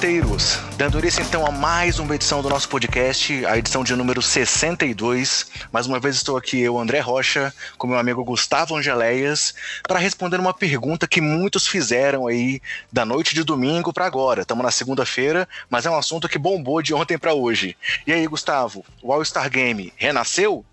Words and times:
basqueteiros! 0.00 0.58
Dando 0.78 0.98
início 0.98 1.22
então 1.22 1.46
a 1.46 1.50
mais 1.50 1.98
uma 1.98 2.14
edição 2.14 2.40
do 2.40 2.48
nosso 2.48 2.66
podcast, 2.70 3.44
a 3.44 3.58
edição 3.58 3.84
de 3.84 3.94
número 3.94 4.22
62. 4.22 5.46
Mais 5.70 5.86
uma 5.86 6.00
vez 6.00 6.16
estou 6.16 6.38
aqui 6.38 6.58
eu, 6.58 6.78
André 6.78 7.00
Rocha, 7.00 7.52
com 7.76 7.86
meu 7.86 7.98
amigo 7.98 8.24
Gustavo 8.24 8.74
Angeléias, 8.74 9.54
para 9.82 9.98
responder 9.98 10.40
uma 10.40 10.54
pergunta 10.54 11.06
que 11.06 11.20
muitos 11.20 11.66
fizeram 11.66 12.26
aí 12.26 12.62
da 12.90 13.04
noite 13.04 13.34
de 13.34 13.44
domingo 13.44 13.92
para 13.92 14.06
agora. 14.06 14.40
Estamos 14.40 14.64
na 14.64 14.70
segunda-feira, 14.70 15.46
mas 15.68 15.84
é 15.84 15.90
um 15.90 15.98
assunto 15.98 16.28
que 16.28 16.38
bombou 16.38 16.80
de 16.80 16.94
ontem 16.94 17.18
para 17.18 17.34
hoje. 17.34 17.76
E 18.06 18.12
aí, 18.12 18.26
Gustavo, 18.26 18.82
o 19.02 19.12
All-Star 19.12 19.50
Game 19.50 19.92
renasceu? 19.96 20.64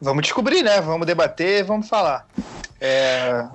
Vamos 0.00 0.22
descobrir, 0.22 0.62
né? 0.62 0.80
Vamos 0.80 1.06
debater, 1.06 1.64
vamos 1.64 1.88
falar. 1.88 2.26
É... 2.80 3.46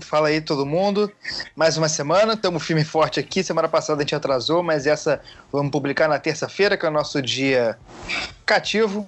Fala 0.00 0.28
aí 0.28 0.40
todo 0.40 0.64
mundo. 0.64 1.12
Mais 1.54 1.76
uma 1.76 1.88
semana, 1.88 2.32
estamos 2.32 2.62
firme 2.62 2.82
e 2.82 2.84
forte 2.84 3.20
aqui. 3.20 3.44
Semana 3.44 3.68
passada 3.68 4.00
a 4.00 4.02
gente 4.02 4.14
atrasou, 4.14 4.62
mas 4.62 4.86
essa 4.86 5.20
vamos 5.52 5.70
publicar 5.70 6.08
na 6.08 6.18
terça-feira, 6.18 6.76
que 6.76 6.86
é 6.86 6.88
o 6.88 6.92
nosso 6.92 7.20
dia 7.20 7.78
cativo. 8.46 9.06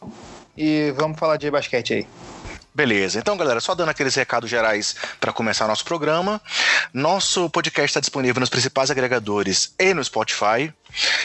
E 0.56 0.92
vamos 0.96 1.18
falar 1.18 1.36
de 1.36 1.50
basquete 1.50 1.94
aí. 1.94 2.06
Beleza, 2.74 3.20
então 3.20 3.36
galera, 3.36 3.60
só 3.60 3.72
dando 3.72 3.91
aqueles 3.91 4.16
recados 4.16 4.50
gerais 4.50 4.96
para 5.20 5.32
começar 5.32 5.68
nosso 5.68 5.84
programa. 5.84 6.42
Nosso 6.92 7.48
podcast 7.48 7.91
está 7.91 8.00
disponível 8.00 8.41
nos 8.41 8.48
principais 8.48 8.91
agregadores 8.91 9.72
e 9.78 9.94
no 9.94 10.02
Spotify. 10.02 10.74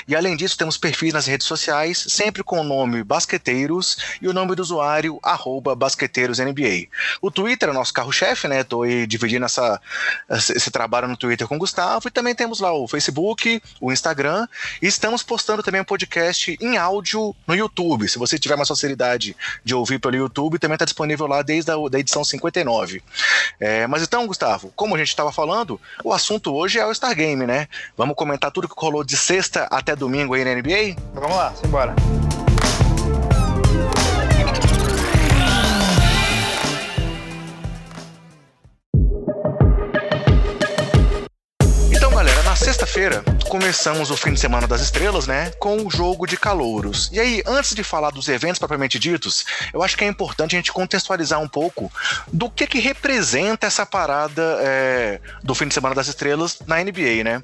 E 0.07 0.15
além 0.15 0.35
disso, 0.35 0.57
temos 0.57 0.77
perfis 0.77 1.13
nas 1.13 1.25
redes 1.25 1.45
sociais, 1.47 2.05
sempre 2.07 2.43
com 2.43 2.59
o 2.59 2.63
nome 2.63 3.03
Basqueteiros 3.03 3.97
e 4.21 4.27
o 4.27 4.33
nome 4.33 4.55
do 4.55 4.61
usuário, 4.61 5.19
BasqueteirosNBA. 5.77 6.88
O 7.21 7.31
Twitter 7.31 7.69
é 7.69 7.73
nosso 7.73 7.94
carro-chefe, 7.94 8.47
né? 8.47 8.63
Tô 8.63 8.83
aí 8.83 9.05
dividindo 9.05 9.45
essa, 9.45 9.79
esse 10.29 10.71
trabalho 10.71 11.07
no 11.07 11.17
Twitter 11.17 11.47
com 11.47 11.55
o 11.55 11.59
Gustavo. 11.59 12.07
E 12.07 12.11
também 12.11 12.35
temos 12.35 12.59
lá 12.59 12.73
o 12.73 12.88
Facebook, 12.88 13.61
o 13.79 13.91
Instagram. 13.91 14.47
E 14.81 14.88
estamos 14.88 15.23
postando 15.23 15.63
também 15.63 15.81
um 15.81 15.85
podcast 15.85 16.57
em 16.59 16.77
áudio 16.77 17.35
no 17.47 17.55
YouTube. 17.55 18.07
Se 18.07 18.17
você 18.17 18.38
tiver 18.38 18.55
mais 18.55 18.67
facilidade 18.67 19.35
de 19.63 19.75
ouvir 19.75 19.99
pelo 19.99 20.16
YouTube, 20.16 20.59
também 20.59 20.75
está 20.75 20.85
disponível 20.85 21.27
lá 21.27 21.41
desde 21.41 21.72
a 21.72 21.75
da 21.89 21.99
edição 21.99 22.23
59. 22.23 23.01
É, 23.59 23.88
mas 23.88 24.03
então, 24.03 24.27
Gustavo, 24.27 24.72
como 24.75 24.95
a 24.95 24.97
gente 24.97 25.09
estava 25.09 25.31
falando, 25.31 25.79
o 26.03 26.13
assunto 26.13 26.53
hoje 26.53 26.79
é 26.79 26.85
o 26.85 26.94
Star 26.94 27.16
Game, 27.16 27.45
né? 27.45 27.67
Vamos 27.97 28.16
comentar 28.16 28.51
tudo 28.51 28.67
que 28.67 28.75
rolou 28.77 29.03
de 29.03 29.16
sexta 29.16 29.58
até 29.69 29.95
domingo 29.95 30.33
aí 30.33 30.43
na 30.43 30.53
NBA? 30.55 30.95
Vamos 31.13 31.38
lá, 31.38 31.53
simbora. 31.55 31.95
Começamos 43.50 44.11
o 44.11 44.16
fim 44.16 44.31
de 44.31 44.39
semana 44.39 44.67
das 44.67 44.80
estrelas, 44.80 45.25
né? 45.25 45.52
Com 45.58 45.78
o 45.78 45.89
jogo 45.89 46.28
de 46.28 46.38
calouros. 46.38 47.09
E 47.11 47.19
aí, 47.19 47.42
antes 47.47 47.73
de 47.73 47.83
falar 47.83 48.11
dos 48.11 48.30
eventos 48.30 48.59
propriamente 48.59 49.00
ditos, 49.00 49.44
eu 49.73 49.81
acho 49.81 49.97
que 49.97 50.03
é 50.03 50.08
importante 50.08 50.56
a 50.56 50.59
gente 50.59 50.72
contextualizar 50.72 51.41
um 51.41 51.47
pouco 51.47 51.91
do 52.31 52.47
que 52.47 52.67
que 52.67 52.80
representa 52.80 53.66
essa 53.66 53.88
parada 53.88 54.59
é, 54.61 55.19
do 55.44 55.56
fim 55.56 55.67
de 55.67 55.73
semana 55.73 55.95
das 55.95 56.08
estrelas 56.08 56.59
na 56.67 56.78
NBA, 56.78 57.23
né? 57.23 57.41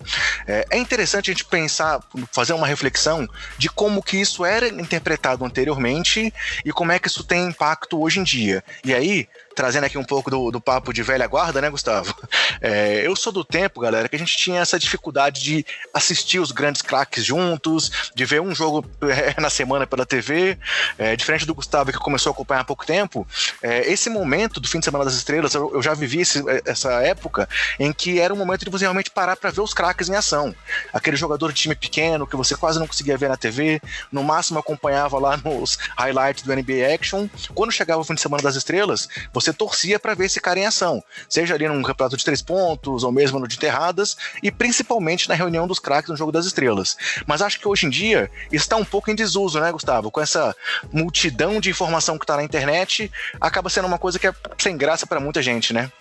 É, 0.48 0.68
é 0.70 0.78
interessante 0.78 1.32
a 1.32 1.34
gente 1.34 1.46
pensar, 1.46 2.00
fazer 2.32 2.54
uma 2.54 2.68
reflexão 2.68 3.28
de 3.58 3.68
como 3.68 4.04
que 4.04 4.18
isso 4.18 4.46
era 4.46 4.68
interpretado 4.68 5.44
anteriormente 5.44 6.32
e 6.64 6.72
como 6.72 6.92
é 6.92 7.00
que 7.00 7.08
isso 7.08 7.24
tem 7.24 7.48
impacto 7.48 8.00
hoje 8.00 8.20
em 8.20 8.24
dia. 8.24 8.64
E 8.84 8.94
aí, 8.94 9.28
trazendo 9.56 9.86
aqui 9.86 9.98
um 9.98 10.04
pouco 10.04 10.30
do, 10.30 10.52
do 10.52 10.62
papo 10.62 10.94
de 10.94 11.02
velha 11.02 11.26
guarda, 11.26 11.62
né, 11.62 11.70
Gustavo? 11.70 12.16
É, 12.62 13.06
eu 13.06 13.16
sou 13.16 13.32
do 13.32 13.44
tempo, 13.44 13.80
galera, 13.80 14.08
que 14.10 14.16
a 14.16 14.20
gente 14.20 14.36
tinha 14.36 14.62
essa 14.62 14.78
dificuldade 14.78 15.42
de 15.42 15.66
assistir 15.94 16.40
os 16.40 16.52
grandes 16.52 16.82
craques 16.82 17.24
juntos, 17.24 18.12
de 18.14 18.26
ver 18.26 18.42
um 18.42 18.54
jogo 18.54 18.86
é, 19.02 19.40
na 19.42 19.50
semana 19.50 19.88
pela 19.88 20.06
TV. 20.06 20.58
É, 20.98 21.16
diferente 21.16 21.46
do 21.46 21.56
Gustavo, 21.56 21.92
que 21.92 21.98
começou 21.98 22.32
a 22.32 22.34
acompanhar 22.34 22.62
há 22.62 22.66
pouco 22.66 22.86
tempo, 22.86 23.28
é, 23.62 23.90
esse 23.92 24.10
momento 24.10 24.60
do 24.60 24.68
fim 24.68 24.80
de 24.80 24.86
semana 24.86 25.06
das 25.06 25.16
estrelas, 25.16 25.54
eu, 25.54 25.72
eu 25.74 25.82
já 25.82 25.94
vivi 25.94 26.22
esse, 26.22 26.40
é, 26.50 26.62
essa 26.66 26.92
época 27.02 27.48
em 27.80 27.94
que 27.94 28.20
era 28.20 28.34
um 28.34 28.38
momento 28.38 28.66
de 28.66 28.72
você 28.72 28.84
realmente 28.86 29.10
parar 29.10 29.36
para 29.36 29.52
ver 29.52 29.62
os 29.62 29.74
craques 29.74 30.10
em 30.10 30.16
ação. 30.16 30.54
Aquele 30.94 31.18
jogador 31.18 31.52
de 31.52 31.62
time 31.62 31.76
pequeno 31.76 32.28
que 32.28 32.36
você 32.36 32.56
quase 32.56 32.80
não 32.80 32.88
conseguia 32.88 33.18
ver 33.18 33.30
na 33.30 33.38
TV, 33.38 33.82
no 34.12 34.24
máximo 34.24 34.60
acompanhava 34.60 35.18
lá 35.20 35.38
nos 35.38 35.78
highlights 35.98 36.44
do 36.44 36.54
NBA 36.54 36.94
Action. 36.94 37.28
Quando 37.54 37.72
chegava 37.72 38.02
o 38.02 38.04
fim 38.04 38.16
de 38.16 38.22
semana 38.22 38.44
das 38.44 38.56
estrelas, 38.56 39.08
você 39.34 39.45
você 39.46 39.54
torcia 39.54 40.00
para 40.00 40.14
ver 40.14 40.26
esse 40.26 40.40
cara 40.40 40.60
em 40.60 40.66
ação, 40.66 41.04
seja 41.30 41.54
ali 41.54 41.68
num 41.68 41.82
campeonato 41.82 42.18
de 42.18 42.26
três 42.26 42.42
pontos 42.42 43.04
ou 43.04 43.12
mesmo 43.12 43.40
no 43.40 43.48
de 43.48 43.56
enterradas 43.56 44.18
e 44.42 44.52
principalmente 44.52 45.30
na 45.30 45.36
reunião 45.36 45.68
dos 45.68 45.80
craques 45.80 46.10
no 46.10 46.18
jogo 46.18 46.32
das 46.32 46.46
estrelas. 46.46 46.98
Mas 47.26 47.42
acho 47.42 47.60
que 47.60 47.68
hoje 47.68 47.86
em 47.86 47.90
dia 47.90 48.30
está 48.52 48.76
um 48.76 48.86
pouco 48.86 49.10
em 49.10 49.16
desuso, 49.16 49.60
né, 49.60 49.72
Gustavo? 49.72 50.12
Com 50.12 50.22
essa 50.22 50.56
multidão 50.92 51.60
de 51.60 51.70
informação 51.70 52.18
que 52.18 52.24
está 52.24 52.36
na 52.36 52.44
internet, 52.44 53.12
acaba 53.40 53.70
sendo 53.70 53.88
uma 53.88 54.00
coisa 54.00 54.20
que 54.20 54.28
é 54.28 54.34
sem 54.58 54.78
graça 54.78 55.06
para 55.06 55.20
muita 55.20 55.42
gente, 55.42 55.74
né? 55.74 55.92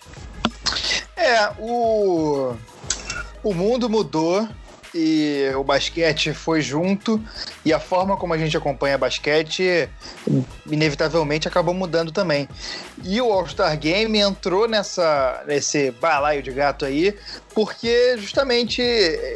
É, 1.15 1.51
o 1.59 2.55
o 3.43 3.53
mundo 3.53 3.87
mudou 3.87 4.47
e 4.97 5.51
o 5.53 5.63
basquete 5.63 6.33
foi 6.33 6.61
junto 6.61 7.21
e 7.65 7.73
a 7.73 7.79
forma 7.81 8.15
como 8.15 8.33
a 8.33 8.37
gente 8.37 8.55
acompanha 8.55 8.97
basquete 8.97 9.89
inevitavelmente 10.71 11.49
acabou 11.49 11.73
mudando 11.73 12.13
também. 12.13 12.47
E 13.03 13.19
o 13.19 13.29
All-Star 13.29 13.77
Game 13.77 14.17
entrou 14.17 14.69
nessa 14.69 15.43
nesse 15.45 15.91
balaio 15.91 16.41
de 16.41 16.51
gato 16.51 16.85
aí 16.85 17.13
porque 17.55 18.17
justamente 18.17 18.81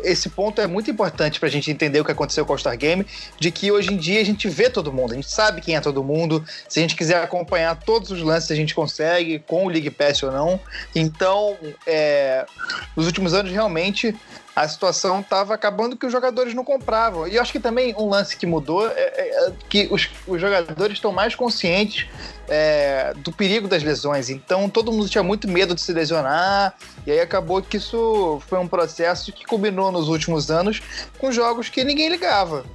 esse 0.03 0.29
ponto 0.29 0.59
é 0.59 0.67
muito 0.67 0.91
importante 0.91 1.39
para 1.39 1.47
a 1.47 1.51
gente 1.51 1.71
entender 1.71 2.01
o 2.01 2.05
que 2.05 2.11
aconteceu 2.11 2.45
com 2.45 2.51
o 2.51 2.53
All-Star 2.53 2.77
Game, 2.77 3.07
de 3.39 3.49
que 3.49 3.71
hoje 3.71 3.93
em 3.93 3.97
dia 3.97 4.19
a 4.19 4.25
gente 4.25 4.49
vê 4.49 4.69
todo 4.69 4.91
mundo, 4.91 5.13
a 5.13 5.15
gente 5.15 5.31
sabe 5.31 5.61
quem 5.61 5.77
é 5.77 5.79
todo 5.79 6.03
mundo, 6.03 6.43
se 6.67 6.79
a 6.79 6.81
gente 6.81 6.97
quiser 6.97 7.23
acompanhar 7.23 7.79
todos 7.79 8.11
os 8.11 8.21
lances 8.21 8.51
a 8.51 8.55
gente 8.55 8.75
consegue, 8.75 9.39
com 9.39 9.65
o 9.65 9.69
League 9.69 9.89
Pass 9.89 10.21
ou 10.21 10.31
não. 10.33 10.59
Então, 10.93 11.57
é, 11.87 12.45
nos 12.93 13.05
últimos 13.05 13.33
anos 13.33 13.53
realmente 13.53 14.13
a 14.53 14.67
situação 14.67 15.21
estava 15.21 15.53
acabando 15.53 15.95
que 15.95 16.05
os 16.05 16.11
jogadores 16.11 16.53
não 16.53 16.65
compravam. 16.65 17.25
E 17.25 17.37
eu 17.37 17.41
acho 17.41 17.53
que 17.53 17.59
também 17.61 17.95
um 17.97 18.09
lance 18.09 18.35
que 18.35 18.45
mudou 18.45 18.85
é, 18.85 18.93
é, 18.97 19.47
é 19.47 19.53
que 19.69 19.87
os, 19.89 20.09
os 20.27 20.41
jogadores 20.41 20.97
estão 20.97 21.13
mais 21.13 21.33
conscientes 21.35 22.05
é, 22.49 23.13
do 23.17 23.31
perigo 23.31 23.67
das 23.67 23.83
lesões. 23.83 24.29
Então 24.29 24.69
todo 24.69 24.91
mundo 24.91 25.07
tinha 25.07 25.23
muito 25.23 25.47
medo 25.47 25.75
de 25.75 25.81
se 25.81 25.93
lesionar. 25.93 26.73
E 27.05 27.11
aí 27.11 27.21
acabou 27.21 27.61
que 27.61 27.77
isso 27.77 28.41
foi 28.47 28.59
um 28.59 28.67
processo 28.67 29.31
que 29.31 29.45
combinou 29.45 29.91
nos 29.91 30.09
últimos 30.09 30.49
anos 30.49 30.81
com 31.17 31.31
jogos 31.31 31.69
que 31.69 31.83
ninguém 31.83 32.09
ligava. 32.09 32.65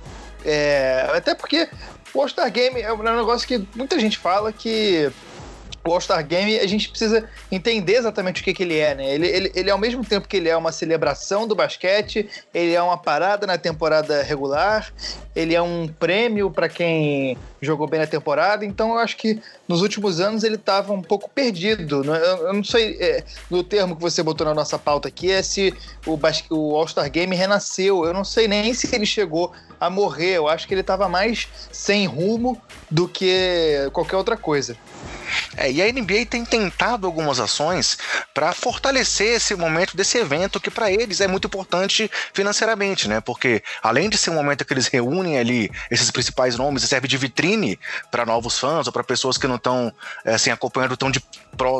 É, 0.44 1.10
até 1.12 1.34
porque 1.34 1.68
o 2.12 2.20
All-Star 2.20 2.50
Game 2.50 2.80
é 2.80 2.92
um 2.92 3.02
negócio 3.02 3.46
que 3.46 3.66
muita 3.74 3.98
gente 3.98 4.16
fala 4.16 4.52
que 4.52 5.10
o 5.86 5.92
All-Star 5.92 6.26
Game, 6.26 6.58
a 6.58 6.66
gente 6.66 6.88
precisa 6.88 7.28
entender 7.52 7.96
exatamente 7.96 8.40
o 8.40 8.44
que, 8.44 8.54
que 8.54 8.62
ele 8.62 8.78
é, 8.78 8.94
né? 8.94 9.14
Ele, 9.14 9.26
ele, 9.26 9.52
ele, 9.54 9.70
ao 9.70 9.78
mesmo 9.78 10.02
tempo 10.02 10.26
que 10.26 10.38
ele 10.38 10.48
é 10.48 10.56
uma 10.56 10.72
celebração 10.72 11.46
do 11.46 11.54
basquete, 11.54 12.28
ele 12.54 12.72
é 12.72 12.82
uma 12.82 12.96
parada 12.96 13.46
na 13.46 13.58
temporada 13.58 14.22
regular, 14.22 14.92
ele 15.36 15.54
é 15.54 15.60
um 15.60 15.86
prêmio 15.86 16.50
para 16.50 16.70
quem 16.70 17.36
jogou 17.60 17.86
bem 17.86 18.00
na 18.00 18.06
temporada, 18.06 18.64
então 18.64 18.92
eu 18.92 18.98
acho 18.98 19.16
que 19.16 19.40
nos 19.68 19.82
últimos 19.82 20.20
anos 20.20 20.42
ele 20.42 20.54
estava 20.54 20.92
um 20.92 21.02
pouco 21.02 21.28
perdido. 21.28 22.02
Né? 22.02 22.18
Eu, 22.18 22.54
não 22.54 22.64
sei, 22.64 22.96
é, 22.98 23.24
no 23.50 23.62
termo 23.62 23.94
que 23.94 24.02
você 24.02 24.22
botou 24.22 24.46
na 24.46 24.54
nossa 24.54 24.78
pauta 24.78 25.08
aqui, 25.08 25.30
é 25.30 25.42
se 25.42 25.74
o, 26.06 26.18
o 26.50 26.76
All-Star 26.76 27.10
Game 27.10 27.36
renasceu. 27.36 28.06
Eu 28.06 28.14
não 28.14 28.24
sei 28.24 28.48
nem 28.48 28.72
se 28.72 28.94
ele 28.94 29.06
chegou 29.06 29.52
a 29.78 29.90
morrer, 29.90 30.36
eu 30.36 30.48
acho 30.48 30.66
que 30.66 30.72
ele 30.72 30.80
estava 30.80 31.08
mais 31.08 31.46
sem 31.70 32.06
rumo 32.06 32.60
do 32.90 33.06
que 33.06 33.88
qualquer 33.92 34.16
outra 34.16 34.36
coisa. 34.36 34.76
É, 35.56 35.70
e 35.70 35.82
a 35.82 35.92
NBA 35.92 36.26
tem 36.28 36.44
tentado 36.44 37.06
algumas 37.06 37.40
ações 37.40 37.98
para 38.32 38.52
fortalecer 38.52 39.36
esse 39.36 39.54
momento 39.54 39.96
desse 39.96 40.18
evento 40.18 40.60
que 40.60 40.70
para 40.70 40.90
eles 40.90 41.20
é 41.20 41.28
muito 41.28 41.46
importante 41.46 42.10
financeiramente, 42.32 43.08
né? 43.08 43.20
Porque 43.20 43.62
além 43.82 44.08
de 44.08 44.16
ser 44.16 44.30
um 44.30 44.34
momento 44.34 44.64
que 44.64 44.72
eles 44.72 44.86
reúnem 44.86 45.38
ali 45.38 45.70
esses 45.90 46.10
principais 46.10 46.56
nomes 46.56 46.82
e 46.82 46.88
serve 46.88 47.08
de 47.08 47.16
vitrine 47.16 47.78
para 48.10 48.26
novos 48.26 48.58
fãs 48.58 48.86
ou 48.86 48.92
para 48.92 49.04
pessoas 49.04 49.38
que 49.38 49.46
não 49.46 49.56
estão 49.56 49.92
é, 50.24 50.34
assim 50.34 50.50
acompanhando 50.50 50.96
tão 50.96 51.10
de 51.10 51.22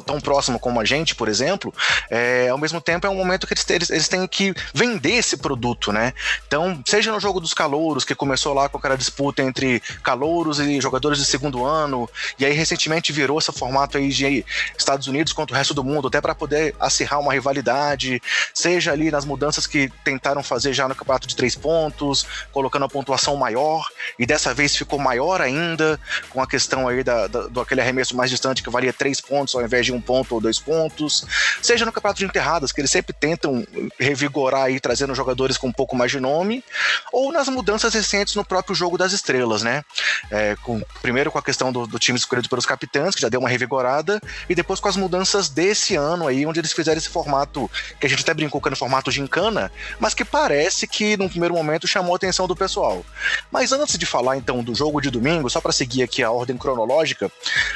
tão 0.06 0.20
próximo 0.20 0.58
como 0.58 0.80
a 0.80 0.84
gente, 0.84 1.14
por 1.14 1.28
exemplo, 1.28 1.74
é, 2.08 2.48
ao 2.48 2.58
mesmo 2.58 2.80
tempo 2.80 3.06
é 3.06 3.10
um 3.10 3.16
momento 3.16 3.46
que 3.46 3.54
eles, 3.54 3.90
eles 3.90 4.08
têm 4.08 4.26
que 4.26 4.54
vender 4.72 5.14
esse 5.14 5.36
produto, 5.36 5.92
né? 5.92 6.12
Então, 6.46 6.80
seja 6.86 7.12
no 7.12 7.20
jogo 7.20 7.40
dos 7.40 7.52
calouros, 7.52 8.04
que 8.04 8.14
começou 8.14 8.54
lá 8.54 8.68
com 8.68 8.78
aquela 8.78 8.96
disputa 8.96 9.42
entre 9.42 9.80
calouros 10.02 10.60
e 10.60 10.80
jogadores 10.80 11.18
de 11.18 11.24
segundo 11.24 11.64
ano, 11.64 12.08
e 12.38 12.44
aí 12.44 12.52
recentemente 12.52 13.12
virou 13.12 13.40
essa 13.44 13.52
formato 13.52 13.98
aí 13.98 14.08
de 14.08 14.44
Estados 14.76 15.06
Unidos 15.06 15.32
contra 15.32 15.54
o 15.54 15.58
resto 15.58 15.74
do 15.74 15.84
mundo, 15.84 16.08
até 16.08 16.20
para 16.20 16.34
poder 16.34 16.74
acirrar 16.80 17.20
uma 17.20 17.32
rivalidade, 17.32 18.20
seja 18.52 18.92
ali 18.92 19.10
nas 19.10 19.24
mudanças 19.24 19.66
que 19.66 19.90
tentaram 20.02 20.42
fazer 20.42 20.72
já 20.72 20.88
no 20.88 20.94
campeonato 20.94 21.28
de 21.28 21.36
três 21.36 21.54
pontos, 21.54 22.26
colocando 22.52 22.84
a 22.84 22.88
pontuação 22.88 23.36
maior, 23.36 23.86
e 24.18 24.26
dessa 24.26 24.54
vez 24.54 24.74
ficou 24.74 24.98
maior 24.98 25.40
ainda, 25.40 26.00
com 26.30 26.40
a 26.42 26.46
questão 26.46 26.88
aí 26.88 27.04
da, 27.04 27.26
da, 27.26 27.46
do 27.48 27.60
aquele 27.60 27.80
arremesso 27.80 28.16
mais 28.16 28.30
distante 28.30 28.62
que 28.62 28.70
valia 28.70 28.92
três 28.92 29.20
pontos 29.20 29.54
ao 29.54 29.62
invés 29.62 29.86
de 29.86 29.92
um 29.92 30.00
ponto 30.00 30.34
ou 30.34 30.40
dois 30.40 30.58
pontos, 30.58 31.26
seja 31.60 31.84
no 31.84 31.92
campeonato 31.92 32.18
de 32.18 32.24
enterradas, 32.24 32.72
que 32.72 32.80
eles 32.80 32.90
sempre 32.90 33.12
tentam 33.12 33.66
revigorar 33.98 34.64
aí, 34.64 34.80
trazendo 34.80 35.14
jogadores 35.14 35.56
com 35.56 35.68
um 35.68 35.72
pouco 35.72 35.94
mais 35.96 36.10
de 36.10 36.20
nome, 36.20 36.64
ou 37.12 37.32
nas 37.32 37.48
mudanças 37.48 37.92
recentes 37.92 38.34
no 38.34 38.44
próprio 38.44 38.74
jogo 38.74 38.96
das 38.96 39.12
estrelas, 39.12 39.62
né? 39.62 39.82
É, 40.30 40.56
com, 40.62 40.80
primeiro 41.02 41.30
com 41.30 41.38
a 41.38 41.42
questão 41.42 41.72
do, 41.72 41.86
do 41.86 41.98
time 41.98 42.18
escolhido 42.18 42.48
pelos 42.48 42.66
capitães, 42.66 43.14
que 43.14 43.20
já 43.20 43.28
deu 43.34 43.40
uma 43.40 43.48
revigorada, 43.48 44.20
e 44.48 44.54
depois 44.54 44.78
com 44.78 44.88
as 44.88 44.96
mudanças 44.96 45.48
desse 45.48 45.96
ano 45.96 46.28
aí, 46.28 46.46
onde 46.46 46.60
eles 46.60 46.72
fizeram 46.72 46.96
esse 46.96 47.08
formato, 47.08 47.68
que 47.98 48.06
a 48.06 48.08
gente 48.08 48.22
até 48.22 48.32
brincou 48.32 48.60
que 48.60 48.68
era 48.68 48.74
no 48.74 48.76
formato 48.76 49.10
gincana, 49.10 49.72
mas 49.98 50.14
que 50.14 50.24
parece 50.24 50.86
que 50.86 51.16
num 51.16 51.28
primeiro 51.28 51.52
momento 51.52 51.86
chamou 51.88 52.12
a 52.12 52.16
atenção 52.16 52.46
do 52.46 52.54
pessoal. 52.54 53.04
Mas 53.50 53.72
antes 53.72 53.98
de 53.98 54.06
falar 54.06 54.36
então 54.36 54.62
do 54.62 54.72
jogo 54.72 55.00
de 55.00 55.10
domingo, 55.10 55.50
só 55.50 55.60
para 55.60 55.72
seguir 55.72 56.04
aqui 56.04 56.22
a 56.22 56.30
ordem 56.30 56.56
cronológica, 56.56 57.30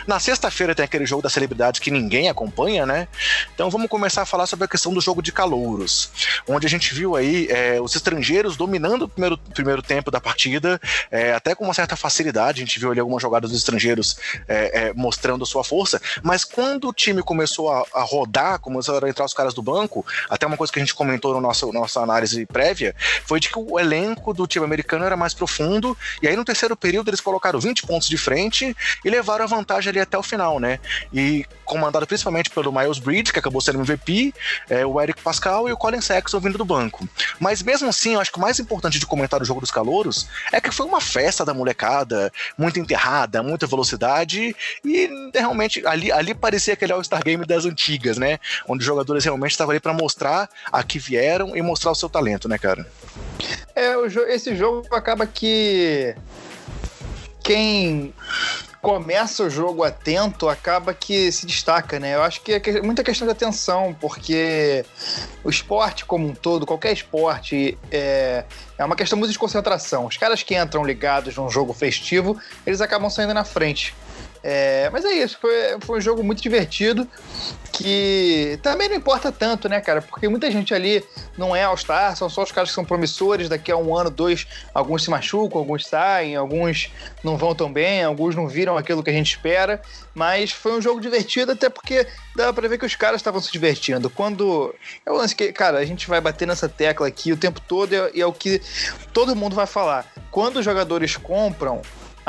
na 0.06 0.20
sexta-feira 0.20 0.76
tem 0.76 0.84
aquele 0.84 1.05
jogo 1.05 1.22
das 1.22 1.32
celebridades 1.32 1.81
que 1.81 1.90
ninguém 1.90 2.28
acompanha, 2.28 2.87
né? 2.87 3.08
Então 3.52 3.69
vamos 3.69 3.88
começar 3.88 4.22
a 4.22 4.26
falar 4.26 4.46
sobre 4.46 4.64
a 4.64 4.69
questão 4.69 4.94
do 4.94 5.00
jogo 5.00 5.20
de 5.20 5.32
calouros, 5.32 6.10
onde 6.46 6.69
a 6.69 6.70
gente 6.70 6.94
viu 6.94 7.16
aí 7.16 7.49
é, 7.50 7.81
os 7.81 7.96
estrangeiros 7.96 8.56
dominando 8.56 9.02
o 9.02 9.08
primeiro, 9.08 9.37
primeiro 9.52 9.82
tempo 9.82 10.08
da 10.08 10.20
partida, 10.20 10.81
é, 11.10 11.32
até 11.32 11.52
com 11.56 11.64
uma 11.64 11.75
certa 11.75 11.96
facilidade. 11.96 12.62
A 12.62 12.64
gente 12.64 12.78
viu 12.78 12.93
ali 12.93 13.00
algumas 13.00 13.20
jogadas 13.20 13.50
dos 13.50 13.58
estrangeiros 13.58 14.16
é, 14.46 14.87
é 14.87 14.93
mostrando 14.93 15.44
sua 15.49 15.65
força, 15.65 16.00
mas 16.23 16.45
quando 16.45 16.89
o 16.89 16.93
time 16.93 17.23
começou 17.23 17.71
a, 17.71 17.85
a, 17.95 18.03
rodar, 18.03 18.61
começaram 18.61 19.06
a 19.06 19.11
entrar 19.11 19.25
os 19.25 19.35
caras 19.35 19.55
do 19.55 19.62
banco, 19.62 20.05
até 20.29 20.47
uma 20.47 20.56
coisa 20.56 20.73
que 20.73 20.79
a 20.79 20.83
gente 20.83 20.95
comentou 20.95 21.35
no 21.35 21.41
nosso 21.41 21.73
nossa 21.73 22.00
análise 22.00 22.47
prévia, 22.47 22.95
foi 23.25 23.41
de 23.41 23.49
que 23.49 23.59
o 23.59 23.79
elenco 23.79 24.33
do 24.33 24.47
time 24.47 24.65
americano 24.65 25.05
era 25.05 25.17
mais 25.17 25.35
profundo, 25.35 25.97
e 26.23 26.29
aí 26.29 26.37
no 26.37 26.45
terceiro 26.45 26.77
período 26.77 27.09
eles 27.11 27.21
colocaram 27.21 27.59
20 27.59 27.87
pontos 27.87 28.09
de 28.09 28.17
frente 28.17 28.77
e 29.05 29.11
levaram 29.11 29.45
a 29.45 29.49
vantagem 29.49 29.91
ali 29.91 30.00
até 30.00 30.17
o 30.17 30.23
final, 30.23 30.59
né? 30.59 30.79
E 31.12 31.47
comandado 31.65 32.06
principalmente 32.06 32.51
pelo 32.51 32.73
Miles 32.73 32.99
Bridges, 32.99 33.31
que 33.31 33.39
acabou 33.39 33.61
sendo 33.61 33.81
MVP, 33.81 34.33
é, 34.71 34.87
o 34.87 35.01
Eric 35.01 35.21
Pascal 35.23 35.69
e 35.69 35.73
o 35.73 35.77
Colin 35.77 36.01
Sexton 36.01 36.41
vindo 36.41 36.59
do 36.59 36.65
banco. 36.65 37.06
Mas 37.39 37.62
mesmo 37.62 37.89
assim, 37.89 38.15
eu 38.15 38.21
acho 38.21 38.33
que 38.33 38.39
o 38.39 38.41
mais 38.41 38.59
importante 38.59 38.99
de 38.99 39.06
comentar 39.06 39.41
o 39.41 39.44
jogo 39.44 39.61
dos 39.61 39.71
calouros 39.71 40.27
é 40.53 40.61
que 40.61 40.71
foi 40.71 40.87
uma 40.87 41.01
festa 41.01 41.44
da 41.44 41.53
molecada, 41.53 42.33
muito 42.56 42.81
enterrada, 42.81 43.43
muita 43.43 43.67
velocidade, 43.67 44.56
e 44.85 45.28
realmente 45.35 45.87
ali, 45.87 46.11
ali 46.11 46.35
parecia 46.35 46.75
aquele 46.75 46.93
All-Star 46.93 47.23
Game 47.23 47.45
das 47.45 47.65
antigas, 47.65 48.19
né? 48.19 48.39
Onde 48.67 48.81
os 48.81 48.87
jogadores 48.87 49.25
realmente 49.25 49.53
estavam 49.53 49.73
ali 49.73 49.81
para 49.81 49.93
mostrar 49.93 50.49
a 50.73 50.83
que 50.83 50.99
vieram 50.99 51.57
e 51.57 51.63
mostrar 51.63 51.91
o 51.91 51.95
seu 51.95 52.09
talento, 52.09 52.49
né, 52.49 52.59
cara? 52.59 52.87
É, 53.75 53.95
esse 54.29 54.57
jogo 54.57 54.87
acaba 54.95 55.27
que 55.27 56.15
quem 57.43 58.13
começa 58.81 59.43
o 59.43 59.51
jogo 59.51 59.83
atento, 59.83 60.49
acaba 60.49 60.95
que 60.95 61.31
se 61.33 61.47
destaca, 61.47 61.99
né? 61.99 62.15
Eu 62.15 62.23
acho 62.23 62.41
que 62.43 62.53
é 62.53 62.83
muita 62.83 63.03
questão 63.03 63.27
de 63.27 63.33
atenção, 63.33 63.97
porque 64.01 64.85
o 65.43 65.51
esporte 65.51 66.05
como 66.05 66.29
um 66.29 66.35
todo, 66.35 66.65
qualquer 66.65 66.93
esporte, 66.93 67.77
é, 67.91 68.45
é 68.77 68.85
uma 68.85 68.95
questão 68.95 69.19
muito 69.19 69.33
de 69.33 69.39
concentração. 69.39 70.07
Os 70.07 70.17
caras 70.17 70.43
que 70.43 70.57
entram 70.57 70.85
ligados 70.85 71.37
num 71.37 71.51
jogo 71.51 71.73
festivo, 71.73 72.41
eles 72.67 72.81
acabam 72.81 73.11
saindo 73.11 73.35
na 73.35 73.45
frente. 73.45 73.95
É, 74.43 74.88
mas 74.90 75.05
é 75.05 75.12
isso, 75.12 75.38
foi, 75.40 75.52
foi 75.81 75.99
um 75.99 76.00
jogo 76.00 76.23
muito 76.23 76.40
divertido 76.40 77.08
que 77.73 78.58
também 78.62 78.88
não 78.88 78.96
importa 78.96 79.31
tanto, 79.31 79.69
né, 79.69 79.81
cara? 79.81 80.02
Porque 80.02 80.29
muita 80.29 80.50
gente 80.50 80.75
ali 80.75 81.05
não 81.37 81.55
é 81.55 81.62
All-Star, 81.62 82.17
são 82.17 82.29
só 82.29 82.43
os 82.43 82.50
caras 82.50 82.70
que 82.70 82.75
são 82.75 82.85
promissores, 82.85 83.49
daqui 83.49 83.70
a 83.70 83.76
um 83.76 83.96
ano, 83.96 84.11
dois, 84.11 84.46
alguns 84.75 85.05
se 85.05 85.11
machucam, 85.11 85.58
alguns 85.61 85.87
saem, 85.87 86.35
alguns 86.35 86.90
não 87.23 87.37
vão 87.37 87.55
tão 87.55 87.73
bem, 87.73 88.02
alguns 88.02 88.35
não 88.35 88.49
viram 88.49 88.76
aquilo 88.76 89.02
que 89.02 89.11
a 89.11 89.12
gente 89.12 89.31
espera, 89.31 89.81
mas 90.12 90.50
foi 90.50 90.76
um 90.76 90.82
jogo 90.82 91.00
divertido, 91.00 91.52
até 91.52 91.69
porque 91.69 92.06
dá 92.34 92.52
pra 92.52 92.67
ver 92.67 92.79
que 92.79 92.87
os 92.87 92.96
caras 92.96 93.20
estavam 93.20 93.41
se 93.41 93.52
divertindo. 93.52 94.11
Quando. 94.11 94.75
É 95.06 95.12
o 95.12 95.17
lance 95.17 95.37
que, 95.37 95.52
cara, 95.52 95.79
a 95.79 95.84
gente 95.84 96.08
vai 96.08 96.20
bater 96.20 96.49
nessa 96.49 96.69
tecla 96.69 97.06
aqui 97.06 97.32
o 97.32 97.37
tempo 97.37 97.61
todo 97.61 97.93
e 97.93 97.96
é, 97.96 98.20
é 98.20 98.26
o 98.26 98.32
que 98.32 98.61
todo 99.12 99.37
mundo 99.37 99.55
vai 99.55 99.67
falar. 99.67 100.05
Quando 100.31 100.56
os 100.56 100.64
jogadores 100.64 101.17
compram 101.17 101.81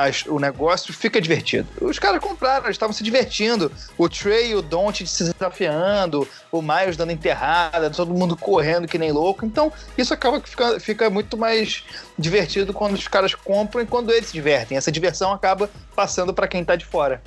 as, 0.03 0.25
o 0.25 0.39
negócio 0.39 0.93
fica 0.93 1.19
divertido. 1.19 1.67
Os 1.81 1.99
caras 1.99 2.21
compraram, 2.21 2.65
eles 2.65 2.75
estavam 2.75 2.93
se 2.93 3.03
divertindo. 3.03 3.71
O 3.97 4.07
Trey 4.07 4.51
e 4.51 4.55
o 4.55 4.61
Don't 4.61 5.05
se 5.05 5.23
desafiando, 5.23 6.27
o 6.51 6.61
Miles 6.61 6.97
dando 6.97 7.11
enterrada, 7.11 7.89
todo 7.89 8.13
mundo 8.13 8.35
correndo 8.35 8.87
que 8.87 8.97
nem 8.97 9.11
louco. 9.11 9.45
Então, 9.45 9.71
isso 9.97 10.13
acaba 10.13 10.39
que 10.41 10.49
fica, 10.49 10.79
fica 10.79 11.09
muito 11.09 11.37
mais 11.37 11.83
divertido 12.17 12.73
quando 12.73 12.93
os 12.93 13.07
caras 13.07 13.33
compram 13.35 13.81
e 13.81 13.85
quando 13.85 14.11
eles 14.11 14.27
se 14.27 14.33
divertem. 14.33 14.77
Essa 14.77 14.91
diversão 14.91 15.31
acaba 15.31 15.69
passando 15.95 16.33
para 16.33 16.47
quem 16.47 16.63
tá 16.63 16.75
de 16.75 16.85
fora. 16.85 17.21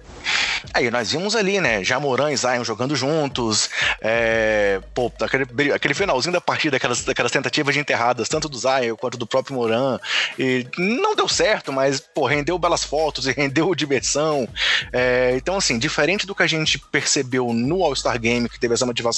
Aí 0.73 0.91
nós 0.91 1.11
vimos 1.11 1.35
ali, 1.35 1.61
né? 1.61 1.83
Jamoran 1.83 2.31
e 2.33 2.37
Zion 2.37 2.65
jogando 2.65 2.95
juntos. 2.95 3.69
É, 4.01 4.81
pô, 4.95 5.13
aquele, 5.21 5.73
aquele 5.73 5.95
finalzinho 5.95 6.33
da 6.33 6.41
partida, 6.41 6.77
aquelas, 6.77 7.09
aquelas 7.09 7.33
tentativas 7.33 7.75
de 7.75 7.81
enterradas, 7.81 8.29
tanto 8.29 8.49
do 8.49 8.57
Zion 8.57 8.97
quanto 8.97 9.19
do 9.19 9.27
próprio 9.27 9.57
Moran. 9.57 9.99
E 10.39 10.67
não 10.79 11.17
deu 11.17 11.29
certo, 11.29 11.73
mas, 11.73 12.01
pô, 12.01 12.27
rendeu 12.27 12.59
belas 12.59 12.85
fotos 12.85 13.27
e 13.27 13.33
rendeu 13.33 13.75
diversão. 13.75 14.49
É, 14.93 15.35
então, 15.37 15.57
assim, 15.57 15.79
diferente 15.79 16.27
do 16.27 16.35
que 16.35 16.43
a 16.43 16.47
gente 16.47 16.79
percebeu 16.79 17.53
no 17.53 17.83
All-Star 17.83 18.19
Game, 18.19 18.49
que 18.49 18.61
teve 18.61 18.75
essa 18.75 18.87
motivação, 18.87 19.12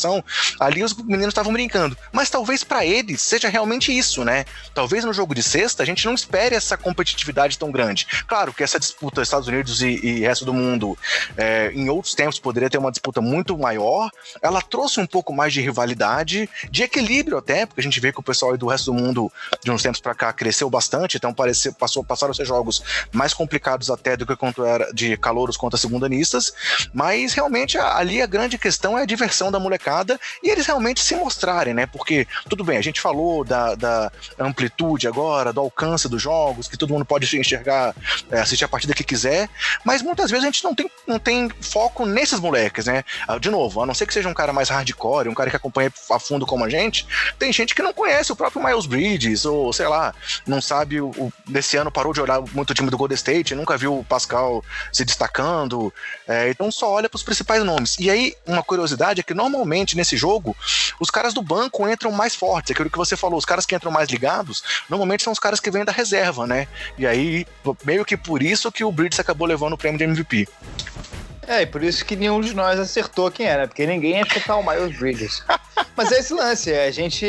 ali 0.60 0.82
os 0.82 0.94
meninos 0.94 1.28
estavam 1.28 1.52
brincando. 1.52 1.96
Mas 2.12 2.30
talvez 2.30 2.64
para 2.64 2.84
eles 2.84 3.22
seja 3.22 3.48
realmente 3.48 3.96
isso, 3.96 4.24
né? 4.24 4.44
Talvez 4.74 5.04
no 5.04 5.12
jogo 5.12 5.34
de 5.34 5.42
sexta 5.42 5.82
a 5.82 5.86
gente 5.86 6.04
não 6.06 6.14
espere 6.14 6.54
essa 6.54 6.76
competitividade 6.76 7.58
tão 7.58 7.70
grande. 7.70 8.06
Claro 8.26 8.52
que 8.52 8.62
essa 8.62 8.78
disputa 8.78 9.22
Estados 9.22 9.48
Unidos 9.48 9.82
e, 9.82 9.88
e 10.04 10.20
resto 10.20 10.44
do 10.44 10.52
mundo 10.52 10.96
é, 11.36 11.70
em 11.74 11.88
outros 11.88 12.14
tempos 12.14 12.38
poderia 12.38 12.70
ter 12.70 12.78
uma 12.78 12.90
disputa 12.90 13.20
muito 13.20 13.56
maior. 13.56 14.10
Ela 14.42 14.60
trouxe 14.60 15.00
um 15.00 15.06
pouco 15.06 15.32
mais 15.32 15.52
de 15.52 15.60
rivalidade, 15.60 16.48
de 16.70 16.82
equilíbrio 16.82 17.38
até, 17.38 17.66
porque 17.66 17.80
a 17.80 17.84
gente 17.84 18.00
vê 18.00 18.12
que 18.12 18.20
o 18.20 18.22
pessoal 18.22 18.56
do 18.56 18.66
resto 18.66 18.86
do 18.86 18.94
mundo, 18.94 19.32
de 19.62 19.70
uns 19.70 19.82
tempos 19.82 20.00
para 20.00 20.14
cá, 20.14 20.32
cresceu 20.32 20.68
bastante, 20.68 21.16
então 21.16 21.32
parece, 21.32 21.72
passou, 21.72 22.04
passaram 22.04 22.32
a 22.32 22.34
ser 22.34 22.44
jogos 22.44 22.82
mais 23.12 23.32
complicados 23.32 23.90
até 23.90 24.16
do 24.16 24.26
que 24.26 24.36
quanto 24.36 24.64
era 24.64 24.92
de 24.92 25.16
calouros 25.16 25.56
contra 25.56 25.78
segundanistas, 25.78 26.52
mas 26.92 27.32
realmente 27.32 27.78
ali 27.78 28.20
a 28.20 28.26
grande 28.26 28.58
questão 28.58 28.98
é 28.98 29.02
a 29.02 29.06
diversão 29.06 29.50
da 29.50 29.58
molecada 29.58 29.83
e 30.42 30.50
eles 30.50 30.66
realmente 30.66 31.00
se 31.00 31.14
mostrarem, 31.16 31.74
né? 31.74 31.86
Porque, 31.86 32.26
tudo 32.48 32.64
bem, 32.64 32.78
a 32.78 32.82
gente 32.82 33.00
falou 33.00 33.44
da, 33.44 33.74
da 33.74 34.12
amplitude 34.38 35.06
agora, 35.06 35.52
do 35.52 35.60
alcance 35.60 36.08
dos 36.08 36.22
jogos, 36.22 36.68
que 36.68 36.76
todo 36.76 36.92
mundo 36.92 37.04
pode 37.04 37.24
enxergar, 37.36 37.94
é, 38.30 38.40
assistir 38.40 38.64
a 38.64 38.68
partida 38.68 38.94
que 38.94 39.04
quiser, 39.04 39.48
mas 39.84 40.02
muitas 40.02 40.30
vezes 40.30 40.44
a 40.44 40.48
gente 40.48 40.64
não 40.64 40.74
tem, 40.74 40.90
não 41.06 41.18
tem 41.18 41.50
foco 41.60 42.06
nesses 42.06 42.40
moleques, 42.40 42.86
né? 42.86 43.04
Ah, 43.28 43.38
de 43.38 43.50
novo, 43.50 43.82
a 43.82 43.86
não 43.86 43.94
ser 43.94 44.06
que 44.06 44.14
seja 44.14 44.28
um 44.28 44.34
cara 44.34 44.52
mais 44.52 44.68
hardcore, 44.68 45.28
um 45.28 45.34
cara 45.34 45.50
que 45.50 45.56
acompanha 45.56 45.92
a 46.10 46.18
fundo 46.18 46.46
como 46.46 46.64
a 46.64 46.70
gente, 46.70 47.06
tem 47.38 47.52
gente 47.52 47.74
que 47.74 47.82
não 47.82 47.92
conhece 47.92 48.32
o 48.32 48.36
próprio 48.36 48.62
Miles 48.64 48.86
Bridges, 48.86 49.44
ou 49.44 49.72
sei 49.72 49.86
lá, 49.86 50.14
não 50.46 50.60
sabe, 50.60 51.00
o, 51.00 51.08
o 51.10 51.32
desse 51.46 51.76
ano 51.76 51.90
parou 51.90 52.12
de 52.12 52.20
olhar 52.20 52.40
muito 52.52 52.70
o 52.70 52.74
time 52.74 52.90
do 52.90 52.96
Golden 52.96 53.16
State, 53.16 53.54
nunca 53.54 53.76
viu 53.76 53.98
o 53.98 54.04
Pascal 54.04 54.64
se 54.92 55.04
destacando, 55.04 55.92
é, 56.26 56.48
então 56.48 56.70
só 56.70 56.90
olha 56.90 57.08
para 57.08 57.16
os 57.16 57.22
principais 57.22 57.62
nomes. 57.62 57.96
E 57.98 58.10
aí, 58.10 58.34
uma 58.46 58.62
curiosidade 58.62 59.20
é 59.20 59.22
que 59.22 59.34
normalmente 59.34 59.73
nesse 59.96 60.16
jogo, 60.16 60.56
os 61.00 61.10
caras 61.10 61.34
do 61.34 61.42
banco 61.42 61.88
entram 61.88 62.12
mais 62.12 62.34
fortes, 62.34 62.70
aquilo 62.70 62.90
que 62.90 62.98
você 62.98 63.16
falou, 63.16 63.38
os 63.38 63.44
caras 63.44 63.66
que 63.66 63.74
entram 63.74 63.90
mais 63.90 64.08
ligados, 64.08 64.62
normalmente 64.88 65.24
são 65.24 65.32
os 65.32 65.38
caras 65.38 65.60
que 65.60 65.70
vêm 65.70 65.84
da 65.84 65.92
reserva, 65.92 66.46
né? 66.46 66.68
E 66.96 67.06
aí, 67.06 67.46
meio 67.84 68.04
que 68.04 68.16
por 68.16 68.42
isso 68.42 68.70
que 68.70 68.84
o 68.84 68.92
Bridges 68.92 69.20
acabou 69.20 69.46
levando 69.46 69.72
o 69.72 69.78
prêmio 69.78 69.98
de 69.98 70.04
MVP. 70.04 70.48
É, 71.46 71.62
e 71.62 71.66
por 71.66 71.82
isso 71.82 72.04
que 72.04 72.16
nenhum 72.16 72.40
de 72.40 72.54
nós 72.54 72.78
acertou 72.78 73.30
quem 73.30 73.46
era, 73.46 73.68
porque 73.68 73.86
ninguém 73.86 74.18
ia 74.18 74.24
chutar 74.24 74.56
o 74.56 74.62
Miles 74.62 74.96
Bridges. 74.98 75.42
Mas 75.96 76.10
é 76.10 76.18
esse 76.18 76.32
lance, 76.32 76.72
é, 76.72 76.86
a 76.86 76.90
gente 76.90 77.26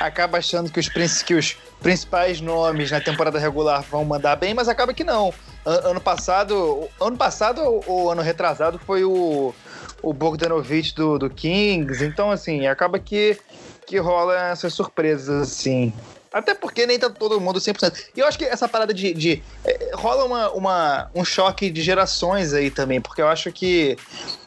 acaba 0.00 0.38
achando 0.38 0.70
que 0.70 0.80
os, 0.80 0.88
que 1.22 1.34
os 1.34 1.56
principais 1.80 2.40
nomes 2.40 2.90
na 2.90 3.00
temporada 3.00 3.38
regular 3.38 3.82
vão 3.82 4.04
mandar 4.04 4.36
bem, 4.36 4.52
mas 4.54 4.68
acaba 4.68 4.92
que 4.92 5.04
não. 5.04 5.32
Ano 5.64 6.00
passado, 6.00 6.88
ano 7.00 7.16
passado 7.16 7.60
ou 7.86 8.10
ano 8.10 8.22
retrasado 8.22 8.78
foi 8.78 9.04
o, 9.04 9.54
o 10.02 10.12
Bogdanovich 10.12 10.94
do, 10.94 11.18
do 11.18 11.30
Kings, 11.30 12.04
então 12.04 12.30
assim, 12.30 12.66
acaba 12.66 12.98
que, 12.98 13.38
que 13.86 13.98
rola 13.98 14.36
essas 14.48 14.72
surpresas 14.72 15.42
assim. 15.42 15.92
Até 16.32 16.54
porque 16.54 16.86
nem 16.86 16.98
tá 16.98 17.08
todo 17.08 17.40
mundo 17.40 17.58
100%. 17.58 17.92
E 18.14 18.20
eu 18.20 18.26
acho 18.26 18.38
que 18.38 18.44
essa 18.44 18.68
parada 18.68 18.92
de. 18.92 19.14
de 19.14 19.42
é, 19.64 19.90
rola 19.94 20.24
uma, 20.24 20.50
uma, 20.50 21.10
um 21.14 21.24
choque 21.24 21.70
de 21.70 21.82
gerações 21.82 22.52
aí 22.52 22.70
também, 22.70 23.00
porque 23.00 23.22
eu 23.22 23.28
acho 23.28 23.50
que. 23.52 23.96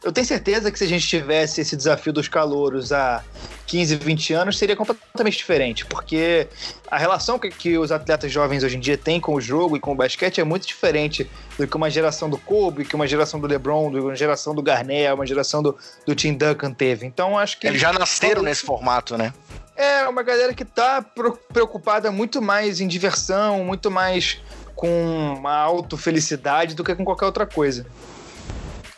Eu 0.04 0.12
tenho 0.12 0.26
certeza 0.26 0.72
que 0.72 0.78
se 0.78 0.86
a 0.86 0.88
gente 0.88 1.08
tivesse 1.08 1.62
esse 1.62 1.76
desafio 1.76 2.14
dos 2.14 2.28
calouros 2.28 2.92
há 2.92 3.24
15, 3.68 3.98
20 3.98 4.34
anos, 4.34 4.58
seria 4.58 4.76
completamente 4.76 5.38
diferente, 5.38 5.86
porque 5.86 6.48
a 6.90 6.98
relação 6.98 7.38
que, 7.38 7.50
que 7.50 7.78
os 7.78 7.92
atletas 7.92 8.32
jovens 8.32 8.64
hoje 8.64 8.78
em 8.78 8.80
dia 8.80 8.98
têm 8.98 9.20
com 9.20 9.36
o 9.36 9.42
jogo 9.42 9.78
e 9.78 9.80
com 9.80 9.92
o 9.92 9.96
basquete 9.96 10.42
é 10.42 10.44
muito 10.44 10.66
diferente 10.66 11.30
do 11.58 11.68
que 11.68 11.78
uma 11.78 11.90
geração 11.90 12.30
do 12.30 12.38
Kobe, 12.38 12.86
que 12.86 12.96
uma 12.96 13.06
geração 13.06 13.40
do 13.40 13.46
LeBron, 13.46 13.92
do 13.92 14.06
uma 14.06 14.16
geração 14.16 14.56
do 14.56 14.64
Garnett, 14.64 15.14
uma 15.14 15.26
geração 15.26 15.62
do, 15.62 15.78
do 16.06 16.16
Tim 16.16 16.34
Duncan 16.34 16.72
teve. 16.72 17.06
Então 17.06 17.38
acho 17.38 17.60
que. 17.60 17.68
Eles 17.68 17.82
já 17.82 17.94
nasceram 17.94 18.42
nesse 18.42 18.64
formato, 18.64 19.18
né? 19.18 19.34
É, 19.80 20.06
uma 20.10 20.22
galera 20.24 20.54
que 20.54 20.66
tá 20.66 21.02
preocupada 21.54 22.12
muito 22.12 22.42
mais 22.42 22.82
em 22.82 22.88
diversão, 22.88 23.64
muito 23.64 23.90
mais 23.90 24.42
com 24.76 25.36
uma 25.38 25.54
autofelicidade 25.54 26.76
do 26.76 26.84
que 26.84 26.94
com 26.94 27.06
qualquer 27.06 27.24
outra 27.24 27.46
coisa. 27.46 27.86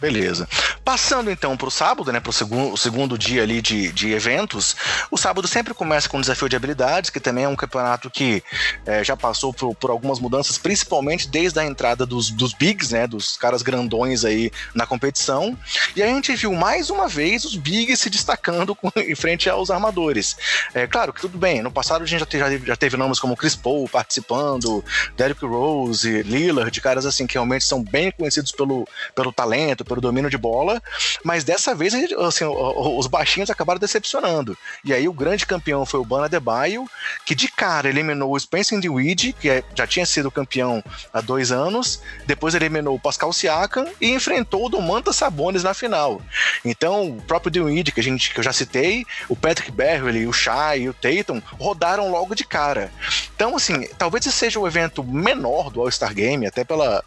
Beleza. 0.02 0.50
Passando 0.84 1.30
então 1.30 1.56
para 1.56 1.68
o 1.68 1.72
sábado, 1.72 2.12
né, 2.12 2.20
para 2.20 2.32
o 2.32 2.78
segundo, 2.78 3.18
dia 3.20 3.44
ali 3.44 3.62
de, 3.62 3.92
de 3.92 4.12
eventos, 4.12 4.76
o 5.12 5.18
sábado 5.18 5.48
sempre 5.48 5.76
começa 5.76 6.10
com 6.10 6.18
o 6.18 6.22
desafio 6.22 6.50
de 6.50 6.56
habilidades, 6.56 7.12
que 7.12 7.20
também 7.20 7.44
é 7.44 7.48
um 7.48 7.56
campeonato 7.56 8.10
que 8.10 8.44
é, 8.84 9.04
já 9.04 9.16
passou 9.16 9.54
por, 9.54 9.76
por, 9.76 9.92
algumas 9.92 10.20
mudanças, 10.20 10.58
principalmente 10.58 11.28
desde 11.28 11.60
a 11.60 11.66
entrada 11.66 12.04
dos, 12.04 12.32
dos 12.32 12.54
bigs, 12.54 12.92
né, 12.92 13.06
dos 13.06 13.38
caras 13.38 13.62
grandões 13.62 14.26
aí 14.26 14.52
na 14.74 14.88
competição. 14.88 15.56
E 15.96 16.02
a 16.02 16.08
gente 16.08 16.34
viu 16.36 16.52
mais 16.54 16.90
uma 16.90 17.08
vez 17.08 17.46
os 17.46 17.56
bigs 17.56 18.00
se 18.00 18.10
destacando 18.10 18.74
com, 18.74 18.90
em 18.98 19.14
frente 19.14 19.50
aos 19.50 19.70
armadores. 19.70 20.36
É 20.74 20.88
claro 20.88 21.14
que 21.14 21.22
tudo 21.22 21.38
bem, 21.38 21.62
no 21.62 21.72
passado 21.72 22.04
a 22.04 22.08
gente 22.08 22.26
já, 22.32 22.50
já, 22.50 22.58
já 22.58 22.76
teve 22.76 22.98
nomes 22.98 23.20
como 23.20 23.38
Chris 23.38 23.56
Paul 23.56 23.88
participando, 23.88 24.84
Derrick 25.16 25.46
Rose, 25.46 26.24
Lillard, 26.24 26.82
caras 26.82 27.06
assim 27.06 27.28
que 27.28 27.36
realmente 27.36 27.66
são 27.66 27.84
bem 27.84 28.12
conhecidos 28.12 28.52
pelo, 28.52 28.88
pelo 29.14 29.32
talento, 29.32 29.86
pelo 29.92 30.02
domínio 30.02 30.30
de 30.30 30.38
bola, 30.38 30.82
mas 31.24 31.44
dessa 31.44 31.76
vez 31.76 31.94
assim, 31.94 32.46
os 32.46 33.08
baixinhos 33.08 33.50
acabaram 33.50 33.80
decepcionando. 33.80 34.58
E 34.84 34.94
aí 34.94 35.08
o 35.08 35.14
grande 35.14 35.46
campeão 35.46 35.86
foi 35.86 36.00
o 36.00 36.06
Bana 36.06 36.30
Debaio, 36.30 36.88
que 37.26 37.36
de 37.36 37.48
cara 37.50 37.90
eliminou 37.90 38.34
o 38.34 38.40
Spencer 38.40 38.80
Dewey, 38.80 39.16
que 39.16 39.50
é, 39.50 39.64
já 39.76 39.86
tinha 39.86 40.06
sido 40.06 40.32
campeão 40.32 40.84
há 41.14 41.20
dois 41.20 41.52
anos, 41.52 42.02
depois 42.26 42.56
eliminou 42.56 42.96
o 42.96 43.00
Pascal 43.00 43.34
Siakam 43.34 43.86
e 44.00 44.12
enfrentou 44.12 44.66
o 44.66 44.70
Domantas 44.70 45.18
Sabonis 45.18 45.64
na 45.64 45.74
final. 45.74 46.22
Então, 46.64 47.10
o 47.10 47.22
próprio 47.22 47.52
Dewey, 47.52 47.84
que, 47.84 48.00
a 48.00 48.04
gente, 48.04 48.34
que 48.34 48.40
eu 48.40 48.44
já 48.44 48.54
citei, 48.54 49.06
o 49.28 49.36
Patrick 49.36 49.72
Beverly, 49.72 50.26
o 50.26 50.34
Shai 50.34 50.88
o 50.88 50.94
Tatum 50.94 51.42
rodaram 51.60 52.10
logo 52.10 52.36
de 52.36 52.46
cara. 52.46 52.92
Então, 53.36 53.56
assim, 53.56 53.88
talvez 53.98 54.26
esse 54.26 54.38
seja 54.38 54.60
o 54.60 54.68
evento 54.68 55.04
menor 55.04 55.70
do 55.70 55.82
All-Star 55.82 56.14
Game, 56.14 56.46
até 56.46 56.64
pela 56.64 57.04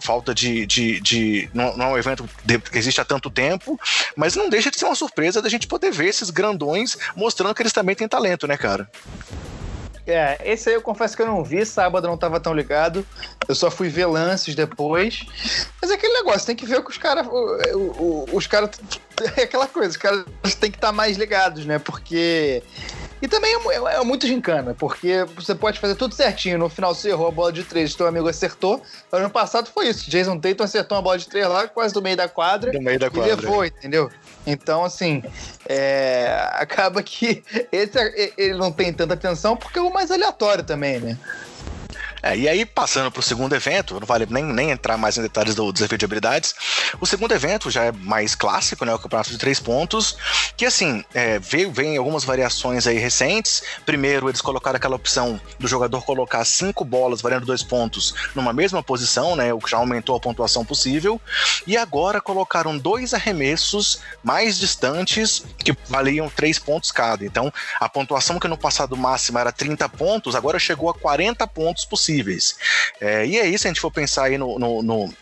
falta 0.00 0.34
de. 0.34 0.66
de, 0.66 1.00
de 1.00 1.50
não, 1.54 1.76
não 1.76 1.96
é 1.96 1.99
evento 2.00 2.28
que 2.44 2.78
existe 2.78 3.00
há 3.00 3.04
tanto 3.04 3.30
tempo, 3.30 3.78
mas 4.16 4.34
não 4.34 4.48
deixa 4.48 4.70
de 4.70 4.78
ser 4.78 4.86
uma 4.86 4.94
surpresa 4.94 5.40
da 5.40 5.48
gente 5.48 5.66
poder 5.66 5.90
ver 5.90 6.06
esses 6.06 6.30
grandões 6.30 6.96
mostrando 7.14 7.54
que 7.54 7.62
eles 7.62 7.72
também 7.72 7.94
têm 7.94 8.08
talento, 8.08 8.46
né, 8.46 8.56
cara? 8.56 8.90
É, 10.06 10.40
esse 10.44 10.68
aí 10.68 10.74
eu 10.74 10.82
confesso 10.82 11.14
que 11.14 11.22
eu 11.22 11.26
não 11.26 11.44
vi, 11.44 11.64
sábado 11.64 12.08
não 12.08 12.16
tava 12.16 12.40
tão 12.40 12.52
ligado. 12.52 13.06
Eu 13.46 13.54
só 13.54 13.70
fui 13.70 13.88
ver 13.88 14.06
lances 14.06 14.54
depois. 14.54 15.24
Mas 15.80 15.90
é 15.90 15.94
aquele 15.94 16.14
negócio, 16.14 16.46
tem 16.46 16.56
que 16.56 16.66
ver 16.66 16.78
o 16.78 16.84
que 16.84 16.90
os 16.90 16.98
caras. 16.98 17.26
Os 18.32 18.46
caras. 18.46 18.70
É 19.36 19.42
aquela 19.42 19.66
coisa, 19.66 19.90
os 19.90 19.98
caras 19.98 20.24
têm 20.58 20.70
que 20.70 20.78
estar 20.78 20.86
tá 20.86 20.92
mais 20.94 21.18
ligados, 21.18 21.66
né? 21.66 21.78
Porque 21.78 22.62
e 23.22 23.28
também 23.28 23.54
é, 23.54 23.56
é, 23.56 23.96
é, 23.96 24.04
muito 24.04 24.26
gincana, 24.26 24.74
porque 24.74 25.24
você 25.34 25.54
pode 25.54 25.78
fazer 25.78 25.94
tudo 25.94 26.14
certinho. 26.14 26.58
No 26.58 26.68
final 26.68 26.94
você 26.94 27.10
errou 27.10 27.28
a 27.28 27.30
bola 27.30 27.52
de 27.52 27.62
três, 27.64 27.94
teu 27.94 28.06
amigo 28.06 28.28
acertou. 28.28 28.82
Ano 29.12 29.28
passado 29.28 29.70
foi 29.72 29.88
isso. 29.88 30.08
Jason 30.10 30.38
Tatum 30.38 30.64
acertou 30.64 30.96
uma 30.96 31.02
bola 31.02 31.18
de 31.18 31.28
três 31.28 31.46
lá, 31.46 31.68
quase 31.68 31.92
do 31.92 32.00
meio 32.00 32.16
da 32.16 32.28
quadra. 32.28 32.72
Do 32.72 32.80
meio 32.80 32.98
da 32.98 33.10
quadra. 33.10 33.32
E 33.32 33.36
levou, 33.36 33.64
entendeu? 33.64 34.10
Então, 34.46 34.84
assim, 34.84 35.22
é, 35.68 36.48
acaba 36.54 37.02
que 37.02 37.42
esse 37.70 38.32
ele 38.38 38.54
não 38.54 38.72
tem 38.72 38.92
tanta 38.92 39.14
atenção 39.14 39.56
porque 39.56 39.78
é 39.78 39.82
o 39.82 39.92
mais 39.92 40.10
aleatório 40.10 40.64
também, 40.64 40.98
né? 40.98 41.18
É, 42.22 42.36
e 42.36 42.48
aí, 42.48 42.66
passando 42.66 43.10
para 43.10 43.20
o 43.20 43.22
segundo 43.22 43.54
evento, 43.54 43.98
não 43.98 44.06
vale 44.06 44.26
nem, 44.28 44.44
nem 44.44 44.70
entrar 44.70 44.96
mais 44.96 45.16
em 45.16 45.22
detalhes 45.22 45.54
do 45.54 45.72
desafio 45.72 45.96
de 45.96 46.04
habilidades. 46.04 46.54
O 47.00 47.06
segundo 47.06 47.32
evento 47.32 47.70
já 47.70 47.84
é 47.84 47.92
mais 47.92 48.34
clássico, 48.34 48.84
né? 48.84 48.94
O 48.94 48.98
campeonato 48.98 49.30
de 49.30 49.38
três 49.38 49.58
pontos. 49.58 50.16
Que 50.56 50.66
assim, 50.66 51.04
é, 51.14 51.38
veio, 51.38 51.72
vem 51.72 51.96
algumas 51.96 52.24
variações 52.24 52.86
aí 52.86 52.98
recentes. 52.98 53.62
Primeiro, 53.86 54.28
eles 54.28 54.40
colocaram 54.40 54.76
aquela 54.76 54.96
opção 54.96 55.40
do 55.58 55.66
jogador 55.66 56.02
colocar 56.02 56.44
cinco 56.44 56.84
bolas 56.84 57.22
valendo 57.22 57.46
dois 57.46 57.62
pontos 57.62 58.14
numa 58.34 58.52
mesma 58.52 58.82
posição, 58.82 59.34
né? 59.34 59.52
O 59.54 59.58
que 59.58 59.70
já 59.70 59.78
aumentou 59.78 60.14
a 60.16 60.20
pontuação 60.20 60.64
possível. 60.64 61.20
E 61.66 61.76
agora 61.76 62.20
colocaram 62.20 62.76
dois 62.76 63.14
arremessos 63.14 64.00
mais 64.22 64.58
distantes 64.58 65.42
que 65.58 65.74
valiam 65.88 66.28
três 66.28 66.58
pontos 66.58 66.92
cada. 66.92 67.24
Então, 67.24 67.52
a 67.78 67.88
pontuação 67.88 68.38
que 68.38 68.48
no 68.48 68.58
passado 68.58 68.96
máxima 68.96 69.40
era 69.40 69.52
30 69.52 69.88
pontos, 69.88 70.34
agora 70.34 70.58
chegou 70.58 70.90
a 70.90 70.94
40 70.94 71.46
pontos 71.46 71.84
possíveis 71.84 72.09
possíveis. 72.10 72.56
É, 73.00 73.26
e 73.26 73.38
aí, 73.38 73.58
se 73.58 73.66
a 73.66 73.70
gente 73.70 73.80
for 73.80 73.90
pensar 73.90 74.24
aí 74.24 74.36
no, 74.36 74.58
no, 74.58 74.82
no 74.82 75.14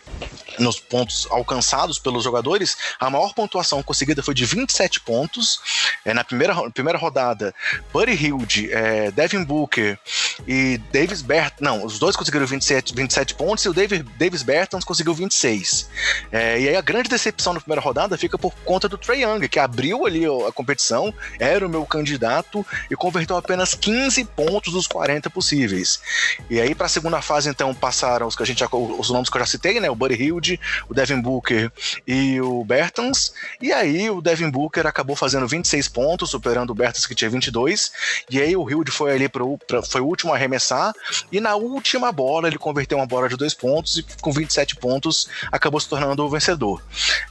nos 0.59 0.79
pontos 0.79 1.27
alcançados 1.31 1.97
pelos 1.97 2.23
jogadores, 2.23 2.77
a 2.99 3.09
maior 3.09 3.33
pontuação 3.33 3.81
conseguida 3.81 4.21
foi 4.21 4.33
de 4.33 4.45
27 4.45 4.99
pontos. 5.01 5.59
É, 6.05 6.13
na 6.13 6.23
primeira, 6.23 6.55
primeira 6.71 6.97
rodada, 6.97 7.53
Buddy 7.91 8.11
Hilde, 8.11 8.71
é, 8.71 9.11
Devin 9.11 9.43
Booker 9.43 9.97
e 10.47 10.79
Davis 10.91 11.21
Bertans. 11.21 11.61
Não, 11.61 11.85
os 11.85 11.99
dois 11.99 12.15
conseguiram 12.15 12.45
27, 12.45 12.93
27 12.93 13.35
pontos 13.35 13.65
e 13.65 13.69
o 13.69 13.73
David, 13.73 14.03
Davis 14.17 14.43
Bertans 14.43 14.83
conseguiu 14.83 15.13
26. 15.13 15.89
É, 16.31 16.59
e 16.59 16.69
aí 16.69 16.75
a 16.75 16.81
grande 16.81 17.09
decepção 17.09 17.53
na 17.53 17.59
primeira 17.59 17.81
rodada 17.81 18.17
fica 18.17 18.37
por 18.37 18.53
conta 18.65 18.87
do 18.87 18.97
Trey 18.97 19.23
Young, 19.23 19.47
que 19.47 19.59
abriu 19.59 20.05
ali 20.05 20.25
a 20.25 20.51
competição, 20.51 21.13
era 21.39 21.65
o 21.65 21.69
meu 21.69 21.85
candidato 21.85 22.65
e 22.89 22.95
converteu 22.95 23.37
apenas 23.37 23.73
15 23.73 24.23
pontos 24.25 24.73
dos 24.73 24.87
40 24.87 25.29
possíveis. 25.29 26.01
E 26.49 26.59
aí, 26.59 26.75
para 26.75 26.85
a 26.85 26.89
segunda 26.89 27.21
fase, 27.21 27.49
então, 27.49 27.73
passaram 27.73 28.27
os 28.27 28.35
que 28.35 28.43
a 28.43 28.45
gente 28.45 28.63
os 28.71 29.09
nomes 29.09 29.29
que 29.29 29.37
eu 29.37 29.39
já 29.39 29.45
citei, 29.45 29.79
né? 29.79 29.89
O 29.89 29.95
Buddy 29.99 30.15
Hilde, 30.15 30.59
o 30.87 30.93
Devin 30.93 31.21
Booker 31.21 31.71
e 32.07 32.41
o 32.41 32.63
Bertans. 32.63 33.33
E 33.61 33.71
aí 33.71 34.09
o 34.09 34.21
Devin 34.21 34.49
Booker 34.49 34.87
acabou 34.87 35.15
fazendo 35.15 35.47
26 35.47 35.87
pontos, 35.89 36.31
superando 36.31 36.71
o 36.71 36.75
Bertans 36.75 37.05
que 37.05 37.13
tinha 37.13 37.29
22. 37.29 37.91
E 38.29 38.41
aí 38.41 38.55
o 38.55 38.67
Hilde 38.67 38.91
foi 38.91 39.11
ali 39.11 39.29
pro, 39.29 39.57
pra, 39.57 39.83
foi 39.83 40.01
o 40.01 40.05
último 40.05 40.33
a 40.33 40.35
arremessar. 40.35 40.93
E 41.31 41.39
na 41.39 41.55
última 41.55 42.11
bola 42.11 42.47
ele 42.47 42.57
converteu 42.57 42.97
uma 42.97 43.05
bola 43.05 43.29
de 43.29 43.35
dois 43.35 43.53
pontos 43.53 43.97
e 43.97 44.05
com 44.21 44.31
27 44.31 44.77
pontos 44.77 45.27
acabou 45.51 45.79
se 45.79 45.89
tornando 45.89 46.23
o 46.23 46.29
vencedor. 46.29 46.81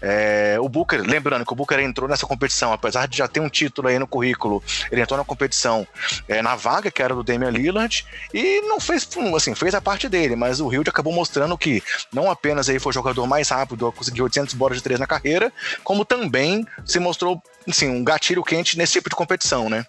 É, 0.03 0.57
o 0.61 0.69
Booker, 0.69 1.01
lembrando 1.01 1.45
que 1.45 1.53
o 1.53 1.57
Booker 1.57 1.79
entrou 1.81 2.09
nessa 2.09 2.27
competição, 2.27 2.73
apesar 2.73 3.07
de 3.07 3.17
já 3.17 3.29
ter 3.29 3.41
um 3.41 3.49
título 3.49 3.89
aí 3.89 3.99
no 3.99 4.07
currículo, 4.07 4.63
ele 4.91 5.01
entrou 5.01 5.17
na 5.17 5.25
competição 5.25 5.87
é, 6.27 6.43
na 6.43 6.57
vaga 6.57 6.91
que 6.91 7.03
era 7.03 7.15
do 7.15 7.23
Damian 7.23 7.51
Lillard 7.51 8.05
e 8.35 8.61
não 8.63 8.81
fez, 8.81 9.09
assim, 9.37 9.55
fez 9.55 9.75
a 9.75 9.81
parte 9.81 10.09
dele, 10.09 10.35
mas 10.35 10.61
o 10.61 10.73
Hilde 10.73 10.91
acabou 10.91 11.13
mostrando 11.13 11.57
que 11.57 11.83
não 12.13 12.31
apenas 12.31 12.58
apenas 12.59 12.69
aí 12.69 12.79
foi 12.79 12.91
o 12.91 12.93
jogador 12.93 13.27
mais 13.27 13.49
rápido 13.49 13.87
a 13.87 13.93
conseguir 13.93 14.23
800 14.23 14.55
bolas 14.55 14.79
de 14.79 14.83
três 14.83 14.99
na 14.99 15.07
carreira, 15.07 15.53
como 15.85 16.05
também 16.05 16.67
se 16.85 16.99
mostrou 16.99 17.41
assim, 17.69 17.89
um 17.89 18.03
gatilho 18.03 18.43
quente 18.43 18.77
nesse 18.77 18.95
tipo 18.95 19.09
de 19.09 19.17
competição, 19.17 19.69
né? 19.69 19.87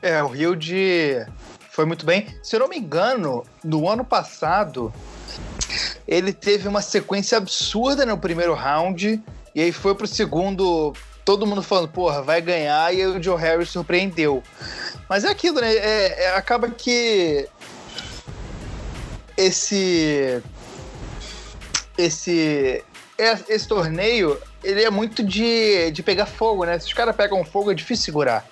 É, 0.00 0.22
o 0.22 0.28
Rio 0.28 0.54
de 0.54 1.26
foi 1.70 1.84
muito 1.84 2.06
bem. 2.06 2.28
Se 2.42 2.54
eu 2.54 2.60
não 2.60 2.68
me 2.68 2.78
engano, 2.78 3.44
no 3.64 3.88
ano 3.88 4.04
passado 4.04 4.92
ele 6.06 6.32
teve 6.32 6.68
uma 6.68 6.82
sequência 6.82 7.38
absurda 7.38 8.06
no 8.06 8.16
primeiro 8.16 8.54
round 8.54 9.20
e 9.54 9.60
aí 9.60 9.72
foi 9.72 9.94
pro 9.94 10.06
segundo 10.06 10.92
todo 11.24 11.46
mundo 11.46 11.62
falando, 11.62 11.88
porra, 11.88 12.20
vai 12.20 12.42
ganhar, 12.42 12.94
e 12.94 13.06
o 13.06 13.22
Joe 13.22 13.40
Harris 13.40 13.70
surpreendeu. 13.70 14.42
Mas 15.08 15.24
é 15.24 15.30
aquilo, 15.30 15.58
né? 15.58 15.72
É, 15.74 16.24
é, 16.24 16.36
acaba 16.36 16.68
que 16.68 17.48
esse 19.34 20.42
esse 21.96 22.84
esse 23.48 23.68
torneio 23.68 24.36
ele 24.62 24.82
é 24.82 24.90
muito 24.90 25.22
de, 25.22 25.90
de 25.92 26.02
pegar 26.02 26.26
fogo, 26.26 26.64
né? 26.64 26.78
Se 26.78 26.86
os 26.86 26.92
caras 26.92 27.14
pegam 27.14 27.44
fogo, 27.44 27.70
é 27.70 27.74
difícil 27.74 28.06
segurar. 28.06 28.44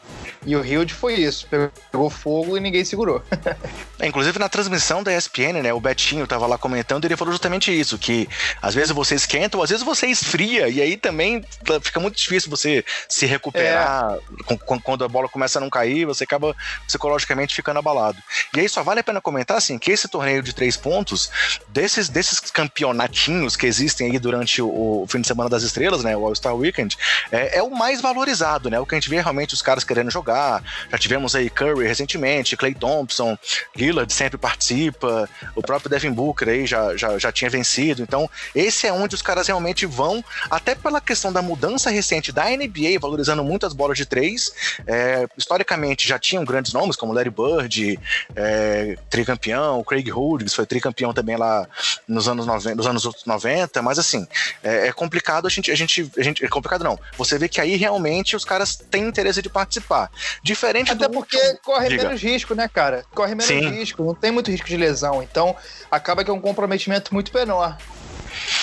E 0.44 0.56
o 0.56 0.64
Hilde 0.64 0.92
foi 0.92 1.14
isso, 1.14 1.46
pegou 1.48 2.10
fogo 2.10 2.56
e 2.56 2.60
ninguém 2.60 2.84
segurou. 2.84 3.22
é, 3.98 4.06
inclusive 4.06 4.38
na 4.38 4.48
transmissão 4.48 5.02
da 5.02 5.16
ESPN, 5.16 5.62
né, 5.62 5.72
o 5.72 5.80
Betinho 5.80 6.26
tava 6.26 6.46
lá 6.46 6.58
comentando 6.58 7.04
e 7.04 7.06
ele 7.08 7.16
falou 7.16 7.32
justamente 7.32 7.72
isso, 7.78 7.98
que 7.98 8.28
às 8.60 8.74
vezes 8.74 8.90
você 8.90 9.14
esquenta 9.14 9.56
ou 9.56 9.62
às 9.62 9.70
vezes 9.70 9.84
você 9.84 10.06
esfria, 10.06 10.68
e 10.68 10.80
aí 10.80 10.96
também 10.96 11.44
fica 11.82 12.00
muito 12.00 12.16
difícil 12.16 12.50
você 12.50 12.84
se 13.08 13.26
recuperar 13.26 14.16
é. 14.16 14.56
quando 14.82 15.04
a 15.04 15.08
bola 15.08 15.28
começa 15.28 15.58
a 15.58 15.60
não 15.60 15.70
cair, 15.70 16.04
você 16.04 16.24
acaba 16.24 16.54
psicologicamente 16.86 17.54
ficando 17.54 17.78
abalado. 17.78 18.18
E 18.54 18.60
aí 18.60 18.68
só 18.68 18.82
vale 18.82 19.00
a 19.00 19.04
pena 19.04 19.20
comentar, 19.20 19.56
assim, 19.56 19.78
que 19.78 19.90
esse 19.90 20.08
torneio 20.08 20.42
de 20.42 20.54
três 20.54 20.76
pontos, 20.76 21.30
desses, 21.68 22.08
desses 22.08 22.40
campeonatinhos 22.40 23.56
que 23.56 23.66
existem 23.66 24.10
aí 24.10 24.18
durante 24.18 24.60
o, 24.60 25.02
o 25.02 25.06
fim 25.08 25.20
de 25.20 25.26
semana 25.26 25.48
das 25.48 25.62
estrelas, 25.62 26.04
né, 26.04 26.16
o 26.16 26.24
All-Star 26.24 26.54
Weekend, 26.54 26.96
é, 27.30 27.58
é 27.58 27.62
o 27.62 27.70
mais 27.70 28.00
valorizado, 28.00 28.70
né, 28.70 28.78
o 28.78 28.86
que 28.86 28.94
a 28.94 28.98
gente 28.98 29.10
vê 29.10 29.20
realmente 29.20 29.54
os 29.54 29.62
caras 29.62 29.84
querendo 29.84 30.10
jogar. 30.12 30.62
Já 30.90 30.98
tivemos 30.98 31.34
aí 31.34 31.50
Curry 31.50 31.86
recentemente, 31.86 32.56
Clay 32.56 32.74
Thompson, 32.74 33.36
Lillard 33.76 34.12
sempre 34.12 34.38
participa, 34.38 35.28
o 35.54 35.62
próprio 35.62 35.90
Devin 35.90 36.12
Booker 36.12 36.48
aí 36.48 36.66
já, 36.66 36.96
já, 36.96 37.18
já 37.18 37.32
tinha 37.32 37.50
vencido. 37.50 38.02
Então, 38.02 38.28
esse 38.54 38.86
é 38.86 38.92
onde 38.92 39.14
os 39.14 39.22
caras 39.22 39.46
realmente 39.46 39.86
vão, 39.86 40.24
até 40.50 40.74
pela 40.74 41.00
questão 41.00 41.32
da 41.32 41.42
mudança 41.42 41.90
recente 41.90 42.30
da 42.32 42.44
NBA, 42.50 42.98
valorizando 43.00 43.42
muitas 43.42 43.72
bolas 43.72 43.96
de 43.96 44.06
três. 44.06 44.52
É, 44.86 45.26
historicamente 45.36 46.06
já 46.06 46.18
tinham 46.18 46.44
grandes 46.44 46.72
nomes, 46.72 46.96
como 46.96 47.12
Larry 47.12 47.30
Bird, 47.30 47.98
é, 48.36 48.96
tricampeão, 49.08 49.82
Craig 49.84 50.10
Hughes 50.10 50.54
foi 50.54 50.66
tricampeão 50.66 51.12
também 51.12 51.36
lá 51.36 51.66
nos 52.06 52.28
anos 52.28 52.46
90, 52.46 52.74
nos 52.76 52.86
anos 52.86 53.08
90, 53.26 53.82
mas 53.82 53.98
assim, 53.98 54.26
é, 54.62 54.88
é 54.88 54.92
complicado 54.92 55.46
a 55.46 55.50
gente, 55.50 55.70
a 55.70 55.74
gente, 55.74 56.10
a 56.16 56.22
gente. 56.22 56.44
É 56.44 56.48
complicado 56.48 56.84
não. 56.84 56.98
Você 57.16 57.38
vê 57.38 57.48
que 57.48 57.60
aí 57.60 57.76
realmente 57.76 58.36
os 58.36 58.44
caras 58.44 58.76
têm 58.76 59.06
interesse 59.06 59.42
de 59.42 59.48
participar. 59.48 60.01
Diferente 60.42 60.92
Até 60.92 61.08
do. 61.08 61.14
porque 61.14 61.36
último... 61.36 61.58
corre 61.62 61.88
Diga. 61.88 62.04
menos 62.04 62.22
risco, 62.22 62.54
né, 62.54 62.68
cara? 62.68 63.04
Corre 63.14 63.34
menos 63.34 63.46
Sim. 63.46 63.68
risco, 63.70 64.02
não 64.02 64.14
tem 64.14 64.30
muito 64.30 64.50
risco 64.50 64.66
de 64.66 64.76
lesão. 64.76 65.22
Então, 65.22 65.54
acaba 65.90 66.24
que 66.24 66.30
é 66.30 66.34
um 66.34 66.40
comprometimento 66.40 67.12
muito 67.12 67.32
menor. 67.34 67.76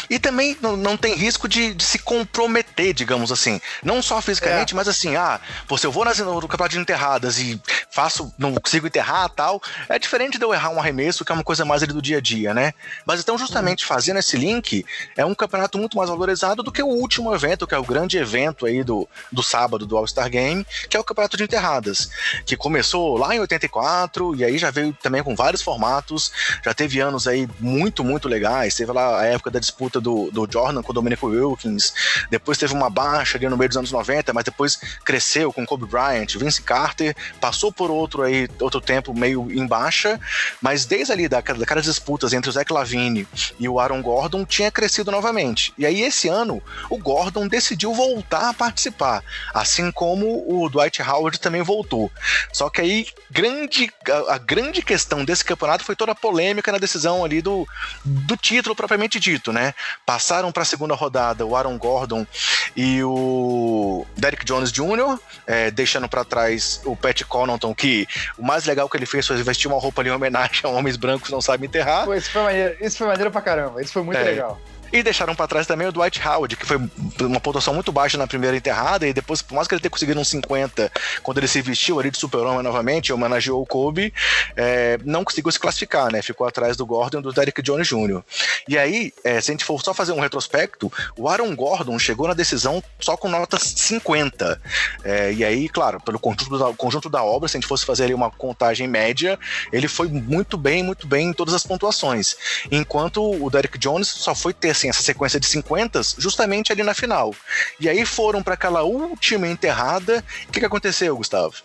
E 0.09 0.19
também 0.19 0.57
não, 0.61 0.75
não 0.75 0.97
tem 0.97 1.15
risco 1.15 1.47
de, 1.47 1.73
de, 1.73 1.83
se 1.83 1.99
comprometer, 1.99 2.93
digamos 2.93 3.31
assim. 3.31 3.59
Não 3.83 4.01
só 4.01 4.21
fisicamente, 4.21 4.73
é. 4.73 4.75
mas 4.75 4.87
assim, 4.87 5.15
ah, 5.15 5.39
pô, 5.67 5.77
se 5.77 5.85
eu 5.85 5.91
vou 5.91 6.05
nas, 6.05 6.17
no 6.19 6.47
campeonato 6.47 6.75
de 6.75 6.79
enterradas 6.79 7.39
e 7.39 7.61
faço, 7.89 8.33
não 8.37 8.53
consigo 8.53 8.87
enterrar 8.87 9.29
tal, 9.29 9.61
é 9.87 9.99
diferente 9.99 10.37
de 10.37 10.45
eu 10.45 10.53
errar 10.53 10.69
um 10.69 10.79
arremesso, 10.79 11.25
que 11.25 11.31
é 11.31 11.35
uma 11.35 11.43
coisa 11.43 11.65
mais 11.65 11.83
ali 11.83 11.93
do 11.93 12.01
dia 12.01 12.17
a 12.17 12.21
dia, 12.21 12.53
né? 12.53 12.73
Mas 13.05 13.19
então, 13.19 13.37
justamente 13.37 13.85
fazendo 13.85 14.19
esse 14.19 14.37
link, 14.37 14.85
é 15.15 15.25
um 15.25 15.35
campeonato 15.35 15.77
muito 15.77 15.97
mais 15.97 16.09
valorizado 16.09 16.63
do 16.63 16.71
que 16.71 16.81
o 16.81 16.87
último 16.87 17.33
evento, 17.33 17.67
que 17.67 17.75
é 17.75 17.77
o 17.77 17.83
grande 17.83 18.17
evento 18.17 18.65
aí 18.65 18.83
do, 18.83 19.07
do 19.31 19.43
sábado 19.43 19.85
do 19.85 19.97
All-Star 19.97 20.29
Game, 20.29 20.65
que 20.89 20.95
é 20.95 20.99
o 20.99 21.03
campeonato 21.03 21.37
de 21.37 21.43
enterradas, 21.43 22.09
que 22.45 22.55
começou 22.55 23.17
lá 23.17 23.35
em 23.35 23.39
84 23.39 24.35
e 24.35 24.43
aí 24.43 24.57
já 24.57 24.71
veio 24.71 24.93
também 25.01 25.23
com 25.23 25.35
vários 25.35 25.61
formatos, 25.61 26.31
já 26.63 26.73
teve 26.73 26.99
anos 26.99 27.27
aí 27.27 27.47
muito, 27.59 28.03
muito 28.03 28.27
legais, 28.27 28.75
teve 28.75 28.91
lá 28.91 29.19
a 29.19 29.25
época 29.25 29.51
da 29.51 29.58
disputa 29.59 29.99
do, 29.99 30.29
do 30.31 30.47
Jordan 30.51 30.81
com 30.81 30.91
o 30.91 30.93
Dominic 30.93 31.25
Wilkins, 31.25 31.93
depois 32.29 32.57
teve 32.57 32.73
uma 32.73 32.89
baixa 32.89 33.37
ali 33.37 33.47
no 33.47 33.57
meio 33.57 33.69
dos 33.69 33.77
anos 33.77 33.91
90, 33.91 34.33
mas 34.33 34.43
depois 34.43 34.79
cresceu 35.03 35.51
com 35.51 35.65
Kobe 35.65 35.85
Bryant, 35.85 36.35
Vince 36.35 36.61
Carter, 36.61 37.15
passou 37.39 37.71
por 37.71 37.91
outro 37.91 38.23
aí, 38.23 38.47
outro 38.59 38.81
tempo 38.81 39.13
meio 39.13 39.51
em 39.51 39.65
baixa, 39.65 40.19
mas 40.61 40.85
desde 40.85 41.11
ali 41.11 41.27
daquelas 41.27 41.85
disputas 41.85 42.33
entre 42.33 42.49
o 42.49 42.53
Zach 42.53 42.71
Lavine 42.71 43.27
e 43.59 43.67
o 43.67 43.79
Aaron 43.79 44.01
Gordon 44.01 44.45
tinha 44.45 44.71
crescido 44.71 45.11
novamente. 45.11 45.73
E 45.77 45.85
aí 45.85 46.01
esse 46.01 46.27
ano 46.27 46.61
o 46.89 46.97
Gordon 46.97 47.47
decidiu 47.47 47.93
voltar 47.93 48.49
a 48.49 48.53
participar, 48.53 49.23
assim 49.53 49.91
como 49.91 50.45
o 50.47 50.69
Dwight 50.69 51.01
Howard 51.01 51.39
também 51.39 51.61
voltou. 51.61 52.11
Só 52.51 52.69
que 52.69 52.81
aí 52.81 53.07
grande 53.31 53.91
a, 54.09 54.35
a 54.35 54.37
grande 54.37 54.81
questão 54.81 55.23
desse 55.23 55.43
campeonato 55.43 55.83
foi 55.83 55.95
toda 55.95 56.11
a 56.11 56.15
polêmica 56.15 56.71
na 56.71 56.77
decisão 56.77 57.23
ali 57.23 57.41
do, 57.41 57.67
do 58.03 58.37
título 58.37 58.75
propriamente 58.75 59.19
dito, 59.19 59.48
né? 59.51 59.73
Passaram 60.05 60.51
para 60.51 60.63
a 60.63 60.65
segunda 60.65 60.95
rodada 60.95 61.45
o 61.45 61.55
Aaron 61.55 61.77
Gordon 61.77 62.25
e 62.75 63.03
o 63.03 64.05
Derrick 64.15 64.45
Jones 64.45 64.71
Jr., 64.71 65.19
é, 65.47 65.71
deixando 65.71 66.07
para 66.07 66.23
trás 66.23 66.81
o 66.85 66.95
Pat 66.95 67.23
Connaughton, 67.23 67.73
que 67.73 68.07
o 68.37 68.45
mais 68.45 68.65
legal 68.65 68.89
que 68.89 68.97
ele 68.97 69.05
fez 69.05 69.25
foi 69.25 69.41
vestir 69.43 69.67
uma 69.67 69.79
roupa 69.79 70.01
ali 70.01 70.09
em 70.09 70.13
homenagem 70.13 70.61
a 70.63 70.69
homens 70.69 70.97
brancos 70.97 71.29
não 71.29 71.41
sabem 71.41 71.67
enterrar. 71.67 72.05
Pô, 72.05 72.13
isso 72.13 72.31
foi 72.31 72.43
maneiro, 72.43 72.77
isso 72.81 72.97
foi 72.97 73.07
maneiro 73.07 73.31
pra 73.31 73.41
caramba, 73.41 73.81
isso 73.81 73.93
foi 73.93 74.03
muito 74.03 74.17
é. 74.17 74.23
legal. 74.23 74.59
E 74.91 75.03
deixaram 75.03 75.35
para 75.35 75.47
trás 75.47 75.67
também 75.67 75.87
o 75.87 75.91
Dwight 75.91 76.21
Howard, 76.27 76.55
que 76.55 76.65
foi 76.65 76.77
uma 77.21 77.39
pontuação 77.39 77.73
muito 77.73 77.91
baixa 77.91 78.17
na 78.17 78.27
primeira 78.27 78.55
enterrada, 78.55 79.07
e 79.07 79.13
depois, 79.13 79.41
por 79.41 79.55
mais 79.55 79.67
que 79.67 79.73
ele 79.73 79.81
tenha 79.81 79.89
conseguido 79.89 80.19
um 80.19 80.23
50, 80.23 80.91
quando 81.23 81.37
ele 81.37 81.47
se 81.47 81.61
vestiu 81.61 81.99
ali 81.99 82.11
de 82.11 82.17
super-homem 82.17 82.63
novamente, 82.63 83.13
homenageou 83.13 83.61
o 83.61 83.65
Kobe, 83.65 84.13
é, 84.55 84.97
não 85.05 85.23
conseguiu 85.23 85.51
se 85.51 85.59
classificar, 85.59 86.11
né? 86.11 86.21
Ficou 86.21 86.47
atrás 86.47 86.75
do 86.75 86.85
Gordon 86.85 87.19
e 87.19 87.21
do 87.21 87.33
Derrick 87.33 87.61
Jones 87.61 87.87
Jr. 87.87 88.21
E 88.67 88.77
aí, 88.77 89.13
é, 89.23 89.39
se 89.41 89.51
a 89.51 89.53
gente 89.53 89.65
for 89.65 89.81
só 89.81 89.93
fazer 89.93 90.11
um 90.11 90.19
retrospecto, 90.19 90.91
o 91.17 91.27
Aaron 91.29 91.55
Gordon 91.55 91.97
chegou 91.99 92.27
na 92.27 92.33
decisão 92.33 92.83
só 92.99 93.15
com 93.15 93.29
nota 93.29 93.57
50. 93.59 94.61
É, 95.03 95.33
e 95.33 95.43
aí, 95.43 95.69
claro, 95.69 95.99
pelo 96.01 96.19
conjunto 96.19 96.57
da, 96.57 96.73
conjunto 96.73 97.09
da 97.09 97.23
obra, 97.23 97.47
se 97.47 97.57
a 97.57 97.59
gente 97.59 97.67
fosse 97.67 97.85
fazer 97.85 98.05
ali 98.05 98.13
uma 98.13 98.31
contagem 98.31 98.87
média, 98.87 99.37
ele 99.71 99.87
foi 99.87 100.07
muito 100.07 100.57
bem, 100.57 100.83
muito 100.83 101.07
bem 101.07 101.29
em 101.29 101.33
todas 101.33 101.53
as 101.53 101.63
pontuações. 101.63 102.35
Enquanto 102.71 103.23
o 103.23 103.49
Derrick 103.49 103.77
Jones 103.77 104.07
só 104.07 104.33
foi 104.33 104.53
ter 104.53 104.75
assim, 104.79 104.89
essa 104.89 105.03
sequência 105.03 105.39
de 105.39 105.45
50 105.45 106.01
justamente 106.17 106.71
ali 106.71 106.83
na 106.83 106.93
final. 106.93 107.35
E 107.79 107.89
aí 107.89 108.05
foram 108.05 108.41
para 108.41 108.53
aquela 108.53 108.83
última 108.83 109.47
enterrada. 109.47 110.23
O 110.47 110.51
que, 110.51 110.59
que 110.59 110.65
aconteceu, 110.65 111.15
Gustavo? 111.15 111.55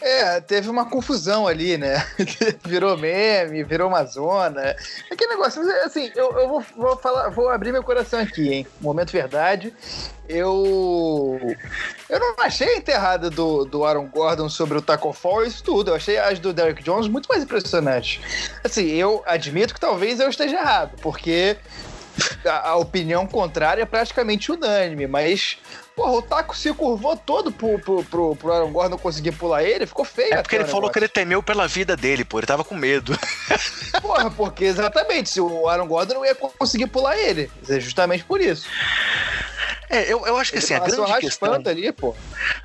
É, 0.00 0.40
teve 0.40 0.68
uma 0.68 0.88
confusão 0.88 1.46
ali, 1.46 1.76
né? 1.76 2.04
virou 2.64 2.96
meme, 2.96 3.64
virou 3.64 3.88
uma 3.88 4.04
zona. 4.04 4.76
É 5.10 5.16
que 5.16 5.26
negócio, 5.26 5.60
assim, 5.84 6.10
eu, 6.14 6.30
eu 6.38 6.48
vou, 6.48 6.64
vou, 6.76 6.96
falar, 6.96 7.28
vou 7.30 7.48
abrir 7.48 7.72
meu 7.72 7.82
coração 7.82 8.20
aqui, 8.20 8.52
hein? 8.52 8.66
Momento 8.80 9.10
verdade. 9.10 9.74
Eu. 10.28 11.38
Eu 12.08 12.20
não 12.20 12.34
achei 12.38 12.68
a 12.68 12.76
enterrada 12.76 13.28
do, 13.30 13.64
do 13.64 13.84
Aaron 13.84 14.06
Gordon 14.06 14.48
sobre 14.48 14.78
o 14.78 14.82
Taco 14.82 15.12
Fall 15.12 15.44
isso 15.44 15.64
tudo. 15.64 15.90
Eu 15.90 15.94
achei 15.94 16.18
as 16.18 16.38
do 16.38 16.52
Derek 16.52 16.82
Jones 16.82 17.08
muito 17.08 17.26
mais 17.26 17.42
impressionantes. 17.42 18.20
Assim, 18.62 18.86
eu 18.86 19.22
admito 19.26 19.74
que 19.74 19.80
talvez 19.80 20.20
eu 20.20 20.28
esteja 20.28 20.56
errado, 20.56 20.92
porque 21.00 21.56
a 22.44 22.76
opinião 22.76 23.26
contrária 23.26 23.82
é 23.82 23.86
praticamente 23.86 24.50
unânime, 24.50 25.06
mas 25.06 25.58
Porra, 25.98 26.12
o 26.12 26.22
Taco 26.22 26.56
se 26.56 26.72
curvou 26.72 27.16
todo 27.16 27.50
pro, 27.50 27.76
pro, 27.80 28.04
pro, 28.04 28.36
pro 28.36 28.52
Aaron 28.52 28.70
Gordon 28.70 28.96
conseguir 28.96 29.32
pular 29.32 29.64
ele, 29.64 29.84
ficou 29.84 30.04
feio. 30.04 30.32
É 30.32 30.42
porque 30.42 30.54
ele 30.54 30.64
falou 30.64 30.88
que 30.92 30.96
ele 30.96 31.08
temeu 31.08 31.42
pela 31.42 31.66
vida 31.66 31.96
dele, 31.96 32.24
pô, 32.24 32.38
ele 32.38 32.46
tava 32.46 32.62
com 32.62 32.76
medo. 32.76 33.18
Porra, 34.00 34.30
porque 34.30 34.66
exatamente, 34.66 35.28
se 35.28 35.40
o 35.40 35.68
Aaron 35.68 35.88
Gordon 35.88 36.14
não 36.14 36.24
ia 36.24 36.36
conseguir 36.36 36.86
pular 36.86 37.18
ele. 37.18 37.50
É 37.68 37.80
justamente 37.80 38.22
por 38.22 38.40
isso. 38.40 38.68
É, 39.90 40.12
eu, 40.12 40.26
eu 40.26 40.36
acho 40.36 40.52
que 40.52 40.58
assim, 40.58 40.74
a 40.74 40.80
grande 40.80 41.20
questão. 41.20 41.54
Ali, 41.54 41.92
pô. 41.92 42.14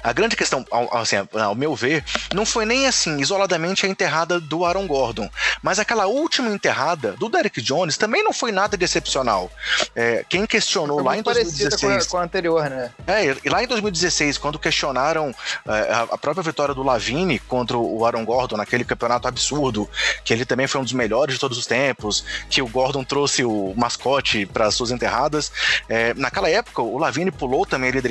A 0.04 0.14
grande 0.14 0.36
questão, 0.36 0.66
assim, 0.92 1.16
ao 1.34 1.56
meu 1.56 1.76
ver, 1.76 2.04
não 2.34 2.46
foi 2.46 2.66
nem 2.66 2.88
assim, 2.88 3.20
isoladamente 3.20 3.86
a 3.86 3.90
enterrada 3.90 4.40
do 4.40 4.66
Aaron 4.66 4.88
Gordon. 4.88 5.30
Mas 5.62 5.80
aquela 5.80 6.06
última 6.06 6.50
enterrada 6.50 7.14
do 7.14 7.30
Derek 7.30 7.62
Jones 7.62 7.98
também 7.98 8.24
não 8.24 8.34
foi 8.34 8.52
nada 8.52 8.78
de 8.78 8.84
excepcional. 8.84 9.52
É, 9.96 10.26
quem 10.28 10.46
questionou 10.46 11.02
lá 11.02 11.18
em 11.18 11.22
2016. 11.22 11.82
Com 11.82 11.88
a, 11.88 12.12
com 12.12 12.18
a 12.18 12.24
anterior, 12.24 12.70
né? 12.70 12.92
É, 13.08 13.36
e 13.44 13.50
lá 13.50 13.64
em 13.64 13.68
2016, 13.68 14.38
quando 14.38 14.60
questionaram 14.60 15.34
é, 15.68 15.94
a 16.12 16.18
própria 16.18 16.44
vitória 16.44 16.76
do 16.76 16.84
Lavine 16.84 17.40
contra 17.40 17.78
o 17.78 18.06
Aaron 18.06 18.26
Gordon 18.26 18.58
naquele 18.58 18.84
campeonato 18.84 19.28
absurdo, 19.28 19.90
que 20.24 20.34
ele 20.34 20.46
também 20.46 20.68
foi 20.68 20.82
um 20.82 20.84
dos 20.84 20.94
melhores 20.94 21.36
de 21.36 21.40
todos 21.40 21.58
os 21.58 21.66
tempos, 21.66 22.26
que 22.50 22.62
o 22.62 22.68
Gordon 22.68 23.04
trouxe 23.04 23.44
o 23.44 23.74
mascote 23.76 24.46
para 24.46 24.70
suas 24.72 24.92
enterradas. 24.92 25.52
É, 25.88 26.14
naquela 26.16 26.50
época, 26.50 26.82
o 26.82 26.98
Lavine 26.98 27.13
Vini 27.14 27.32
pulou 27.32 27.66
também 27.66 27.90
ele 27.90 28.02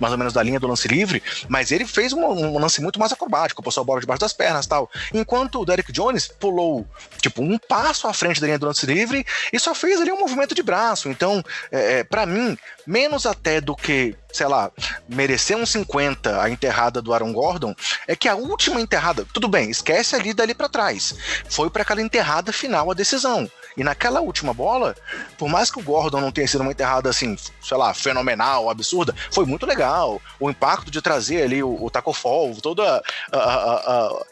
mais 0.00 0.12
ou 0.12 0.18
menos 0.18 0.32
da 0.32 0.42
linha 0.42 0.58
do 0.58 0.66
lance 0.66 0.88
livre, 0.88 1.22
mas 1.48 1.70
ele 1.70 1.86
fez 1.86 2.12
um, 2.12 2.24
um 2.24 2.58
lance 2.58 2.80
muito 2.80 2.98
mais 2.98 3.12
acrobático, 3.12 3.62
passou 3.62 3.82
a 3.82 3.84
bola 3.84 4.00
debaixo 4.00 4.20
das 4.20 4.32
pernas 4.32 4.66
tal. 4.66 4.90
Enquanto 5.12 5.60
o 5.60 5.64
Derek 5.64 5.92
Jones 5.92 6.28
pulou, 6.28 6.86
tipo, 7.20 7.42
um 7.42 7.58
passo 7.58 8.08
à 8.08 8.12
frente 8.12 8.40
da 8.40 8.46
linha 8.46 8.58
do 8.58 8.66
lance 8.66 8.86
livre 8.86 9.24
e 9.52 9.58
só 9.58 9.74
fez 9.74 10.00
ali 10.00 10.10
um 10.10 10.18
movimento 10.18 10.54
de 10.54 10.62
braço. 10.62 11.08
Então, 11.08 11.42
é, 11.70 11.98
é 11.98 12.04
para 12.04 12.26
mim, 12.26 12.56
menos 12.86 13.26
até 13.26 13.60
do 13.60 13.76
que 13.76 14.16
sei 14.36 14.46
lá, 14.46 14.70
merecer 15.08 15.56
um 15.56 15.64
50 15.64 16.42
a 16.42 16.50
enterrada 16.50 17.00
do 17.00 17.14
Aaron 17.14 17.32
Gordon, 17.32 17.74
é 18.06 18.14
que 18.14 18.28
a 18.28 18.34
última 18.34 18.80
enterrada, 18.80 19.26
tudo 19.32 19.48
bem, 19.48 19.70
esquece 19.70 20.14
ali 20.14 20.34
dali 20.34 20.54
para 20.54 20.68
trás. 20.68 21.14
Foi 21.48 21.70
para 21.70 21.82
aquela 21.82 22.02
enterrada 22.02 22.52
final 22.52 22.90
a 22.90 22.94
decisão. 22.94 23.50
E 23.76 23.84
naquela 23.84 24.20
última 24.20 24.54
bola, 24.54 24.94
por 25.36 25.48
mais 25.48 25.70
que 25.70 25.78
o 25.78 25.82
Gordon 25.82 26.20
não 26.20 26.32
tenha 26.32 26.48
sido 26.48 26.62
uma 26.62 26.72
enterrada 26.72 27.10
assim, 27.10 27.36
sei 27.60 27.76
lá, 27.76 27.92
fenomenal, 27.92 28.70
absurda, 28.70 29.14
foi 29.30 29.44
muito 29.44 29.66
legal. 29.66 30.20
O 30.40 30.48
impacto 30.48 30.90
de 30.90 31.02
trazer 31.02 31.42
ali 31.42 31.62
o, 31.62 31.84
o 31.84 31.90
Taco 31.90 32.12
Fall, 32.12 32.54
toda 32.62 33.02
a, 33.32 33.38
a, 33.38 33.74
a, 33.74 34.24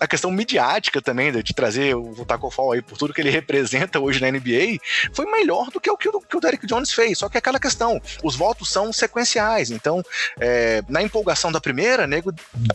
a 0.00 0.06
questão 0.06 0.30
midiática 0.30 1.02
também 1.02 1.32
de, 1.32 1.42
de 1.42 1.52
trazer 1.52 1.96
o, 1.96 2.12
o, 2.12 2.24
Taco 2.24 2.50
Fall 2.50 2.72
aí 2.72 2.82
por 2.82 2.96
tudo 2.96 3.12
que 3.12 3.20
ele 3.20 3.30
representa 3.30 3.98
hoje 3.98 4.20
na 4.20 4.30
NBA, 4.30 4.78
foi 5.12 5.26
melhor 5.26 5.70
do 5.70 5.80
que 5.80 5.90
o 5.90 5.96
que 5.96 6.08
o, 6.08 6.20
que 6.20 6.36
o 6.36 6.40
Derek 6.40 6.66
Jones 6.66 6.92
fez. 6.92 7.18
Só 7.18 7.28
que 7.28 7.38
aquela 7.38 7.58
questão, 7.58 8.00
os 8.22 8.36
votos 8.36 8.70
são 8.70 8.92
sequenciais. 8.92 9.70
Então, 9.70 10.02
é, 10.38 10.82
na 10.88 11.02
empolgação 11.02 11.50
da 11.50 11.60
primeira, 11.60 12.06
nego, 12.06 12.32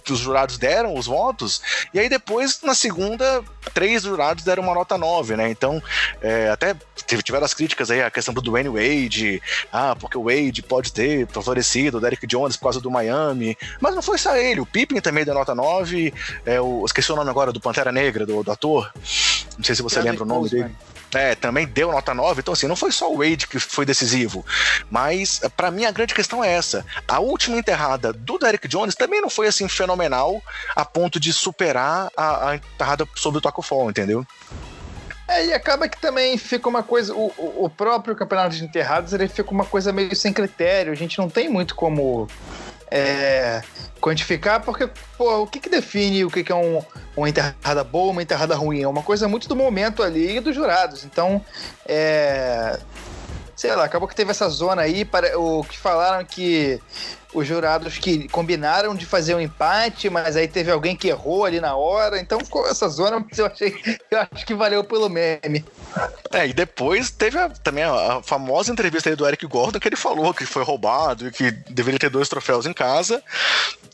os 0.09 0.19
jurados 0.19 0.57
deram 0.57 0.95
os 0.95 1.05
votos, 1.05 1.61
e 1.93 1.99
aí 1.99 2.09
depois, 2.09 2.61
na 2.61 2.75
segunda, 2.75 3.43
três 3.73 4.03
jurados 4.03 4.43
deram 4.43 4.63
uma 4.63 4.73
nota 4.73 4.97
9, 4.97 5.35
né? 5.35 5.49
Então, 5.49 5.81
é, 6.21 6.49
até 6.49 6.75
tiveram 7.23 7.45
as 7.45 7.53
críticas 7.53 7.91
aí, 7.91 8.01
a 8.01 8.11
questão 8.11 8.33
do 8.33 8.41
Dwayne 8.41 8.69
Wade, 8.69 9.41
ah, 9.71 9.95
porque 9.95 10.17
o 10.17 10.23
Wade 10.23 10.61
pode 10.61 10.91
ter 10.91 11.27
favorecido 11.27 11.97
o 11.97 12.01
Derek 12.01 12.25
Jones 12.27 12.57
por 12.57 12.63
causa 12.63 12.81
do 12.81 12.91
Miami, 12.91 13.57
mas 13.79 13.95
não 13.95 14.01
foi 14.01 14.17
só 14.17 14.35
ele, 14.35 14.61
o 14.61 14.65
Pippen 14.65 15.01
também 15.01 15.23
deu 15.23 15.33
nota 15.33 15.55
9, 15.55 16.13
é, 16.45 16.59
o, 16.59 16.85
esqueci 16.85 17.11
o 17.11 17.15
nome 17.15 17.29
agora 17.29 17.51
do 17.51 17.59
Pantera 17.59 17.91
Negra, 17.91 18.25
do, 18.25 18.43
do 18.43 18.51
ator, 18.51 18.91
não 19.57 19.63
sei 19.63 19.75
se 19.75 19.81
você 19.81 20.01
lembra 20.01 20.23
o 20.23 20.27
nome 20.27 20.49
dele. 20.49 20.75
É, 21.13 21.35
também 21.35 21.65
deu 21.65 21.91
nota 21.91 22.13
9. 22.13 22.41
Então, 22.41 22.53
assim, 22.53 22.67
não 22.67 22.75
foi 22.75 22.91
só 22.91 23.11
o 23.11 23.17
Wade 23.17 23.47
que 23.47 23.59
foi 23.59 23.85
decisivo. 23.85 24.45
Mas, 24.89 25.39
para 25.55 25.71
mim, 25.71 25.85
a 25.85 25.91
grande 25.91 26.13
questão 26.13 26.43
é 26.43 26.51
essa. 26.51 26.85
A 27.07 27.19
última 27.19 27.57
enterrada 27.57 28.11
do 28.11 28.37
Derek 28.37 28.67
Jones 28.67 28.93
também 28.93 29.21
não 29.21 29.29
foi, 29.29 29.47
assim, 29.47 29.67
fenomenal 29.67 30.41
a 30.75 30.83
ponto 30.83 31.19
de 31.19 31.31
superar 31.31 32.11
a, 32.15 32.49
a 32.49 32.55
enterrada 32.55 33.07
sobre 33.15 33.39
o 33.39 33.41
Taco 33.41 33.61
Fall, 33.61 33.89
entendeu? 33.89 34.25
É, 35.27 35.45
e 35.47 35.53
acaba 35.53 35.89
que 35.89 35.99
também 35.99 36.37
fica 36.37 36.69
uma 36.69 36.81
coisa. 36.81 37.13
O, 37.13 37.65
o 37.65 37.69
próprio 37.69 38.15
campeonato 38.15 38.55
de 38.55 38.63
enterrados 38.63 39.11
ele 39.11 39.27
fica 39.27 39.51
uma 39.51 39.65
coisa 39.65 39.91
meio 39.91 40.15
sem 40.15 40.31
critério. 40.31 40.91
A 40.91 40.95
gente 40.95 41.17
não 41.17 41.29
tem 41.29 41.49
muito 41.49 41.75
como 41.75 42.27
é, 42.89 43.61
quantificar, 43.99 44.61
porque, 44.61 44.89
pô, 45.17 45.41
o 45.41 45.47
que, 45.47 45.59
que 45.59 45.69
define 45.69 46.23
o 46.23 46.31
que, 46.31 46.43
que 46.43 46.51
é 46.51 46.55
um, 46.55 46.81
uma 47.15 47.29
enterrada 47.29 47.83
boa, 47.83 48.11
uma 48.11 48.23
enterrada 48.23 48.55
ruim? 48.55 48.81
É 48.81 48.87
uma 48.87 49.03
coisa 49.03 49.27
muito 49.27 49.49
do 49.49 49.55
momento 49.55 50.01
ali 50.01 50.37
e 50.37 50.39
dos 50.39 50.55
jurados. 50.55 51.03
Então, 51.03 51.43
é. 51.85 52.79
Sei 53.55 53.75
lá, 53.75 53.85
acabou 53.85 54.07
que 54.07 54.15
teve 54.15 54.29
essa 54.29 54.47
zona 54.49 54.83
aí, 54.83 55.03
para, 55.03 55.37
o 55.37 55.63
que 55.63 55.79
falaram 55.79 56.23
que 56.23 56.79
os 57.33 57.47
jurados 57.47 57.97
que 57.97 58.27
combinaram 58.29 58.95
de 58.95 59.05
fazer 59.05 59.35
um 59.35 59.41
empate, 59.41 60.09
mas 60.09 60.35
aí 60.35 60.47
teve 60.47 60.71
alguém 60.71 60.95
que 60.95 61.07
errou 61.07 61.45
ali 61.45 61.59
na 61.59 61.75
hora. 61.75 62.19
Então 62.19 62.39
ficou 62.39 62.67
essa 62.67 62.87
zona, 62.87 63.19
mas 63.27 63.37
eu 63.37 63.45
achei, 63.45 63.75
eu 64.09 64.19
acho 64.31 64.45
que 64.45 64.53
valeu 64.53 64.83
pelo 64.83 65.09
meme. 65.09 65.63
É, 66.31 66.47
e 66.47 66.53
depois 66.53 67.11
teve 67.11 67.37
a, 67.37 67.49
também 67.49 67.83
a, 67.83 68.17
a, 68.17 68.23
famosa 68.23 68.71
entrevista 68.71 69.09
aí 69.09 69.15
do 69.15 69.27
Eric 69.27 69.45
Gordon 69.45 69.79
que 69.79 69.87
ele 69.87 69.95
falou 69.95 70.33
que 70.33 70.45
foi 70.45 70.63
roubado 70.63 71.27
e 71.27 71.31
que 71.31 71.51
deveria 71.69 71.99
ter 71.99 72.09
dois 72.09 72.29
troféus 72.29 72.65
em 72.65 72.73
casa. 72.73 73.23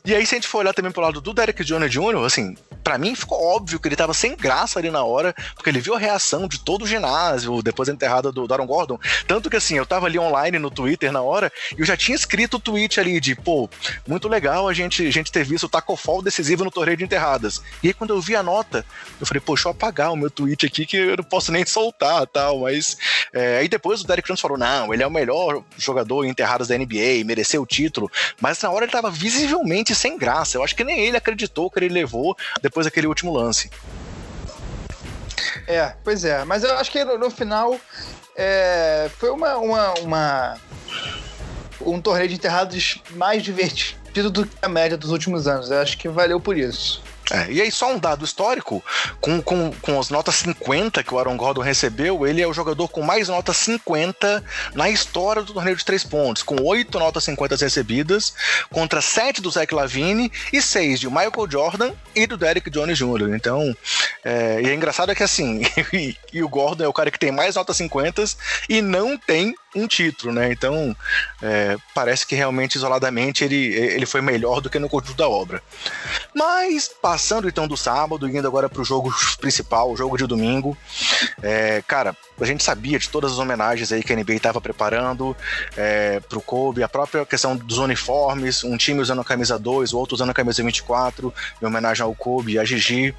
E 0.06 0.14
aí, 0.14 0.26
se 0.26 0.36
a 0.36 0.38
gente 0.38 0.50
for 0.50 0.58
olhar 0.58 0.74
também 0.74 0.92
pro 0.92 1.02
lado 1.02 1.22
do 1.22 1.34
Derek 1.34 1.64
Jones 1.64 1.90
Jr., 1.90 2.26
assim, 2.26 2.58
para 2.84 2.98
mim 2.98 3.16
ficou 3.16 3.42
óbvio 3.42 3.80
que 3.80 3.88
ele 3.88 3.96
tava 3.96 4.14
sem 4.14 4.36
graça 4.36 4.78
ali 4.78 4.92
na 4.92 5.02
hora, 5.02 5.34
porque 5.56 5.70
ele 5.70 5.80
viu 5.80 5.96
a 5.96 5.98
reação 5.98 6.46
de 6.46 6.60
todo 6.60 6.84
o 6.84 6.88
ginásio 6.88 7.64
depois 7.64 7.88
da 7.88 7.94
enterrada 7.94 8.30
do 8.30 8.46
Daron 8.46 8.68
Gordon. 8.68 9.00
Tanto 9.26 9.50
que 9.50 9.56
assim, 9.56 9.78
eu 9.78 9.86
tava 9.86 10.08
ali 10.08 10.20
online 10.20 10.60
no 10.60 10.70
Twitter 10.70 11.10
na 11.10 11.22
hora 11.22 11.50
e 11.78 11.80
eu 11.80 11.86
já 11.86 11.96
tinha 11.96 12.16
escrito 12.16 12.58
o 12.58 12.60
tweet 12.60 13.00
ali 13.00 13.22
de, 13.24 13.36
pô, 13.36 13.70
muito 14.06 14.28
legal 14.28 14.68
a 14.68 14.74
gente, 14.74 15.08
a 15.08 15.12
gente 15.12 15.32
ter 15.32 15.46
visto 15.46 15.64
o 15.64 15.70
Taco 15.70 15.96
Fall 15.96 16.22
decisivo 16.22 16.64
no 16.66 16.70
torneio 16.70 16.98
de 16.98 17.04
enterradas. 17.06 17.62
E 17.82 17.88
aí, 17.88 17.94
quando 17.94 18.14
eu 18.14 18.22
vi 18.22 18.36
a 18.36 18.44
nota, 18.44 18.86
eu 19.20 19.26
falei, 19.26 19.42
deixa 19.46 19.68
eu 19.68 19.72
apagar 19.72 20.12
o 20.12 20.16
meu 20.16 20.30
tweet 20.30 20.66
aqui 20.66 20.86
que 20.86 20.98
eu 20.98 21.18
não 21.18 21.24
posso 21.24 21.52
nem 21.52 21.66
soltar 21.66 22.28
tal. 22.28 22.60
Mas 22.60 22.98
é, 23.32 23.60
aí 23.60 23.68
depois 23.70 24.02
o 24.02 24.08
Derek 24.08 24.28
Jones 24.28 24.42
falou: 24.42 24.58
não, 24.58 24.94
ele 24.94 25.02
é 25.02 25.08
o 25.08 25.12
melhor 25.12 25.64
jogador 25.78 26.26
em 26.26 26.30
enterradas 26.30 26.68
da 26.68 26.78
NBA, 26.78 27.24
mereceu 27.26 27.62
o 27.62 27.66
título. 27.66 28.12
Mas 28.42 28.62
na 28.62 28.70
hora 28.70 28.86
ele 28.86 28.92
tava 28.92 29.10
visivelmente 29.10 29.96
sem 29.96 30.18
graça. 30.18 30.58
Eu 30.58 30.64
acho 30.64 30.76
que 30.76 30.84
nem 30.84 31.00
ele 31.00 31.18
acreditou 31.18 31.72
que 31.72 31.80
ele 31.80 31.90
levou 31.90 32.36
depois 32.62 32.86
daquele 32.86 33.08
último 33.08 33.32
lance. 33.32 33.70
É, 35.68 35.94
pois 36.04 36.26
é. 36.26 36.44
Mas 36.44 36.64
eu 36.64 36.74
acho 36.78 36.92
que 36.92 37.04
no, 37.04 37.18
no 37.18 37.30
final 37.30 37.80
é, 38.36 39.10
foi 39.18 39.30
uma, 39.30 39.58
uma, 39.58 39.94
uma, 40.00 40.58
um 41.82 42.02
torneio 42.02 42.30
de 42.30 42.36
enterrados 42.36 43.02
mais 43.12 43.44
divertido 43.44 44.30
do 44.30 44.46
que 44.46 44.56
a 44.62 44.70
média 44.70 44.98
dos 44.98 45.12
últimos 45.12 45.48
anos. 45.48 45.72
Eu 45.72 45.80
acho 45.80 45.98
que 45.98 46.08
valeu 46.08 46.40
por 46.40 46.58
isso. 46.58 47.02
É, 47.32 47.52
e 47.52 47.62
aí, 47.62 47.72
só 47.72 47.94
um 47.94 48.00
dado 48.00 48.26
histórico: 48.26 48.84
com, 49.22 49.42
com, 49.42 49.72
com 49.82 50.00
as 50.00 50.10
notas 50.10 50.36
50 50.36 51.04
que 51.04 51.14
o 51.14 51.18
Aaron 51.18 51.38
Gordon 51.38 51.62
recebeu, 51.62 52.28
ele 52.28 52.42
é 52.42 52.48
o 52.48 52.54
jogador 52.54 52.88
com 52.90 53.02
mais 53.02 53.30
notas 53.30 53.58
50 53.58 54.44
na 54.74 54.90
história 54.90 55.42
do 55.42 55.54
torneio 55.54 55.76
de 55.76 55.86
três 55.86 56.04
pontos, 56.04 56.44
com 56.44 56.62
oito 56.64 57.00
notas 57.00 57.24
50 57.24 57.56
recebidas, 57.56 58.34
contra 58.70 59.02
sete 59.02 59.42
do 59.42 59.50
Zach 59.50 59.74
Lavine 59.74 60.32
e 60.52 60.62
seis 60.62 61.00
de 61.00 61.08
Michael 61.08 61.50
Jordan 61.50 61.94
e 62.14 62.28
do 62.28 62.38
Derek 62.38 62.70
Jones 62.70 62.98
Jr. 62.98 63.34
Então, 63.34 63.76
é, 64.24 64.62
e 64.62 64.70
é 64.70 64.74
engraçado 64.74 65.12
é 65.12 65.16
que 65.16 65.24
assim, 65.24 65.62
e, 65.94 66.18
e, 66.34 66.44
o 66.44 66.50
Gordon 66.50 66.84
é 66.84 66.88
o 66.88 66.94
cara 66.94 67.10
que 67.10 67.20
tem 67.20 67.32
mais 67.32 67.56
notas 67.56 67.78
50 67.78 68.24
e 68.70 68.82
não 68.82 69.18
tem 69.18 69.56
um 69.76 69.88
título, 69.88 70.34
né? 70.34 70.52
Então, 70.52 70.96
é, 71.42 71.78
parece 71.94 72.26
que 72.26 72.36
realmente 72.36 72.76
isoladamente 72.76 73.44
ele, 73.44 73.74
ele 73.74 74.06
foi 74.06 74.22
melhor 74.22 74.62
do 74.62 74.70
que 74.70 74.80
no 74.80 74.90
conjunto 74.90 75.16
da 75.16 75.28
obra. 75.28 75.62
Mas, 76.34 76.88
passando 76.88 77.48
então 77.48 77.68
do 77.68 77.78
sábado, 77.78 78.28
indo 78.28 78.48
agora 78.48 78.70
para 78.70 78.82
o 78.82 78.86
jogo 78.86 79.14
principal, 79.40 79.92
o 79.92 79.98
jogo 79.98 80.18
de 80.18 80.28
domingo, 80.28 80.78
é, 81.42 81.84
cara, 81.88 82.16
a 82.44 82.48
gente 82.48 82.64
sabia 82.64 83.00
de 83.00 83.10
todas 83.10 83.32
as 83.32 83.40
homenagens 83.40 83.92
aí 83.92 84.04
que 84.04 84.12
a 84.12 84.16
NBA 84.16 84.34
estava 84.34 84.60
preparando 84.60 85.36
é, 85.78 86.20
para 86.20 86.38
o 86.38 86.42
Kobe, 86.42 86.84
a 86.84 86.90
própria 86.90 87.26
questão 87.26 87.56
dos 87.56 87.78
uniformes, 87.78 88.64
um 88.64 88.78
time 88.78 89.00
usando 89.00 89.22
a 89.22 89.24
camisa 89.24 89.58
2, 89.58 89.94
o 89.94 89.98
outro 89.98 90.16
usando 90.16 90.30
a 90.30 90.34
camisa 90.34 90.62
24, 90.64 91.34
em 91.62 91.66
homenagem 91.66 92.04
ao 92.04 92.14
Kobe 92.14 92.54
e 92.54 92.60
a 92.60 92.66
Gigi, 92.66 93.16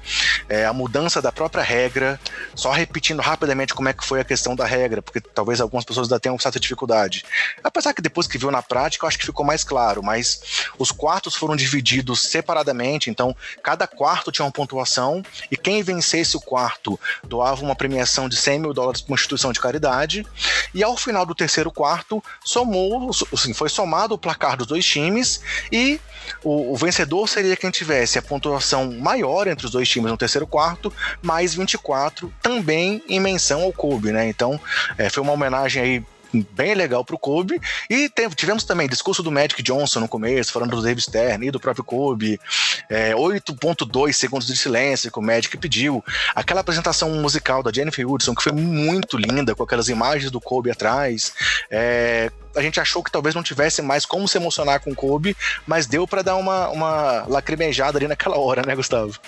é, 0.47 0.65
a 0.65 0.73
mudança 0.73 1.21
da 1.21 1.31
própria 1.31 1.63
regra, 1.63 2.19
só 2.53 2.71
repetindo 2.71 3.21
rapidamente 3.21 3.73
como 3.73 3.89
é 3.89 3.93
que 3.93 4.05
foi 4.05 4.21
a 4.21 4.23
questão 4.23 4.55
da 4.55 4.65
regra, 4.65 5.01
porque 5.01 5.19
talvez 5.19 5.59
algumas 5.59 5.83
pessoas 5.83 6.07
ainda 6.07 6.19
tenham 6.19 6.37
certa 6.39 6.59
dificuldade. 6.59 7.25
Apesar 7.63 7.93
que 7.93 8.01
depois 8.01 8.27
que 8.27 8.37
viu 8.37 8.51
na 8.51 8.61
prática, 8.61 9.05
eu 9.05 9.07
acho 9.07 9.17
que 9.17 9.25
ficou 9.25 9.45
mais 9.45 9.63
claro, 9.63 10.03
mas 10.03 10.69
os 10.77 10.91
quartos 10.91 11.35
foram 11.35 11.55
divididos 11.55 12.21
separadamente, 12.21 13.09
então 13.09 13.35
cada 13.63 13.87
quarto 13.87 14.31
tinha 14.31 14.45
uma 14.45 14.51
pontuação 14.51 15.23
e 15.49 15.57
quem 15.57 15.81
vencesse 15.81 16.37
o 16.37 16.41
quarto 16.41 16.99
doava 17.23 17.63
uma 17.63 17.75
premiação 17.75 18.29
de 18.29 18.35
100 18.35 18.59
mil 18.59 18.73
dólares 18.73 19.01
para 19.01 19.14
uma 19.15 19.19
instituição 19.19 19.51
de 19.51 19.59
caridade. 19.59 20.25
E 20.73 20.83
ao 20.83 20.95
final 20.97 21.25
do 21.25 21.33
terceiro 21.33 21.71
quarto, 21.71 22.21
somou, 22.43 23.09
assim, 23.33 23.53
foi 23.53 23.69
somado 23.69 24.13
o 24.13 24.17
placar 24.17 24.57
dos 24.57 24.67
dois 24.67 24.85
times 24.85 25.41
e 25.71 25.99
o, 26.43 26.73
o, 26.73 26.75
vencedor 26.75 27.27
seria 27.27 27.55
quem 27.55 27.71
tivesse 27.71 28.19
a 28.19 28.21
pontuação 28.21 28.91
maior 28.91 29.47
entre 29.47 29.65
os 29.65 29.71
dois 29.71 29.87
times 29.87 30.11
no 30.11 30.17
terceiro 30.17 30.45
quarto, 30.45 30.91
mais 31.21 31.55
24, 31.55 32.33
também 32.41 33.01
em 33.07 33.19
menção 33.19 33.61
ao 33.61 33.71
Kobe, 33.71 34.11
né? 34.11 34.27
Então, 34.27 34.59
é, 34.97 35.09
foi 35.09 35.23
uma 35.23 35.33
homenagem 35.33 35.81
aí 35.81 36.03
bem 36.41 36.73
legal 36.73 37.03
pro 37.03 37.17
Kobe. 37.17 37.59
E 37.89 38.09
tivemos 38.35 38.63
também 38.63 38.87
discurso 38.87 39.21
do 39.21 39.31
Magic 39.31 39.61
Johnson 39.61 40.01
no 40.01 40.07
começo, 40.07 40.51
falando 40.51 40.75
do 40.75 40.81
Dave 40.81 41.01
Stern 41.01 41.47
e 41.47 41.51
do 41.51 41.59
próprio 41.59 41.83
Kobe. 41.83 42.39
É, 42.89 43.13
8.2 43.13 44.13
segundos 44.13 44.47
de 44.47 44.55
silêncio 44.55 45.11
que 45.11 45.19
o 45.19 45.21
Magic 45.21 45.55
pediu. 45.57 46.03
Aquela 46.33 46.61
apresentação 46.61 47.09
musical 47.21 47.61
da 47.61 47.71
Jennifer 47.71 48.09
Hudson, 48.09 48.35
que 48.35 48.43
foi 48.43 48.51
muito 48.51 49.17
linda, 49.17 49.55
com 49.55 49.63
aquelas 49.63 49.89
imagens 49.89 50.31
do 50.31 50.41
Kobe 50.41 50.71
atrás. 50.71 51.33
É, 51.69 52.31
a 52.55 52.61
gente 52.61 52.79
achou 52.79 53.03
que 53.03 53.11
talvez 53.11 53.35
não 53.35 53.43
tivesse 53.43 53.81
mais 53.81 54.05
como 54.05 54.27
se 54.27 54.37
emocionar 54.37 54.79
com 54.79 54.91
o 54.91 54.95
Kobe, 54.95 55.35
mas 55.67 55.85
deu 55.85 56.07
para 56.07 56.21
dar 56.21 56.35
uma, 56.35 56.69
uma 56.69 57.25
lacrimejada 57.27 57.97
ali 57.97 58.07
naquela 58.07 58.37
hora, 58.37 58.63
né, 58.65 58.75
Gustavo? 58.75 59.19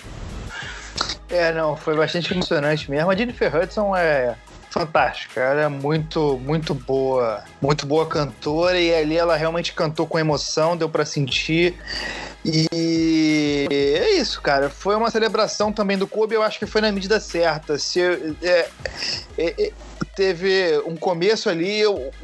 É, 1.30 1.52
não, 1.52 1.76
foi 1.76 1.96
bastante 1.96 2.34
emocionante 2.34 2.90
mesmo. 2.90 3.12
A 3.12 3.16
Jennifer 3.16 3.54
Hudson 3.56 3.96
é 3.96 4.36
fantástica. 4.78 5.42
Ela 5.42 5.62
é 5.62 5.68
muito, 5.68 6.40
muito 6.44 6.74
boa, 6.74 7.44
muito 7.62 7.86
boa 7.86 8.06
cantora 8.06 8.80
e 8.80 8.94
ali 8.94 9.18
ela 9.18 9.36
realmente 9.36 9.74
cantou 9.74 10.06
com 10.06 10.20
emoção, 10.20 10.78
deu 10.78 10.90
para 10.90 11.06
sentir. 11.06 11.76
E 12.46 13.68
é 13.70 14.12
isso, 14.14 14.42
cara. 14.42 14.70
Foi 14.70 14.96
uma 14.96 15.12
celebração 15.12 15.72
também 15.72 15.98
do 15.98 16.08
Kobe, 16.08 16.36
eu 16.36 16.44
acho 16.44 16.60
que 16.60 16.66
foi 16.66 16.82
na 16.82 16.92
medida 16.92 17.20
certa. 17.20 17.78
Se, 17.78 18.02
é, 18.42 18.70
é, 19.38 19.64
é 19.66 19.72
teve 20.18 20.82
um 20.88 20.96
começo 20.96 21.48
ali, 21.48 21.82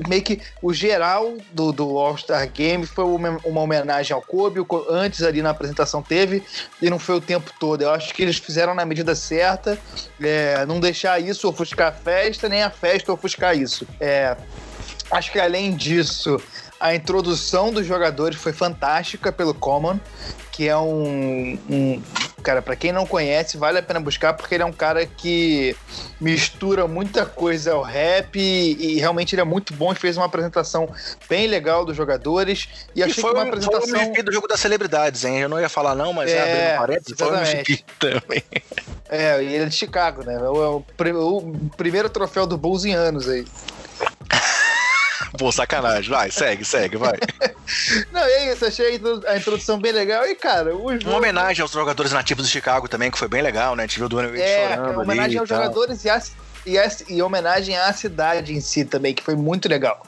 meio 0.07 0.23
que 0.23 0.41
o 0.63 0.73
geral 0.73 1.37
do, 1.51 1.71
do 1.71 1.97
All-Star 1.99 2.49
Game 2.51 2.87
foi 2.87 3.05
uma, 3.05 3.37
uma, 3.45 3.61
homenagem 3.61 4.15
ao 4.15 4.21
Kobe, 4.21 4.65
antes 4.89 5.21
ali 5.21 5.43
na 5.43 5.51
apresentação 5.51 6.01
teve, 6.01 6.43
e 6.81 6.89
não 6.89 6.97
foi 6.97 7.15
o 7.15 7.21
tempo 7.21 7.51
todo. 7.59 7.83
Eu 7.83 7.91
acho 7.91 8.11
que 8.11 8.23
eles 8.23 8.37
fizeram 8.37 8.73
na 8.73 8.83
medida 8.83 9.13
certa, 9.13 9.77
é, 10.19 10.65
não 10.65 10.79
deixar 10.79 11.19
isso 11.19 11.47
ofuscar 11.47 11.89
a 11.89 11.91
festa, 11.91 12.49
nem 12.49 12.63
a 12.63 12.71
festa 12.71 13.13
ofuscar 13.13 13.55
isso. 13.55 13.87
É, 13.99 14.35
acho 15.11 15.31
que 15.31 15.39
além 15.39 15.75
disso, 15.75 16.41
a 16.83 16.93
introdução 16.93 17.71
dos 17.71 17.87
jogadores 17.87 18.37
foi 18.37 18.51
fantástica 18.51 19.31
pelo 19.31 19.53
Common, 19.53 19.97
que 20.51 20.67
é 20.67 20.75
um, 20.75 21.57
um 21.69 22.01
cara, 22.43 22.61
para 22.61 22.75
quem 22.75 22.91
não 22.91 23.07
conhece, 23.07 23.55
vale 23.55 23.79
a 23.79 23.81
pena 23.81 24.01
buscar 24.01 24.33
porque 24.33 24.53
ele 24.53 24.63
é 24.63 24.65
um 24.65 24.73
cara 24.73 25.05
que 25.05 25.73
mistura 26.19 26.85
muita 26.85 27.25
coisa 27.25 27.71
ao 27.71 27.81
rap 27.81 28.37
e, 28.37 28.97
e 28.97 28.99
realmente 28.99 29.33
ele 29.33 29.41
é 29.41 29.45
muito 29.45 29.73
bom 29.73 29.93
e 29.93 29.95
fez 29.95 30.17
uma 30.17 30.25
apresentação 30.25 30.93
bem 31.29 31.47
legal 31.47 31.85
dos 31.85 31.95
jogadores 31.95 32.67
e, 32.93 32.99
e 32.99 33.03
achei 33.03 33.21
foi 33.21 33.31
que 33.31 33.37
uma 33.37 33.47
apresentação 33.47 34.13
foi 34.13 34.19
o 34.19 34.25
do 34.25 34.33
jogo 34.33 34.47
das 34.49 34.59
celebridades, 34.59 35.23
hein? 35.23 35.39
Eu 35.39 35.47
não 35.47 35.61
ia 35.61 35.69
falar 35.69 35.95
não, 35.95 36.11
mas 36.11 36.29
é, 36.29 36.35
é 36.35 36.75
abrindo 36.75 37.17
foi 37.17 37.31
o 37.31 37.37
MVP 37.37 37.85
também. 37.97 38.43
É, 39.09 39.41
e 39.41 39.53
ele 39.53 39.63
é 39.63 39.67
de 39.67 39.75
Chicago, 39.75 40.21
né? 40.25 40.37
O, 40.37 40.83
o, 40.83 41.37
o 41.37 41.69
primeiro 41.77 42.09
troféu 42.09 42.45
do 42.45 42.57
Bulls 42.57 42.83
em 42.83 42.93
anos 42.93 43.29
aí. 43.29 43.45
Pô, 45.37 45.51
sacanagem. 45.51 46.09
Vai, 46.09 46.29
segue, 46.31 46.63
segue, 46.63 46.97
vai. 46.97 47.13
Não, 48.11 48.21
é 48.21 48.51
isso. 48.51 48.65
Achei 48.65 49.01
a 49.27 49.37
introdução 49.37 49.79
bem 49.79 49.91
legal. 49.91 50.25
E, 50.25 50.35
cara, 50.35 50.75
o 50.75 50.91
jogo... 50.93 51.09
Uma 51.09 51.17
homenagem 51.17 51.61
aos 51.61 51.71
jogadores 51.71 52.11
nativos 52.11 52.45
de 52.45 52.51
Chicago 52.51 52.87
também, 52.87 53.09
que 53.09 53.17
foi 53.17 53.27
bem 53.27 53.41
legal, 53.41 53.75
né? 53.75 53.83
A 53.83 53.87
gente 53.87 53.97
viu 53.97 54.05
o 54.05 54.09
Dwayne 54.09 54.31
Wade 54.31 54.41
é, 54.41 54.75
chorando 54.75 54.91
uma 54.91 55.03
homenagem 55.03 55.39
aos 55.39 55.49
jogadores 55.49 56.05
e, 56.05 56.09
a, 56.09 56.21
e, 56.65 56.77
a, 56.77 56.91
e 57.09 57.21
homenagem 57.21 57.77
à 57.77 57.91
cidade 57.93 58.53
em 58.53 58.61
si 58.61 58.85
também, 58.85 59.13
que 59.13 59.23
foi 59.23 59.35
muito 59.35 59.67
legal. 59.67 60.05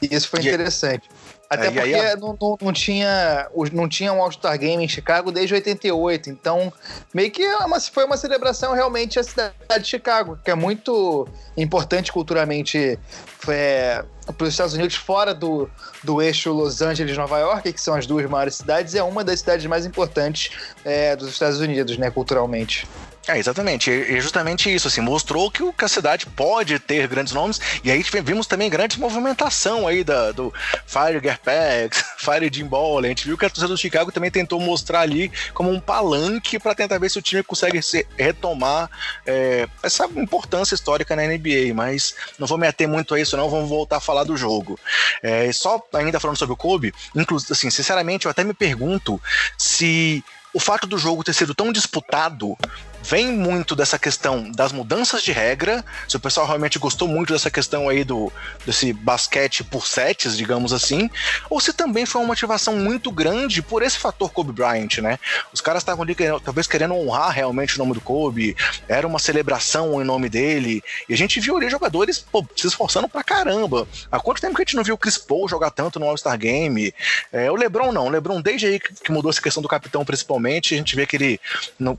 E 0.00 0.14
isso 0.14 0.28
foi 0.28 0.40
e, 0.40 0.48
interessante. 0.48 1.08
Até 1.52 1.66
é, 1.66 1.70
porque 1.70 1.80
aí, 1.80 2.16
não, 2.16 2.34
não, 2.40 2.56
não, 2.62 2.72
tinha, 2.72 3.46
não 3.74 3.86
tinha 3.86 4.10
um 4.10 4.22
All-Star 4.22 4.58
Game 4.58 4.82
em 4.82 4.88
Chicago 4.88 5.30
desde 5.30 5.52
88. 5.52 6.30
Então, 6.30 6.72
meio 7.12 7.30
que 7.30 7.42
é 7.42 7.58
uma, 7.58 7.78
foi 7.78 8.06
uma 8.06 8.16
celebração 8.16 8.72
realmente 8.72 9.18
a 9.18 9.22
cidade 9.22 9.54
de 9.80 9.86
Chicago, 9.86 10.38
que 10.42 10.50
é 10.50 10.54
muito 10.54 11.28
importante 11.54 12.10
culturalmente 12.10 12.98
é, 13.46 14.02
para 14.34 14.44
os 14.46 14.48
Estados 14.48 14.72
Unidos, 14.72 14.96
fora 14.96 15.34
do, 15.34 15.68
do 16.02 16.22
eixo 16.22 16.50
Los 16.52 16.80
Angeles 16.80 17.18
Nova 17.18 17.38
York, 17.38 17.70
que 17.70 17.80
são 17.80 17.94
as 17.94 18.06
duas 18.06 18.24
maiores 18.30 18.54
cidades, 18.54 18.94
é 18.94 19.02
uma 19.02 19.22
das 19.22 19.40
cidades 19.40 19.66
mais 19.66 19.84
importantes 19.84 20.52
é, 20.86 21.14
dos 21.14 21.28
Estados 21.28 21.60
Unidos, 21.60 21.98
né, 21.98 22.10
culturalmente. 22.10 22.88
É, 23.28 23.38
exatamente. 23.38 23.90
E 23.90 24.20
justamente 24.20 24.72
isso, 24.72 24.88
assim, 24.88 25.00
mostrou 25.00 25.50
que, 25.50 25.72
que 25.72 25.84
a 25.84 25.88
cidade 25.88 26.26
pode 26.26 26.78
ter 26.80 27.06
grandes 27.06 27.32
nomes, 27.32 27.60
e 27.84 27.90
aí 27.90 28.02
vimos 28.24 28.48
também 28.48 28.68
grande 28.68 28.98
movimentação 28.98 29.86
aí 29.86 30.02
da, 30.02 30.32
do 30.32 30.52
Fire 30.86 31.20
Garpax, 31.20 32.04
Fire 32.18 32.50
Jim 32.52 32.66
Ball, 32.66 32.98
a 32.98 33.06
gente 33.06 33.24
viu 33.24 33.38
que 33.38 33.46
a 33.46 33.48
torcida 33.48 33.68
do 33.68 33.78
Chicago 33.78 34.10
também 34.10 34.30
tentou 34.30 34.58
mostrar 34.60 35.00
ali 35.00 35.30
como 35.54 35.70
um 35.70 35.78
palanque 35.78 36.58
para 36.58 36.74
tentar 36.74 36.98
ver 36.98 37.10
se 37.10 37.18
o 37.18 37.22
time 37.22 37.44
consegue 37.44 37.80
se, 37.80 38.06
retomar 38.18 38.90
é, 39.24 39.68
essa 39.82 40.04
importância 40.16 40.74
histórica 40.74 41.14
na 41.14 41.22
NBA, 41.22 41.72
mas 41.74 42.14
não 42.38 42.46
vou 42.46 42.58
me 42.58 42.66
ater 42.66 42.88
muito 42.88 43.14
a 43.14 43.20
isso 43.20 43.36
não, 43.36 43.48
vamos 43.48 43.68
voltar 43.68 43.98
a 43.98 44.00
falar 44.00 44.24
do 44.24 44.36
jogo. 44.36 44.78
É, 45.22 45.50
só 45.52 45.80
ainda 45.94 46.18
falando 46.18 46.36
sobre 46.36 46.54
o 46.54 46.56
Kobe, 46.56 46.92
inclusive, 47.14 47.52
assim, 47.52 47.70
sinceramente, 47.70 48.26
eu 48.26 48.30
até 48.30 48.42
me 48.42 48.52
pergunto 48.52 49.20
se 49.56 50.24
o 50.52 50.60
fato 50.60 50.86
do 50.86 50.98
jogo 50.98 51.24
ter 51.24 51.32
sido 51.32 51.54
tão 51.54 51.72
disputado 51.72 52.56
vem 53.02 53.32
muito 53.32 53.74
dessa 53.74 53.98
questão 53.98 54.50
das 54.50 54.72
mudanças 54.72 55.22
de 55.22 55.32
regra. 55.32 55.84
Se 56.08 56.16
o 56.16 56.20
pessoal 56.20 56.46
realmente 56.46 56.78
gostou 56.78 57.08
muito 57.08 57.32
dessa 57.32 57.50
questão 57.50 57.88
aí 57.88 58.04
do 58.04 58.32
desse 58.64 58.92
basquete 58.92 59.64
por 59.64 59.86
sets, 59.86 60.36
digamos 60.36 60.72
assim, 60.72 61.10
ou 61.50 61.60
se 61.60 61.72
também 61.72 62.06
foi 62.06 62.20
uma 62.20 62.28
motivação 62.28 62.76
muito 62.76 63.10
grande 63.10 63.62
por 63.62 63.82
esse 63.82 63.98
fator 63.98 64.30
Kobe 64.30 64.52
Bryant, 64.52 64.98
né? 64.98 65.18
Os 65.52 65.60
caras 65.60 65.82
estavam 65.82 66.02
ali 66.02 66.14
talvez 66.44 66.66
querendo 66.66 66.94
honrar 66.94 67.30
realmente 67.30 67.74
o 67.74 67.78
nome 67.78 67.94
do 67.94 68.00
Kobe, 68.00 68.56
era 68.88 69.06
uma 69.06 69.18
celebração 69.18 70.00
em 70.00 70.04
nome 70.04 70.28
dele, 70.28 70.82
e 71.08 71.14
a 71.14 71.16
gente 71.16 71.40
viu 71.40 71.56
ali 71.56 71.68
jogadores 71.68 72.18
pô, 72.18 72.46
se 72.56 72.66
esforçando 72.66 73.08
pra 73.08 73.24
caramba. 73.24 73.86
Há 74.10 74.20
quanto 74.20 74.40
tempo 74.40 74.54
que 74.54 74.62
a 74.62 74.64
gente 74.64 74.76
não 74.76 74.84
viu 74.84 74.94
o 74.94 74.98
Chris 74.98 75.18
Paul 75.18 75.48
jogar 75.48 75.70
tanto 75.70 75.98
no 75.98 76.06
All-Star 76.06 76.38
Game? 76.38 76.94
É, 77.32 77.50
o 77.50 77.56
LeBron 77.56 77.92
não, 77.92 78.06
o 78.06 78.10
LeBron 78.10 78.40
desde 78.40 78.66
aí 78.66 78.80
que, 78.80 79.10
mudou 79.10 79.30
essa 79.30 79.42
questão 79.42 79.62
do 79.62 79.68
capitão 79.68 80.04
principalmente, 80.04 80.74
a 80.74 80.78
gente 80.78 80.94
vê 80.94 81.06
que 81.06 81.16
ele, 81.16 81.40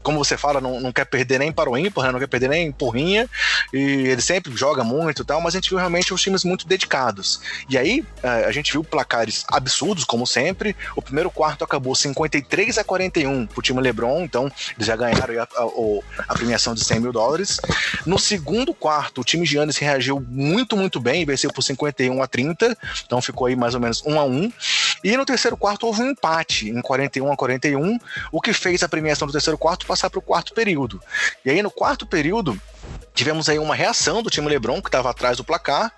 como 0.01 0.23
você 0.23 0.37
fala, 0.37 0.61
não, 0.61 0.79
não 0.79 0.92
quer 0.93 1.05
perder 1.05 1.39
nem 1.39 1.51
para 1.51 1.69
o 1.69 1.77
ímpar, 1.77 2.05
né? 2.05 2.11
não 2.11 2.19
quer 2.19 2.27
perder 2.27 2.49
nem 2.49 2.71
porrinha, 2.71 3.29
e 3.73 3.79
ele 3.79 4.21
sempre 4.21 4.55
joga 4.55 4.83
muito 4.83 5.21
e 5.21 5.25
tal, 5.25 5.41
mas 5.41 5.53
a 5.53 5.57
gente 5.57 5.69
viu 5.69 5.77
realmente 5.77 6.13
os 6.13 6.21
times 6.21 6.43
muito 6.43 6.67
dedicados. 6.67 7.41
E 7.69 7.77
aí 7.77 8.05
é, 8.21 8.45
a 8.45 8.51
gente 8.51 8.71
viu 8.71 8.83
placares 8.83 9.43
absurdos, 9.47 10.03
como 10.03 10.25
sempre. 10.25 10.75
O 10.95 11.01
primeiro 11.01 11.29
quarto 11.29 11.63
acabou 11.63 11.95
53 11.95 12.77
a 12.77 12.83
41 12.83 13.47
pro 13.47 13.61
time 13.61 13.81
LeBron, 13.81 14.23
então 14.23 14.51
eles 14.75 14.87
já 14.87 14.95
ganharam 14.95 15.33
a, 15.39 15.43
a, 15.43 16.23
a 16.29 16.33
premiação 16.33 16.73
de 16.73 16.83
100 16.83 16.99
mil 16.99 17.11
dólares. 17.11 17.59
No 18.05 18.19
segundo 18.19 18.73
quarto, 18.73 19.21
o 19.21 19.23
time 19.23 19.45
Giannis 19.45 19.77
reagiu 19.77 20.23
muito, 20.27 20.77
muito 20.77 20.99
bem, 20.99 21.25
venceu 21.25 21.51
por 21.51 21.61
51 21.61 22.21
a 22.21 22.27
30, 22.27 22.77
então 23.05 23.21
ficou 23.21 23.47
aí 23.47 23.55
mais 23.55 23.73
ou 23.73 23.81
menos 23.81 24.03
1 24.05 24.19
a 24.19 24.23
1. 24.23 24.51
E 25.03 25.17
no 25.17 25.25
terceiro 25.25 25.57
quarto 25.57 25.85
houve 25.85 26.01
um 26.01 26.11
empate 26.11 26.69
em 26.69 26.81
41 26.81 27.31
a 27.31 27.35
41, 27.35 27.99
o 28.31 28.39
que 28.39 28.53
fez 28.53 28.83
a 28.83 28.89
premiação 28.89 29.27
do 29.27 29.33
terceiro 29.33 29.57
quarto 29.57 29.85
passar 29.85 30.09
para 30.09 30.19
o 30.19 30.21
quarto 30.21 30.53
período. 30.53 31.01
E 31.43 31.49
aí 31.49 31.61
no 31.61 31.69
quarto 31.69 32.05
período, 32.05 32.59
tivemos 33.13 33.47
aí 33.47 33.59
uma 33.59 33.75
reação 33.75 34.23
do 34.23 34.29
time 34.29 34.49
LeBron, 34.49 34.81
que 34.81 34.87
estava 34.87 35.09
atrás 35.09 35.37
do 35.37 35.43
placar, 35.43 35.91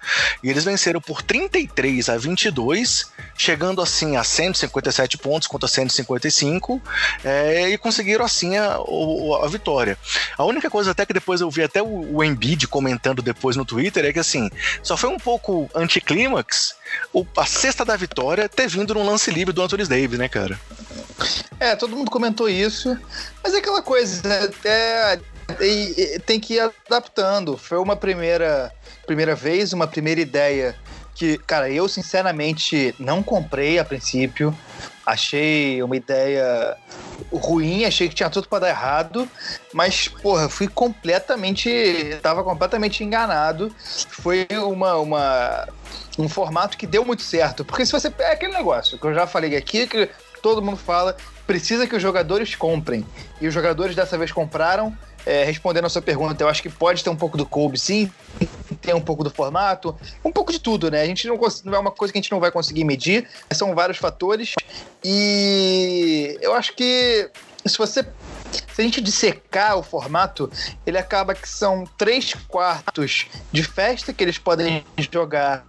e 0.44 0.50
eles 0.50 0.64
venceram 0.64 1.00
por 1.00 1.22
33 1.22 2.10
a 2.10 2.18
22, 2.18 3.12
chegando 3.38 3.82
assim 3.82 4.18
a 4.18 4.24
157 4.24 5.18
pontos 5.18 5.48
contra 5.48 5.68
155, 5.68 6.82
é, 7.24 7.70
e 7.70 7.78
conseguiram 7.78 8.26
assim 8.26 8.58
a, 8.58 8.76
a, 8.76 9.46
a, 9.46 9.48
vitória. 9.48 9.98
A 10.38 10.44
única 10.44 10.70
coisa 10.70 10.92
até 10.92 11.06
que 11.06 11.14
depois 11.14 11.42
eu 11.42 11.50
vi 11.50 11.64
até 11.64 11.82
o, 11.82 12.16
o 12.16 12.24
Embiid 12.24 12.68
comentando 12.68 13.22
depois 13.22 13.56
no 13.56 13.66
Twitter 13.66 14.06
é 14.06 14.14
que 14.14 14.20
assim, 14.20 14.50
só 14.84 14.98
foi 14.98 15.10
um 15.10 15.18
pouco 15.18 15.70
anticlímax 15.74 16.76
a 17.38 17.46
cesta 17.46 17.84
da 17.84 17.96
vitória 17.96 18.48
ter 18.48 18.68
vindo 18.68 18.94
num 18.94 19.06
lance 19.06 19.32
livre 19.32 19.54
do 19.54 19.62
Anthony 19.62 19.86
Davis, 19.86 20.20
né, 20.20 20.30
cara? 20.30 20.60
É, 21.60 21.76
todo 21.76 21.96
mundo 21.96 22.12
comentou 22.12 22.50
isso, 22.50 22.98
mas 23.44 23.54
é 23.54 23.58
aquela 23.58 23.82
coisa, 23.82 24.22
é, 24.64 25.20
e, 25.60 26.16
e, 26.16 26.20
tem 26.20 26.40
que 26.40 26.56
ir 26.56 26.72
adaptando. 26.88 27.58
Foi 27.58 27.78
uma 27.78 27.96
primeira, 27.96 28.72
primeira 29.06 29.36
vez, 29.36 29.74
uma 29.74 29.88
primeira 29.88 30.22
ideia 30.22 30.76
que, 31.16 31.38
cara, 31.38 31.70
eu 31.70 31.88
sinceramente 31.88 32.94
não 33.00 33.24
comprei 33.24 33.80
a 33.80 33.86
princípio. 33.86 34.56
Achei 35.06 35.82
uma 35.84 35.96
ideia 35.96 36.76
ruim, 37.32 37.86
achei 37.86 38.10
que 38.10 38.16
tinha 38.16 38.30
tudo 38.30 38.50
para 38.50 38.60
dar 38.60 38.70
errado, 38.70 39.30
mas, 39.72 40.08
porra, 40.08 40.50
fui 40.50 40.68
completamente. 40.68 42.18
Tava 42.22 42.44
completamente 42.44 43.04
enganado. 43.04 43.74
Foi 44.10 44.48
uma, 44.52 44.96
uma, 44.96 45.68
um 46.18 46.28
formato 46.28 46.76
que 46.76 46.88
deu 46.88 47.06
muito 47.06 47.22
certo. 47.22 47.64
Porque 47.64 47.86
se 47.86 47.92
você. 47.92 48.12
É 48.20 48.32
aquele 48.32 48.54
negócio 48.54 48.98
que 48.98 49.06
eu 49.06 49.14
já 49.14 49.28
falei 49.28 49.56
aqui, 49.56 49.86
que 49.86 50.10
todo 50.42 50.62
mundo 50.62 50.78
fala, 50.78 51.16
precisa 51.46 51.88
que 51.88 51.96
os 51.96 52.02
jogadores 52.02 52.56
comprem. 52.56 53.06
E 53.40 53.48
os 53.48 53.54
jogadores 53.54 53.96
dessa 53.96 54.18
vez 54.18 54.32
compraram 54.32 54.96
é, 55.26 55.44
respondendo 55.44 55.86
a 55.86 55.90
sua 55.90 56.02
pergunta, 56.02 56.44
eu 56.44 56.48
acho 56.48 56.62
que 56.62 56.70
pode 56.70 57.04
ter 57.04 57.10
um 57.10 57.16
pouco 57.16 57.38
do 57.38 57.46
Kobe, 57.46 57.80
sim, 57.80 58.12
tem 58.82 58.94
um 58.94 59.02
pouco 59.02 59.24
do 59.24 59.30
formato, 59.30 59.96
um 60.24 60.32
pouco 60.32 60.52
de 60.52 60.60
tudo, 60.60 60.92
né? 60.92 61.02
A 61.02 61.06
gente 61.06 61.28
não, 61.28 61.40
não 61.64 61.76
é 61.76 61.80
uma 61.80 61.92
coisa 61.92 62.12
que 62.12 62.20
a 62.20 62.22
gente 62.22 62.32
não 62.32 62.40
vai 62.40 62.52
conseguir 62.52 62.84
medir, 62.84 63.28
são 63.52 63.74
vários 63.74 63.98
fatores. 63.98 64.54
E 65.04 66.38
eu 66.42 66.54
acho 66.54 66.76
que 66.76 67.30
se 67.66 67.78
você 67.78 68.06
se 68.76 68.82
a 68.82 68.84
gente 68.84 69.00
dissecar 69.00 69.78
o 69.78 69.82
formato, 69.82 70.52
ele 70.86 70.98
acaba 70.98 71.34
que 71.34 71.48
são 71.48 71.86
três 71.98 72.34
quartos 72.46 73.26
de 73.50 73.64
festa 73.64 74.12
que 74.12 74.22
eles 74.22 74.38
podem 74.38 74.84
jogar 75.10 75.64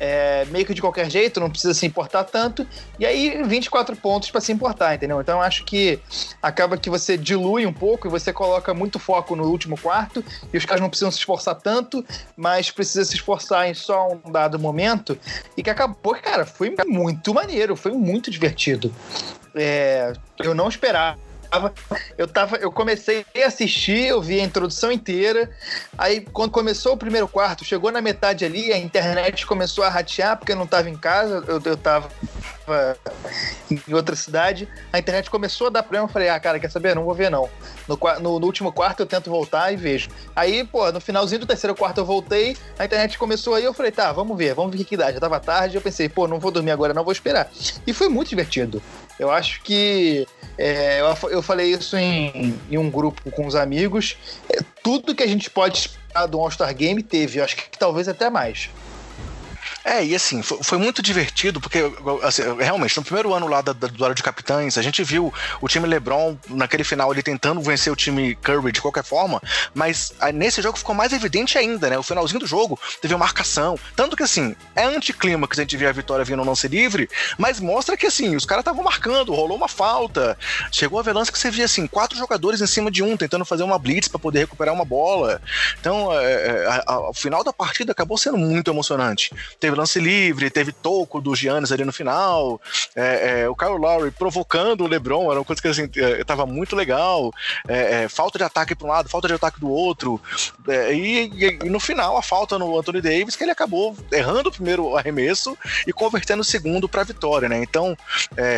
é, 0.00 0.44
meio 0.46 0.66
que 0.66 0.74
de 0.74 0.80
qualquer 0.80 1.08
jeito, 1.08 1.38
não 1.38 1.48
precisa 1.48 1.72
se 1.72 1.86
importar 1.86 2.24
tanto, 2.24 2.66
e 2.98 3.06
aí 3.06 3.40
24 3.44 3.94
pontos 3.94 4.32
para 4.32 4.40
se 4.40 4.50
importar, 4.50 4.96
entendeu? 4.96 5.20
Então 5.20 5.40
acho 5.40 5.64
que 5.64 6.00
acaba 6.42 6.76
que 6.76 6.90
você 6.90 7.16
dilui 7.16 7.66
um 7.66 7.72
pouco 7.72 8.08
e 8.08 8.10
você 8.10 8.32
coloca 8.32 8.74
muito 8.74 8.98
foco 8.98 9.36
no 9.36 9.44
último 9.44 9.78
quarto, 9.78 10.24
e 10.52 10.58
os 10.58 10.64
caras 10.64 10.80
não 10.80 10.90
precisam 10.90 11.12
se 11.12 11.18
esforçar 11.18 11.54
tanto, 11.54 12.04
mas 12.36 12.68
precisa 12.68 13.04
se 13.04 13.14
esforçar 13.14 13.68
em 13.68 13.74
só 13.74 14.08
um 14.08 14.32
dado 14.32 14.58
momento, 14.58 15.16
e 15.56 15.62
que 15.62 15.70
acabou, 15.70 16.16
cara, 16.16 16.44
foi 16.44 16.74
muito 16.84 17.32
maneiro, 17.32 17.76
foi 17.76 17.92
muito 17.92 18.28
divertido. 18.28 18.92
É, 19.54 20.14
eu 20.40 20.52
não 20.52 20.68
esperava 20.68 21.29
tava, 21.50 21.74
eu 22.16 22.28
tava, 22.28 22.56
eu 22.56 22.70
comecei 22.70 23.24
a 23.42 23.46
assistir, 23.46 24.06
eu 24.06 24.22
vi 24.22 24.40
a 24.40 24.44
introdução 24.44 24.92
inteira. 24.92 25.50
Aí 25.98 26.20
quando 26.20 26.50
começou 26.50 26.94
o 26.94 26.96
primeiro 26.96 27.26
quarto, 27.26 27.64
chegou 27.64 27.90
na 27.90 28.00
metade 28.00 28.44
ali, 28.44 28.72
a 28.72 28.78
internet 28.78 29.44
começou 29.46 29.84
a 29.84 29.88
ratear 29.88 30.36
porque 30.36 30.52
eu 30.52 30.56
não 30.56 30.66
tava 30.66 30.88
em 30.88 30.96
casa, 30.96 31.44
eu, 31.46 31.60
eu 31.64 31.76
tava 31.76 32.08
em 33.70 33.94
outra 33.94 34.14
cidade. 34.14 34.68
A 34.92 34.98
internet 34.98 35.28
começou 35.30 35.66
a 35.66 35.70
dar 35.70 35.82
problema, 35.82 36.04
eu 36.04 36.12
falei: 36.12 36.28
"Ah, 36.28 36.38
cara, 36.38 36.60
quer 36.60 36.70
saber? 36.70 36.94
Não 36.94 37.04
vou 37.04 37.14
ver 37.14 37.30
não". 37.30 37.48
No, 37.88 37.98
no, 38.20 38.38
no, 38.38 38.46
último 38.46 38.72
quarto 38.72 39.00
eu 39.00 39.06
tento 39.06 39.28
voltar 39.28 39.72
e 39.72 39.76
vejo. 39.76 40.08
Aí, 40.34 40.64
pô, 40.64 40.90
no 40.92 41.00
finalzinho 41.00 41.40
do 41.40 41.46
terceiro 41.46 41.74
quarto 41.74 41.98
eu 41.98 42.04
voltei, 42.04 42.56
a 42.78 42.84
internet 42.84 43.18
começou 43.18 43.54
aí, 43.54 43.64
eu 43.64 43.74
falei: 43.74 43.90
"Tá, 43.90 44.12
vamos 44.12 44.36
ver, 44.36 44.54
vamos 44.54 44.76
ver 44.76 44.84
que 44.84 44.96
dá". 44.96 45.10
Já 45.10 45.18
tava 45.18 45.40
tarde, 45.40 45.76
eu 45.76 45.82
pensei: 45.82 46.08
"Pô, 46.08 46.28
não 46.28 46.38
vou 46.38 46.50
dormir 46.50 46.70
agora, 46.70 46.94
não 46.94 47.04
vou 47.04 47.12
esperar". 47.12 47.50
E 47.86 47.92
foi 47.92 48.08
muito 48.08 48.28
divertido. 48.28 48.82
Eu 49.20 49.30
acho 49.30 49.60
que 49.62 50.26
é, 50.56 51.02
eu, 51.02 51.28
eu 51.28 51.42
falei 51.42 51.70
isso 51.74 51.94
em, 51.94 52.58
em 52.70 52.78
um 52.78 52.88
grupo 52.88 53.30
com 53.30 53.46
os 53.46 53.54
amigos. 53.54 54.16
É, 54.48 54.60
tudo 54.82 55.14
que 55.14 55.22
a 55.22 55.26
gente 55.26 55.50
pode 55.50 55.76
esperar 55.76 56.26
do 56.26 56.40
All-Star 56.40 56.74
Game 56.74 57.02
teve, 57.02 57.38
eu 57.38 57.44
acho 57.44 57.54
que 57.54 57.78
talvez 57.78 58.08
até 58.08 58.30
mais. 58.30 58.70
É, 59.84 60.04
e 60.04 60.14
assim, 60.14 60.42
foi, 60.42 60.58
foi 60.62 60.78
muito 60.78 61.02
divertido, 61.02 61.60
porque 61.60 61.80
assim, 62.22 62.42
realmente, 62.58 62.96
no 62.96 63.02
primeiro 63.02 63.32
ano 63.32 63.46
lá 63.46 63.60
da, 63.60 63.72
da, 63.72 63.86
do 63.86 63.94
duelo 63.94 64.14
de 64.14 64.22
capitães, 64.22 64.76
a 64.76 64.82
gente 64.82 65.02
viu 65.02 65.32
o 65.60 65.68
time 65.68 65.86
LeBron 65.86 66.36
naquele 66.48 66.84
final 66.84 67.10
ali 67.10 67.22
tentando 67.22 67.60
vencer 67.60 67.92
o 67.92 67.96
time 67.96 68.34
Curry 68.36 68.72
de 68.72 68.80
qualquer 68.80 69.04
forma, 69.04 69.40
mas 69.74 70.12
aí, 70.20 70.32
nesse 70.32 70.60
jogo 70.60 70.78
ficou 70.78 70.94
mais 70.94 71.12
evidente 71.12 71.56
ainda, 71.56 71.88
né? 71.88 71.98
O 71.98 72.02
finalzinho 72.02 72.40
do 72.40 72.46
jogo 72.46 72.78
teve 73.00 73.14
uma 73.14 73.20
marcação. 73.20 73.78
Tanto 73.96 74.16
que 74.16 74.22
assim, 74.22 74.54
é 74.74 74.84
anticlímax 74.84 75.58
a 75.58 75.62
gente 75.62 75.76
vê 75.76 75.86
a 75.86 75.92
vitória 75.92 76.24
vindo 76.24 76.38
no 76.38 76.44
lance 76.44 76.66
livre, 76.68 77.08
mas 77.38 77.60
mostra 77.60 77.96
que 77.96 78.06
assim, 78.06 78.36
os 78.36 78.44
caras 78.44 78.62
estavam 78.62 78.82
marcando, 78.82 79.34
rolou 79.34 79.56
uma 79.56 79.68
falta. 79.68 80.36
Chegou 80.72 80.98
a 80.98 81.02
ver 81.02 81.14
lance 81.14 81.32
que 81.32 81.38
você 81.38 81.50
via 81.50 81.64
assim, 81.64 81.86
quatro 81.86 82.18
jogadores 82.18 82.60
em 82.60 82.66
cima 82.66 82.90
de 82.90 83.02
um, 83.02 83.16
tentando 83.16 83.44
fazer 83.44 83.62
uma 83.62 83.78
blitz 83.78 84.08
para 84.08 84.18
poder 84.18 84.40
recuperar 84.40 84.74
uma 84.74 84.84
bola. 84.84 85.40
Então, 85.80 86.12
é, 86.12 86.32
é, 86.32 86.66
a, 86.66 86.84
a, 86.86 87.10
o 87.10 87.14
final 87.14 87.44
da 87.44 87.52
partida 87.52 87.92
acabou 87.92 88.18
sendo 88.18 88.36
muito 88.36 88.70
emocionante. 88.70 89.32
Teve 89.58 89.69
lance 89.76 89.98
livre, 89.98 90.50
teve 90.50 90.72
toco 90.72 91.20
do 91.20 91.34
Giannis 91.34 91.72
ali 91.72 91.84
no 91.84 91.92
final, 91.92 92.60
é, 92.94 93.42
é, 93.42 93.48
o 93.48 93.54
Kyle 93.54 93.78
Lowry 93.78 94.10
provocando 94.10 94.84
o 94.84 94.86
LeBron, 94.86 95.30
era 95.30 95.40
uma 95.40 95.44
coisa 95.44 95.60
que 95.60 95.68
assim, 95.68 95.88
é, 95.96 96.24
tava 96.24 96.46
muito 96.46 96.76
legal, 96.76 97.32
é, 97.68 98.04
é, 98.04 98.08
falta 98.08 98.38
de 98.38 98.44
ataque 98.44 98.74
para 98.74 98.86
um 98.86 98.90
lado, 98.90 99.08
falta 99.08 99.28
de 99.28 99.34
ataque 99.34 99.60
do 99.60 99.70
outro, 99.70 100.20
e, 100.68 101.30
e, 101.34 101.58
e, 101.64 101.70
no 101.70 101.80
final 101.80 102.16
a 102.16 102.22
falta 102.22 102.58
no 102.58 102.78
Anthony 102.78 103.00
Davis, 103.00 103.36
que 103.36 103.44
ele 103.44 103.50
acabou 103.50 103.96
errando 104.12 104.48
o 104.48 104.52
primeiro 104.52 104.96
arremesso 104.96 105.56
e 105.86 105.92
convertendo 105.92 106.42
o 106.42 106.44
segundo 106.44 106.88
para 106.88 107.04
vitória, 107.04 107.48
né? 107.48 107.62
Então, 107.62 107.96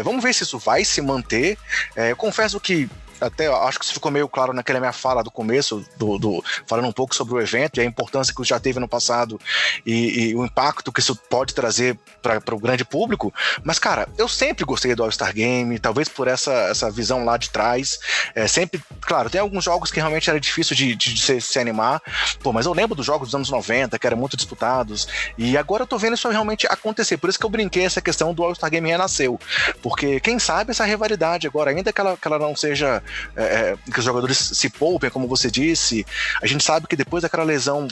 vamos 0.05 0.23
ver 0.23 0.33
se 0.35 0.43
isso 0.43 0.59
vai 0.59 0.85
se 0.85 1.01
manter. 1.01 1.59
eu 1.97 2.17
confesso 2.17 2.61
que 2.61 2.89
até 3.23 3.47
acho 3.47 3.79
que 3.79 3.85
isso 3.85 3.95
ficou 3.95 4.11
meio 4.11 4.29
claro 4.29 4.53
naquela 4.53 4.81
minha 4.81 4.93
fala 4.93 5.23
do 5.23 5.31
começo, 5.31 5.85
do, 5.97 6.19
do 6.19 6.45
falando 6.67 6.89
um 6.89 6.93
pouco 6.93 7.15
sobre 7.15 7.35
o 7.35 7.41
evento 7.41 7.79
e 7.79 7.81
a 7.81 7.85
importância 7.85 8.35
que 8.35 8.43
já 8.45 8.59
teve 8.59 8.81
no 8.81 8.89
passado 8.89 9.41
e, 9.87 10.31
e 10.31 10.35
o 10.35 10.45
impacto 10.45 10.93
que 10.93 11.01
isso 11.01 11.15
pode 11.15 11.55
trazer 11.55 11.99
para 12.21 12.55
o 12.55 12.59
grande 12.59 12.85
público. 12.85 13.33
Mas, 13.65 13.79
cara, 13.79 14.09
eu 14.19 14.29
sempre 14.29 14.65
gostei 14.65 14.95
do 14.95 15.03
All-Star 15.03 15.35
Game, 15.35 15.79
talvez 15.79 16.09
por 16.09 16.29
essa, 16.29 16.53
essa 16.53 16.91
visão 16.91 17.25
lá 17.25 17.37
de 17.37 17.51
trás. 17.51 17.99
É, 18.35 18.47
sempre, 18.47 18.83
claro, 19.01 19.31
tem 19.31 19.41
alguns 19.41 19.65
jogos 19.65 19.91
que 19.91 20.01
realmente 20.01 20.29
era 20.29 20.41
difícil 20.41 20.77
de, 20.77 20.95
de, 20.95 21.15
de 21.15 21.21
se, 21.21 21.41
se, 21.41 21.59
animar, 21.59 22.03
pô, 22.43 22.53
mas 22.53 22.67
eu 22.67 22.73
lembro 22.73 22.95
dos 22.95 23.07
jogos 23.07 23.29
dos 23.29 23.35
anos 23.35 23.51
90, 23.51 23.99
que 23.99 24.07
eram 24.07 24.17
muito 24.17 24.37
disputados, 24.37 25.07
e 25.37 25.57
agora 25.57 25.83
eu 25.83 25.87
tô 25.87 25.99
vendo 25.99 26.15
isso 26.15 26.29
realmente 26.29 26.67
acontecer. 26.67 27.17
Por 27.17 27.31
isso 27.31 27.39
que 27.39 27.47
eu 27.47 27.51
brinquei 27.51 27.85
essa 27.85 28.01
questão 28.01 28.35
do 28.35 28.43
All-Star 28.43 28.71
Game 28.71 28.89
renasceu. 28.89 29.39
Porque 29.81 30.21
quem 30.21 30.39
sabe 30.39 30.71
essa 30.71 30.85
rivalidade 30.85 31.47
agora, 31.47 31.71
ainda 31.71 31.93
que 31.93 32.01
ela, 32.01 32.17
que 32.17 32.27
ela 32.27 32.39
não 32.39 32.55
seja 32.57 33.03
é, 33.37 33.43
é, 33.43 33.91
que 33.91 33.99
os 33.99 34.05
jogadores 34.05 34.39
se 34.39 34.69
poupem, 34.71 35.11
como 35.11 35.29
você 35.29 35.51
disse. 35.51 36.07
A 36.43 36.47
gente 36.47 36.65
sabe 36.65 36.87
que 36.87 36.97
depois 36.97 37.23
daquela 37.23 37.45
lesão 37.45 37.89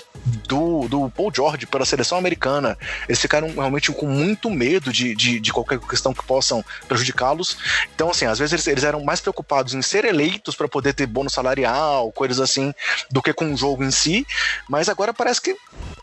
do, 0.48 0.88
do 0.88 1.10
Paul 1.10 1.32
George 1.34 1.66
pela 1.66 1.84
seleção 1.84 2.18
americana, 2.18 2.76
eles 3.08 3.20
ficaram 3.20 3.48
realmente 3.52 3.92
com 3.92 4.06
muito 4.06 4.50
medo 4.50 4.92
de, 4.92 5.14
de, 5.14 5.40
de 5.40 5.52
qualquer 5.52 5.78
questão 5.78 6.12
que 6.12 6.24
possam 6.24 6.64
prejudicá-los. 6.88 7.56
Então, 7.94 8.10
assim, 8.10 8.26
às 8.26 8.38
vezes 8.38 8.52
eles, 8.52 8.66
eles 8.66 8.84
eram 8.84 9.02
mais 9.02 9.20
preocupados 9.20 9.74
em 9.74 9.82
ser 9.82 10.04
eleitos 10.04 10.54
para 10.54 10.68
poder 10.68 10.94
ter 10.94 11.06
bônus 11.06 11.32
salarial, 11.32 12.10
coisas 12.12 12.40
assim, 12.40 12.72
do 13.10 13.22
que 13.22 13.32
com 13.32 13.52
o 13.52 13.56
jogo 13.56 13.84
em 13.84 13.90
si. 13.90 14.26
Mas 14.68 14.88
agora 14.88 15.12
parece 15.12 15.40
que 15.40 15.56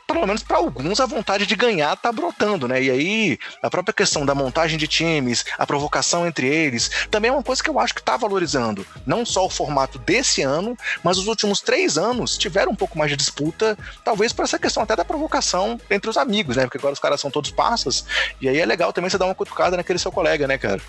pelo 0.07 0.25
menos 0.25 0.41
para 0.41 0.57
alguns, 0.57 1.01
a 1.01 1.05
vontade 1.05 1.45
de 1.45 1.55
ganhar 1.55 1.95
tá 1.97 2.11
brotando, 2.13 2.67
né? 2.67 2.81
E 2.81 2.89
aí, 2.89 3.39
a 3.61 3.69
própria 3.69 3.93
questão 3.93 4.25
da 4.25 4.33
montagem 4.33 4.77
de 4.77 4.87
times, 4.87 5.45
a 5.57 5.67
provocação 5.67 6.25
entre 6.25 6.47
eles, 6.47 6.89
também 7.11 7.29
é 7.29 7.31
uma 7.33 7.43
coisa 7.43 7.61
que 7.61 7.69
eu 7.69 7.77
acho 7.77 7.93
que 7.93 8.01
tá 8.01 8.15
valorizando. 8.15 8.87
Não 9.05 9.25
só 9.25 9.45
o 9.45 9.49
formato 9.49 9.99
desse 9.99 10.41
ano, 10.41 10.77
mas 11.03 11.17
os 11.17 11.27
últimos 11.27 11.59
três 11.59 11.97
anos 11.97 12.37
tiveram 12.37 12.71
um 12.71 12.75
pouco 12.75 12.97
mais 12.97 13.11
de 13.11 13.17
disputa, 13.17 13.77
talvez 14.03 14.31
por 14.31 14.45
essa 14.45 14.57
questão 14.57 14.81
até 14.81 14.95
da 14.95 15.03
provocação 15.03 15.79
entre 15.89 16.09
os 16.09 16.15
amigos, 16.15 16.55
né? 16.55 16.63
Porque 16.63 16.77
agora 16.77 16.93
os 16.93 16.99
caras 16.99 17.19
são 17.19 17.29
todos 17.29 17.51
passas, 17.51 18.05
e 18.39 18.47
aí 18.47 18.57
é 18.57 18.65
legal 18.65 18.93
também 18.93 19.09
você 19.09 19.17
dar 19.17 19.25
uma 19.25 19.35
cutucada 19.35 19.75
naquele 19.75 19.99
seu 19.99 20.11
colega, 20.11 20.47
né, 20.47 20.57
cara? 20.57 20.81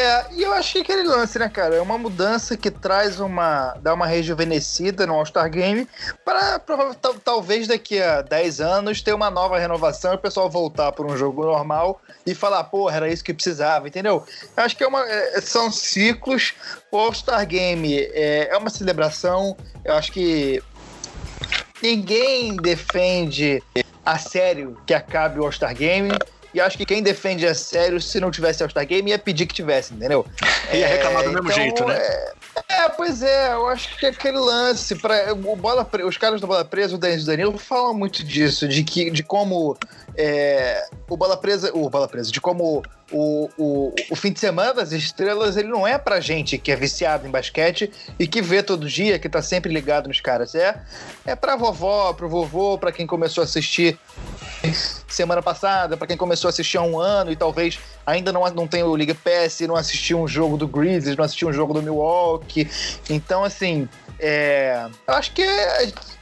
É, 0.00 0.26
e 0.32 0.42
eu 0.42 0.52
achei 0.54 0.80
aquele 0.80 1.02
lance, 1.02 1.38
né, 1.38 1.46
cara? 1.48 1.76
É 1.76 1.80
uma 1.80 1.98
mudança 1.98 2.56
que 2.56 2.70
traz 2.70 3.20
uma. 3.20 3.74
dá 3.82 3.92
uma 3.92 4.06
rejuvenescida 4.06 5.06
no 5.06 5.12
All-Star 5.12 5.50
Game 5.50 5.86
para 6.24 6.58
talvez 7.22 7.68
daqui 7.68 8.00
a 8.00 8.22
10 8.22 8.62
anos 8.62 9.02
ter 9.02 9.12
uma 9.12 9.30
nova 9.30 9.58
renovação 9.58 10.12
e 10.12 10.16
o 10.16 10.18
pessoal 10.18 10.48
voltar 10.48 10.90
para 10.92 11.04
um 11.04 11.14
jogo 11.18 11.44
normal 11.44 12.00
e 12.24 12.34
falar, 12.34 12.64
porra, 12.64 12.96
era 12.96 13.12
isso 13.12 13.22
que 13.22 13.34
precisava, 13.34 13.88
entendeu? 13.88 14.24
Eu 14.56 14.64
acho 14.64 14.74
que 14.74 14.82
é 14.82 14.88
uma, 14.88 15.06
é, 15.06 15.38
são 15.42 15.70
ciclos. 15.70 16.54
O 16.90 16.96
All-Star 16.96 17.46
Game 17.46 17.94
é, 17.94 18.48
é 18.50 18.56
uma 18.56 18.70
celebração. 18.70 19.54
Eu 19.84 19.92
acho 19.92 20.12
que 20.12 20.62
ninguém 21.82 22.56
defende 22.56 23.62
a 24.04 24.16
sério 24.16 24.78
que 24.86 24.94
acabe 24.94 25.40
o 25.40 25.44
All-Star 25.44 25.74
Game. 25.74 26.10
E 26.52 26.60
acho 26.60 26.76
que 26.76 26.84
quem 26.84 27.02
defende 27.02 27.46
a 27.46 27.54
sério, 27.54 28.00
se 28.00 28.18
não 28.20 28.30
tivesse 28.30 28.62
All-Star 28.62 28.86
Game, 28.86 29.10
ia 29.10 29.18
pedir 29.18 29.46
que 29.46 29.54
tivesse, 29.54 29.94
entendeu? 29.94 30.26
Ia 30.72 30.86
reclamar 30.86 31.22
do 31.22 31.30
mesmo 31.30 31.50
então, 31.50 31.62
jeito, 31.62 31.84
né? 31.84 31.96
É, 31.96 32.32
é, 32.68 32.88
pois 32.88 33.22
é, 33.22 33.52
eu 33.52 33.68
acho 33.68 33.96
que 33.96 34.06
é 34.06 34.08
aquele 34.08 34.38
lance. 34.38 34.96
Pra, 34.96 35.32
o 35.32 35.56
bola, 35.56 35.88
os 36.04 36.16
caras 36.16 36.40
do 36.40 36.46
Bola 36.46 36.64
Presa, 36.64 36.96
o 36.96 36.98
Denis 36.98 37.24
Danilo, 37.24 37.56
falam 37.56 37.94
muito 37.94 38.24
disso, 38.24 38.66
de, 38.66 38.82
que, 38.82 39.10
de 39.10 39.22
como 39.22 39.76
é, 40.16 40.88
o 41.08 41.16
Bola 41.16 41.36
Presa. 41.36 41.70
O 41.74 41.88
Bola 41.88 42.08
Presa, 42.08 42.30
de 42.30 42.40
como 42.40 42.82
o, 43.12 43.48
o, 43.58 43.94
o 44.10 44.16
fim 44.16 44.32
de 44.32 44.40
semana 44.40 44.74
das 44.74 44.92
estrelas, 44.92 45.56
ele 45.56 45.68
não 45.68 45.86
é 45.86 45.98
pra 45.98 46.20
gente 46.20 46.58
que 46.58 46.70
é 46.70 46.76
viciado 46.76 47.26
em 47.26 47.30
basquete 47.30 47.90
e 48.18 48.26
que 48.26 48.40
vê 48.40 48.62
todo 48.62 48.88
dia, 48.88 49.18
que 49.18 49.28
tá 49.28 49.42
sempre 49.42 49.72
ligado 49.72 50.08
nos 50.08 50.20
caras. 50.20 50.54
É, 50.54 50.80
é 51.26 51.34
pra 51.34 51.56
vovó, 51.56 52.12
pro 52.12 52.28
vovô, 52.28 52.78
pra 52.78 52.92
quem 52.92 53.06
começou 53.06 53.42
a 53.42 53.44
assistir 53.44 53.98
semana 55.08 55.42
passada, 55.42 55.96
para 55.96 56.06
quem 56.06 56.16
começou 56.16 56.48
a 56.48 56.50
assistir 56.50 56.78
há 56.78 56.82
um 56.82 56.98
ano 56.98 57.32
e 57.32 57.36
talvez 57.36 57.78
ainda 58.06 58.32
não, 58.32 58.48
não 58.50 58.66
tenha 58.66 58.86
o 58.86 58.96
Liga 58.96 59.14
PS, 59.14 59.60
não 59.60 59.76
assistiu 59.76 60.20
um 60.20 60.28
jogo 60.28 60.56
do 60.56 60.68
Grizzlies, 60.68 61.16
não 61.16 61.24
assistiu 61.24 61.48
um 61.48 61.52
jogo 61.52 61.74
do 61.74 61.82
Milwaukee. 61.82 62.68
Então, 63.08 63.42
assim, 63.42 63.88
é, 64.20 64.86
eu 65.06 65.14
acho 65.14 65.32
que 65.32 65.44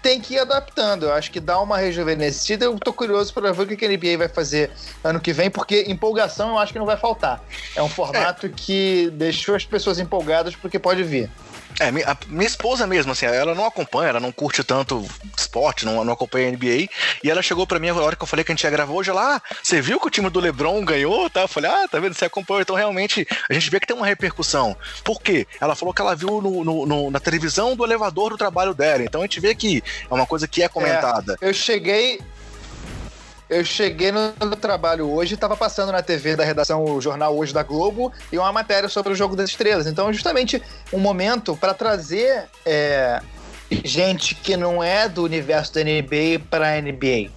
tem 0.01 0.21
que 0.21 0.35
ir 0.35 0.39
adaptando. 0.39 1.07
Eu 1.07 1.13
acho 1.13 1.31
que 1.31 1.41
dá 1.41 1.61
uma 1.61 1.77
rejuvenescida. 1.77 2.65
Eu 2.65 2.79
tô 2.79 2.93
curioso 2.93 3.35
para 3.35 3.53
ver 3.53 3.63
o 3.63 3.77
que 3.77 3.85
a 3.85 3.89
NBA 3.89 4.17
vai 4.17 4.29
fazer 4.29 4.71
ano 5.03 5.21
que 5.21 5.33
vem, 5.33 5.51
porque 5.51 5.85
empolgação 5.89 6.51
eu 6.51 6.59
acho 6.59 6.73
que 6.73 6.79
não 6.79 6.87
vai 6.87 6.97
faltar. 6.97 7.43
É 7.75 7.83
um 7.83 7.89
formato 7.89 8.47
é. 8.47 8.51
que 8.55 9.11
deixou 9.15 9.55
as 9.55 9.65
pessoas 9.65 9.99
empolgadas 9.99 10.55
porque 10.55 10.79
pode 10.79 11.03
vir. 11.03 11.31
É, 11.81 11.93
minha, 11.93 12.47
esposa 12.47 12.87
mesmo, 12.87 13.13
assim, 13.13 13.27
ela 13.27 13.55
não 13.55 13.65
acompanha, 13.65 14.11
ela 14.11 14.21
não 14.21 14.33
curte 14.33 14.65
tanto 14.65 15.07
esporte, 15.37 15.85
não, 15.85 16.05
não 16.05 16.13
acompanha 16.13 16.49
a 16.49 16.51
NBA. 16.51 16.89
E 17.23 17.31
ela 17.31 17.41
chegou 17.41 17.67
pra 17.67 17.79
mim 17.79 17.89
a 17.89 17.95
hora 17.95 18.17
que 18.17 18.23
eu 18.23 18.27
falei 18.27 18.45
que 18.45 18.51
a 18.51 18.55
gente 18.55 18.65
ia 18.65 18.71
gravar 18.71 18.93
hoje, 18.93 19.11
ela, 19.11 19.37
ah, 19.37 19.43
você 19.63 19.81
viu 19.81 20.01
que 20.01 20.07
o 20.07 20.11
time 20.11 20.29
do 20.29 20.41
LeBron 20.41 20.85
ganhou? 20.85 21.31
Tá? 21.31 21.43
Eu 21.43 21.49
falei, 21.49 21.71
ah, 21.71 21.87
tá 21.89 22.01
vendo? 22.01 22.15
Você 22.15 22.25
acompanhou. 22.25 22.63
Então, 22.63 22.75
realmente, 22.75 23.27
a 23.49 23.53
gente 23.53 23.71
vê 23.71 23.79
que 23.79 23.87
tem 23.87 23.97
uma 23.97 24.07
repercussão. 24.07 24.77
Por 25.05 25.23
quê? 25.23 25.47
Ela 25.61 25.77
falou 25.77 25.95
que 25.95 26.03
ela 26.03 26.17
viu 26.17 26.41
no, 26.41 26.65
no, 26.65 26.87
no, 26.87 27.11
na 27.11 27.21
televisão 27.21 27.77
do 27.77 27.85
elevador 27.85 28.31
do 28.31 28.39
trabalho 28.39 28.75
dela. 28.75 29.05
Então, 29.05 29.21
a 29.21 29.25
gente 29.25 29.41
vê 29.41 29.55
que 29.55 29.83
é 30.11 30.15
uma 30.15 30.27
coisa 30.27 30.49
que 30.49 30.63
é 30.63 30.69
comentada. 30.69 31.37
É, 31.41 31.49
eu 31.49 31.55
cheguei, 31.55 32.21
eu 33.49 33.65
cheguei 33.65 34.13
no, 34.13 34.57
trabalho 34.57 35.11
hoje 35.11 35.35
estava 35.35 35.57
passando 35.57 35.91
na 35.91 36.03
TV 36.03 36.37
da 36.37 36.45
redação 36.45 36.85
o 36.85 37.01
jornal 37.01 37.37
hoje 37.37 37.53
da 37.53 37.63
Globo 37.63 38.13
e 38.31 38.39
uma 38.39 38.53
matéria 38.53 38.89
sobre 38.89 39.13
o 39.13 39.17
jogo 39.17 39.35
das 39.35 39.51
estrelas. 39.51 39.87
Então, 39.87 40.13
justamente 40.13 40.63
um 40.93 40.99
momento 40.99 41.57
para 41.57 41.73
trazer 41.73 42.45
é, 42.67 43.23
gente 43.71 44.35
que 44.35 44.57
não 44.57 44.83
é 44.83 45.09
do 45.09 45.25
universo 45.25 45.75
da 45.75 45.81
NBA 45.83 46.43
para 46.51 46.75
a 46.75 46.81
NBA. 46.81 47.31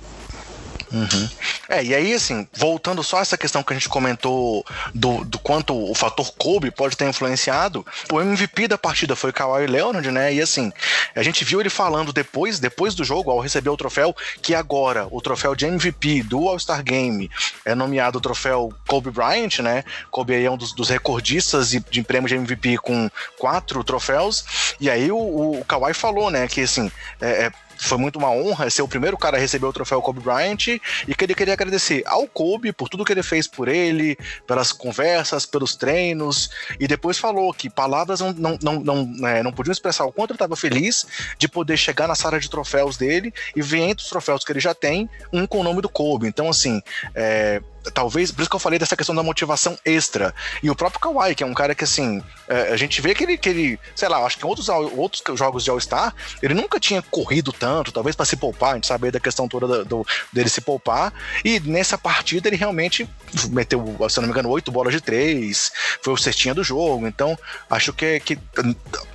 Uhum. 0.91 1.29
É, 1.69 1.83
e 1.83 1.95
aí, 1.95 2.13
assim, 2.13 2.47
voltando 2.53 3.01
só 3.03 3.17
a 3.17 3.21
essa 3.21 3.37
questão 3.37 3.63
que 3.63 3.71
a 3.71 3.75
gente 3.75 3.87
comentou 3.87 4.65
do, 4.93 5.23
do 5.23 5.39
quanto 5.39 5.73
o 5.73 5.95
fator 5.95 6.31
Kobe 6.33 6.69
pode 6.69 6.97
ter 6.97 7.07
influenciado, 7.07 7.85
o 8.11 8.19
MVP 8.19 8.67
da 8.67 8.77
partida 8.77 9.15
foi 9.15 9.31
Kawhi 9.31 9.67
Leonard, 9.67 10.11
né? 10.11 10.33
E 10.33 10.41
assim, 10.41 10.71
a 11.15 11.23
gente 11.23 11.45
viu 11.45 11.61
ele 11.61 11.69
falando 11.69 12.11
depois, 12.11 12.59
depois 12.59 12.93
do 12.93 13.03
jogo, 13.03 13.31
ao 13.31 13.39
receber 13.39 13.69
o 13.69 13.77
troféu, 13.77 14.15
que 14.41 14.53
agora 14.53 15.07
o 15.09 15.21
troféu 15.21 15.55
de 15.55 15.65
MVP 15.65 16.23
do 16.23 16.47
All-Star 16.47 16.83
Game 16.83 17.31
é 17.65 17.73
nomeado 17.73 18.17
o 18.17 18.21
troféu 18.21 18.73
Kobe 18.87 19.11
Bryant, 19.11 19.59
né? 19.59 19.83
Kobe 20.09 20.35
aí 20.35 20.45
é 20.45 20.51
um 20.51 20.57
dos, 20.57 20.73
dos 20.73 20.89
recordistas 20.89 21.69
de, 21.69 21.79
de 21.79 22.03
prêmio 22.03 22.27
de 22.27 22.35
MVP 22.35 22.77
com 22.79 23.09
quatro 23.37 23.83
troféus. 23.83 24.75
E 24.79 24.89
aí 24.89 25.11
o, 25.11 25.17
o 25.59 25.65
Kawhi 25.65 25.93
falou, 25.93 26.29
né, 26.29 26.47
que 26.47 26.61
assim, 26.61 26.91
é, 27.19 27.45
é 27.45 27.51
foi 27.81 27.97
muito 27.97 28.19
uma 28.19 28.29
honra 28.29 28.69
ser 28.69 28.81
o 28.81 28.87
primeiro 28.87 29.17
cara 29.17 29.37
a 29.37 29.39
receber 29.39 29.65
o 29.65 29.73
troféu 29.73 30.01
Kobe 30.01 30.19
Bryant 30.19 30.67
e 30.67 31.15
que 31.15 31.23
ele 31.23 31.33
queria 31.33 31.53
agradecer 31.53 32.03
ao 32.05 32.27
Kobe 32.27 32.71
por 32.71 32.87
tudo 32.87 33.03
que 33.03 33.11
ele 33.11 33.23
fez 33.23 33.47
por 33.47 33.67
ele, 33.67 34.17
pelas 34.45 34.71
conversas, 34.71 35.45
pelos 35.45 35.75
treinos, 35.75 36.49
e 36.79 36.87
depois 36.87 37.17
falou 37.17 37.51
que 37.53 37.69
palavras 37.69 38.19
não, 38.19 38.31
não, 38.33 38.57
não, 38.61 38.79
não, 38.79 39.27
é, 39.27 39.41
não 39.41 39.51
podiam 39.51 39.71
expressar 39.71 40.05
o 40.05 40.11
quanto 40.11 40.31
ele 40.31 40.35
estava 40.35 40.55
feliz 40.55 41.07
de 41.37 41.47
poder 41.47 41.75
chegar 41.75 42.07
na 42.07 42.15
sala 42.15 42.39
de 42.39 42.49
troféus 42.49 42.97
dele 42.97 43.33
e 43.55 43.61
ver 43.61 43.79
entre 43.79 44.03
os 44.03 44.09
troféus 44.09 44.43
que 44.43 44.51
ele 44.51 44.59
já 44.59 44.75
tem, 44.75 45.09
um 45.33 45.47
com 45.47 45.59
o 45.59 45.63
nome 45.63 45.81
do 45.81 45.89
Kobe. 45.89 46.27
Então, 46.27 46.49
assim, 46.49 46.81
é, 47.15 47.61
talvez, 47.93 48.31
por 48.31 48.41
isso 48.41 48.49
que 48.49 48.55
eu 48.55 48.59
falei 48.59 48.77
dessa 48.77 48.95
questão 48.95 49.15
da 49.15 49.23
motivação 49.23 49.77
extra. 49.83 50.33
E 50.61 50.69
o 50.69 50.75
próprio 50.75 50.99
Kawhi, 50.99 51.33
que 51.33 51.43
é 51.43 51.47
um 51.47 51.53
cara 51.53 51.73
que, 51.73 51.83
assim, 51.83 52.21
é, 52.47 52.73
a 52.73 52.77
gente 52.77 53.01
vê 53.01 53.15
que 53.15 53.23
ele, 53.23 53.37
que 53.37 53.49
ele, 53.49 53.79
sei 53.95 54.07
lá, 54.07 54.23
acho 54.25 54.37
que 54.37 54.45
em 54.45 54.47
outros, 54.47 54.69
outros 54.69 55.23
jogos 55.37 55.63
de 55.63 55.69
All-Star, 55.69 56.13
ele 56.41 56.53
nunca 56.53 56.79
tinha 56.79 57.01
corrido 57.01 57.51
tanto, 57.51 57.91
talvez 57.91 58.15
para 58.15 58.25
se 58.25 58.35
poupar, 58.35 58.71
a 58.71 58.75
gente 58.75 58.87
sabe 58.87 59.09
da 59.09 59.19
questão 59.19 59.47
toda 59.47 59.67
do, 59.67 59.85
do, 59.85 60.07
dele 60.31 60.49
se 60.49 60.61
poupar. 60.61 61.13
E 61.43 61.59
nessa 61.59 61.97
partida 61.97 62.47
ele 62.47 62.57
realmente 62.57 63.09
meteu, 63.49 63.97
se 64.09 64.17
não 64.19 64.27
me 64.27 64.31
engano, 64.31 64.49
oito 64.49 64.71
bolas 64.71 64.93
de 64.93 65.01
três, 65.01 65.71
foi 66.01 66.13
o 66.13 66.17
cestinha 66.17 66.53
do 66.53 66.63
jogo. 66.63 67.07
Então, 67.07 67.37
acho 67.69 67.93
que, 67.93 68.19
que 68.19 68.37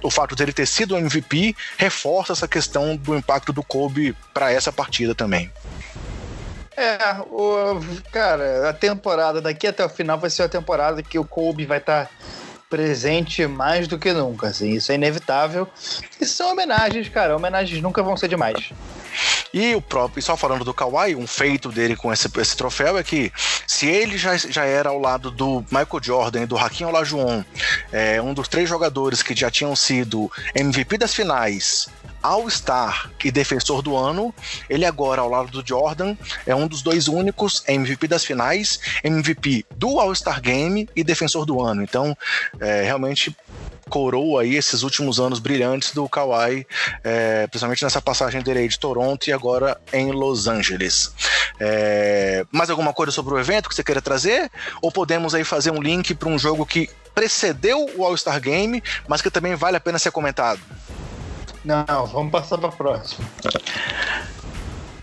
o 0.02 0.10
fato 0.10 0.34
dele 0.34 0.52
ter 0.52 0.66
sido 0.66 0.96
MVP 0.96 1.54
reforça 1.76 2.32
essa 2.32 2.48
questão 2.48 2.96
do 2.96 3.16
impacto 3.16 3.52
do 3.52 3.62
Kobe 3.62 4.16
para 4.32 4.50
essa 4.50 4.72
partida 4.72 5.14
também. 5.14 5.50
É, 6.76 6.98
o, 7.30 7.80
cara, 8.12 8.68
a 8.68 8.72
temporada 8.72 9.40
daqui 9.40 9.66
até 9.66 9.84
o 9.84 9.88
final 9.88 10.18
vai 10.18 10.28
ser 10.28 10.42
a 10.42 10.48
temporada 10.48 11.02
que 11.02 11.18
o 11.18 11.24
Kobe 11.24 11.64
vai 11.64 11.78
estar 11.78 12.06
tá 12.06 12.10
presente 12.68 13.46
mais 13.46 13.86
do 13.88 13.98
que 13.98 14.12
nunca, 14.12 14.48
assim, 14.48 14.70
isso 14.70 14.92
é 14.92 14.96
inevitável. 14.96 15.68
E 16.20 16.26
são 16.26 16.50
homenagens, 16.50 17.08
cara, 17.08 17.36
homenagens 17.36 17.80
nunca 17.80 18.02
vão 18.02 18.16
ser 18.16 18.28
demais. 18.28 18.72
E 19.54 19.74
o 19.74 19.80
próprio, 19.80 20.22
só 20.22 20.36
falando 20.36 20.64
do 20.64 20.74
Kawhi, 20.74 21.14
um 21.14 21.26
feito 21.26 21.70
dele 21.70 21.96
com 21.96 22.12
esse, 22.12 22.28
esse 22.38 22.56
troféu 22.56 22.98
é 22.98 23.02
que 23.02 23.32
se 23.66 23.86
ele 23.86 24.18
já, 24.18 24.36
já 24.36 24.64
era 24.64 24.90
ao 24.90 24.98
lado 24.98 25.30
do 25.30 25.64
Michael 25.70 26.02
Jordan 26.02 26.42
e 26.42 26.46
do 26.46 26.58
Hakim 26.58 26.84
Olajuwon, 26.84 27.42
é, 27.90 28.20
um 28.20 28.34
dos 28.34 28.48
três 28.48 28.68
jogadores 28.68 29.22
que 29.22 29.34
já 29.34 29.50
tinham 29.50 29.74
sido 29.74 30.30
MVP 30.54 30.98
das 30.98 31.14
finais, 31.14 31.88
All-Star 32.26 33.10
e 33.24 33.30
defensor 33.30 33.82
do 33.82 33.96
ano. 33.96 34.34
Ele 34.68 34.84
agora, 34.84 35.20
ao 35.20 35.28
lado 35.28 35.50
do 35.50 35.66
Jordan, 35.66 36.16
é 36.44 36.54
um 36.54 36.66
dos 36.66 36.82
dois 36.82 37.06
únicos 37.06 37.62
MVP 37.68 38.08
das 38.08 38.24
finais, 38.24 38.80
MVP 39.04 39.64
do 39.76 40.00
All-Star 40.00 40.40
Game 40.40 40.88
e 40.96 41.04
defensor 41.04 41.46
do 41.46 41.62
ano. 41.62 41.82
Então, 41.82 42.16
é, 42.60 42.82
realmente 42.82 43.34
coroa 43.88 44.42
aí 44.42 44.56
esses 44.56 44.82
últimos 44.82 45.20
anos 45.20 45.38
brilhantes 45.38 45.92
do 45.92 46.08
Kawhi, 46.08 46.66
é, 47.04 47.46
principalmente 47.46 47.84
nessa 47.84 48.02
passagem 48.02 48.42
dele 48.42 48.58
aí 48.60 48.68
de 48.68 48.78
Toronto 48.78 49.28
e 49.28 49.32
agora 49.32 49.80
em 49.92 50.10
Los 50.10 50.48
Angeles. 50.48 51.12
É, 51.60 52.44
mais 52.50 52.68
alguma 52.68 52.92
coisa 52.92 53.12
sobre 53.12 53.34
o 53.34 53.38
evento 53.38 53.68
que 53.68 53.74
você 53.74 53.84
queira 53.84 54.02
trazer? 54.02 54.50
Ou 54.82 54.90
podemos 54.90 55.34
aí 55.34 55.44
fazer 55.44 55.70
um 55.70 55.80
link 55.80 56.12
para 56.14 56.28
um 56.28 56.36
jogo 56.36 56.66
que 56.66 56.90
precedeu 57.14 57.88
o 57.96 58.04
All-Star 58.04 58.40
Game, 58.40 58.82
mas 59.06 59.22
que 59.22 59.30
também 59.30 59.54
vale 59.54 59.76
a 59.76 59.80
pena 59.80 59.98
ser 59.98 60.10
comentado? 60.10 60.60
Não, 61.66 62.06
vamos 62.06 62.30
passar 62.30 62.58
para 62.58 62.70
próxima. 62.70 63.26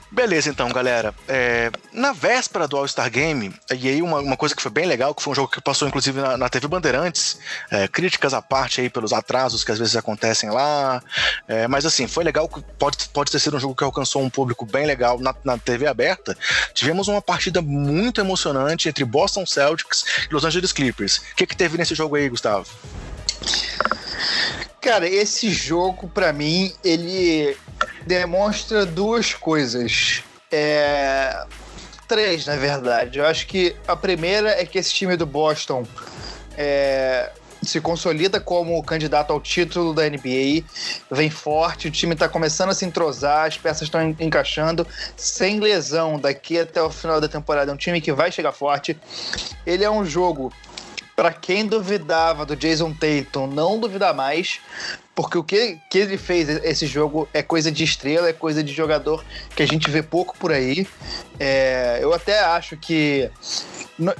Beleza, 0.10 0.50
então, 0.50 0.70
galera. 0.70 1.14
É, 1.28 1.70
na 1.92 2.14
véspera 2.14 2.68
do 2.68 2.78
All-Star 2.78 3.10
Game, 3.10 3.54
e 3.70 3.90
aí 3.90 4.02
uma, 4.02 4.20
uma, 4.20 4.38
coisa 4.38 4.56
que 4.56 4.62
foi 4.62 4.72
bem 4.72 4.86
legal, 4.86 5.14
que 5.14 5.22
foi 5.22 5.32
um 5.32 5.36
jogo 5.36 5.52
que 5.52 5.60
passou 5.60 5.88
inclusive 5.88 6.22
na, 6.22 6.38
na 6.38 6.48
TV 6.48 6.68
Bandeirantes, 6.68 7.38
é, 7.70 7.88
críticas 7.88 8.34
à 8.34 8.42
parte 8.42 8.80
aí 8.80 8.90
pelos 8.90 9.12
atrasos 9.12 9.64
que 9.64 9.72
às 9.72 9.80
vezes 9.80 9.96
acontecem 9.98 10.52
lá, 10.52 11.04
é, 11.48 11.68
mas 11.68 11.86
assim, 11.86 12.08
foi 12.08 12.24
legal, 12.24 12.48
pode, 12.78 13.10
pode 13.10 13.32
ter 13.32 13.40
sido 13.40 13.58
um 13.58 13.60
jogo 13.60 13.76
que 13.76 13.84
alcançou 13.84 14.22
um 14.22 14.30
público 14.30 14.66
bem 14.66 14.86
legal 14.86 15.20
na, 15.20 15.36
na 15.44 15.58
TV 15.58 15.88
aberta. 15.88 16.38
Tivemos 16.74 17.10
uma 17.10 17.22
partida 17.22 17.62
muito 17.62 18.22
emocionante 18.22 18.88
entre 18.88 19.04
Boston 19.04 19.46
Celtics 19.46 20.06
e 20.30 20.34
Los 20.34 20.46
Angeles 20.46 20.72
Clippers. 20.72 21.18
O 21.18 21.36
que, 21.36 21.48
que 21.48 21.58
teve 21.58 21.78
nesse 21.78 21.96
jogo 21.96 22.16
aí, 22.16 22.30
Gustavo? 22.30 22.70
Cara, 24.84 25.08
esse 25.08 25.50
jogo, 25.50 26.10
para 26.10 26.34
mim, 26.34 26.74
ele 26.84 27.56
demonstra 28.06 28.86
duas 28.86 29.34
coisas. 29.34 30.22
É... 30.52 31.46
Três, 32.06 32.46
na 32.46 32.58
verdade. 32.58 33.18
Eu 33.18 33.26
acho 33.26 33.48
que 33.48 33.74
a 33.88 33.96
primeira 33.96 34.50
é 34.50 34.66
que 34.66 34.78
esse 34.78 34.94
time 34.94 35.16
do 35.16 35.26
Boston 35.26 35.88
é... 36.58 37.32
se 37.62 37.80
consolida 37.80 38.42
como 38.42 38.84
candidato 38.84 39.32
ao 39.32 39.40
título 39.40 39.94
da 39.94 40.04
NBA, 40.04 40.66
vem 41.10 41.30
forte, 41.30 41.88
o 41.88 41.92
time 41.92 42.14
está 42.14 42.28
começando 42.28 42.72
a 42.72 42.74
se 42.74 42.84
entrosar, 42.84 43.48
as 43.48 43.58
peças 43.58 43.84
estão 43.84 44.14
encaixando, 44.20 44.86
sem 45.16 45.62
lesão 45.62 46.20
daqui 46.20 46.60
até 46.60 46.84
o 46.84 46.90
final 46.90 47.22
da 47.22 47.30
temporada. 47.30 47.72
É 47.72 47.74
um 47.74 47.78
time 47.78 48.02
que 48.02 48.12
vai 48.12 48.34
chegar 48.34 48.52
forte. 48.52 49.00
Ele 49.66 49.86
é 49.86 49.90
um 49.90 50.04
jogo 50.04 50.52
para 51.16 51.32
quem 51.32 51.66
duvidava 51.66 52.46
do 52.46 52.56
Jason 52.56 52.94
Tatum, 52.94 53.48
não 53.48 53.80
duvidar 53.80 54.14
mais, 54.14 54.60
porque 55.16 55.38
o 55.38 55.44
que, 55.44 55.80
que 55.90 56.00
ele 56.00 56.18
fez 56.18 56.50
esse 56.50 56.88
jogo 56.88 57.28
é 57.34 57.44
coisa 57.44 57.72
de 57.72 57.84
estrela, 57.84 58.30
é 58.30 58.34
coisa 58.34 58.64
de 58.64 58.74
jogador 58.74 59.24
que 59.56 59.62
a 59.62 59.68
gente 59.68 59.90
vê 59.90 60.02
pouco 60.02 60.36
por 60.38 60.52
aí. 60.52 60.88
É, 61.40 62.00
eu 62.02 62.14
até 62.14 62.40
acho 62.40 62.76
que 62.78 63.30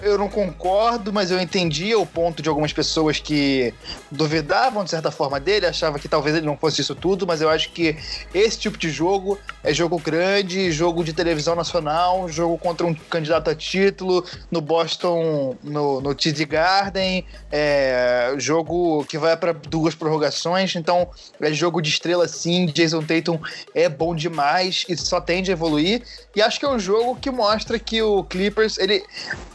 eu 0.04 0.18
não 0.20 0.30
concordo, 0.30 1.12
mas 1.12 1.32
eu 1.32 1.42
entendia 1.42 1.98
o 1.98 2.06
ponto 2.06 2.44
de 2.44 2.50
algumas 2.50 2.72
pessoas 2.72 3.20
que 3.20 3.74
duvidavam 4.12 4.84
de 4.84 4.92
certa 4.92 5.10
forma 5.10 5.40
dele, 5.40 5.66
achavam 5.66 6.00
que 6.00 6.08
talvez 6.08 6.36
ele 6.36 6.46
não 6.46 6.56
fosse 6.56 6.82
isso 6.82 6.94
tudo, 6.94 7.26
mas 7.26 7.42
eu 7.42 7.50
acho 7.50 7.72
que 7.72 7.98
esse 8.34 8.60
tipo 8.60 8.78
de 8.78 8.92
jogo 8.92 9.40
é 9.64 9.74
jogo 9.74 9.98
grande, 9.98 10.72
jogo 10.72 11.04
de 11.04 11.12
televisão 11.12 11.56
nacional, 11.56 12.30
jogo 12.30 12.58
contra 12.58 12.86
um 12.86 12.94
candidato 12.94 13.50
a 13.50 13.56
título, 13.56 14.24
no 14.52 14.62
Boston, 14.62 15.58
no, 15.64 16.02
no 16.02 16.14
TD 16.14 16.46
Garden, 16.46 17.26
é, 17.52 18.36
jogo 18.38 19.04
que 19.06 19.18
vai 19.18 19.36
para 19.36 19.54
duas 19.54 19.96
prorrogações, 19.96 20.76
então 20.84 21.08
é 21.40 21.54
jogo 21.54 21.82
de 21.82 21.90
estrela 21.90 22.28
sim, 22.28 22.66
Jason 22.66 23.02
Tatum 23.02 23.40
é 23.74 23.88
bom 23.88 24.14
demais 24.14 24.84
e 24.90 24.98
só 24.98 25.22
tende 25.22 25.50
a 25.50 25.54
evoluir, 25.54 26.04
e 26.36 26.42
acho 26.42 26.60
que 26.60 26.66
é 26.66 26.70
um 26.70 26.78
jogo 26.78 27.16
que 27.16 27.32
mostra 27.32 27.80
que 27.80 28.02
o 28.02 28.24
Clippers, 28.26 28.78
ele 28.78 29.02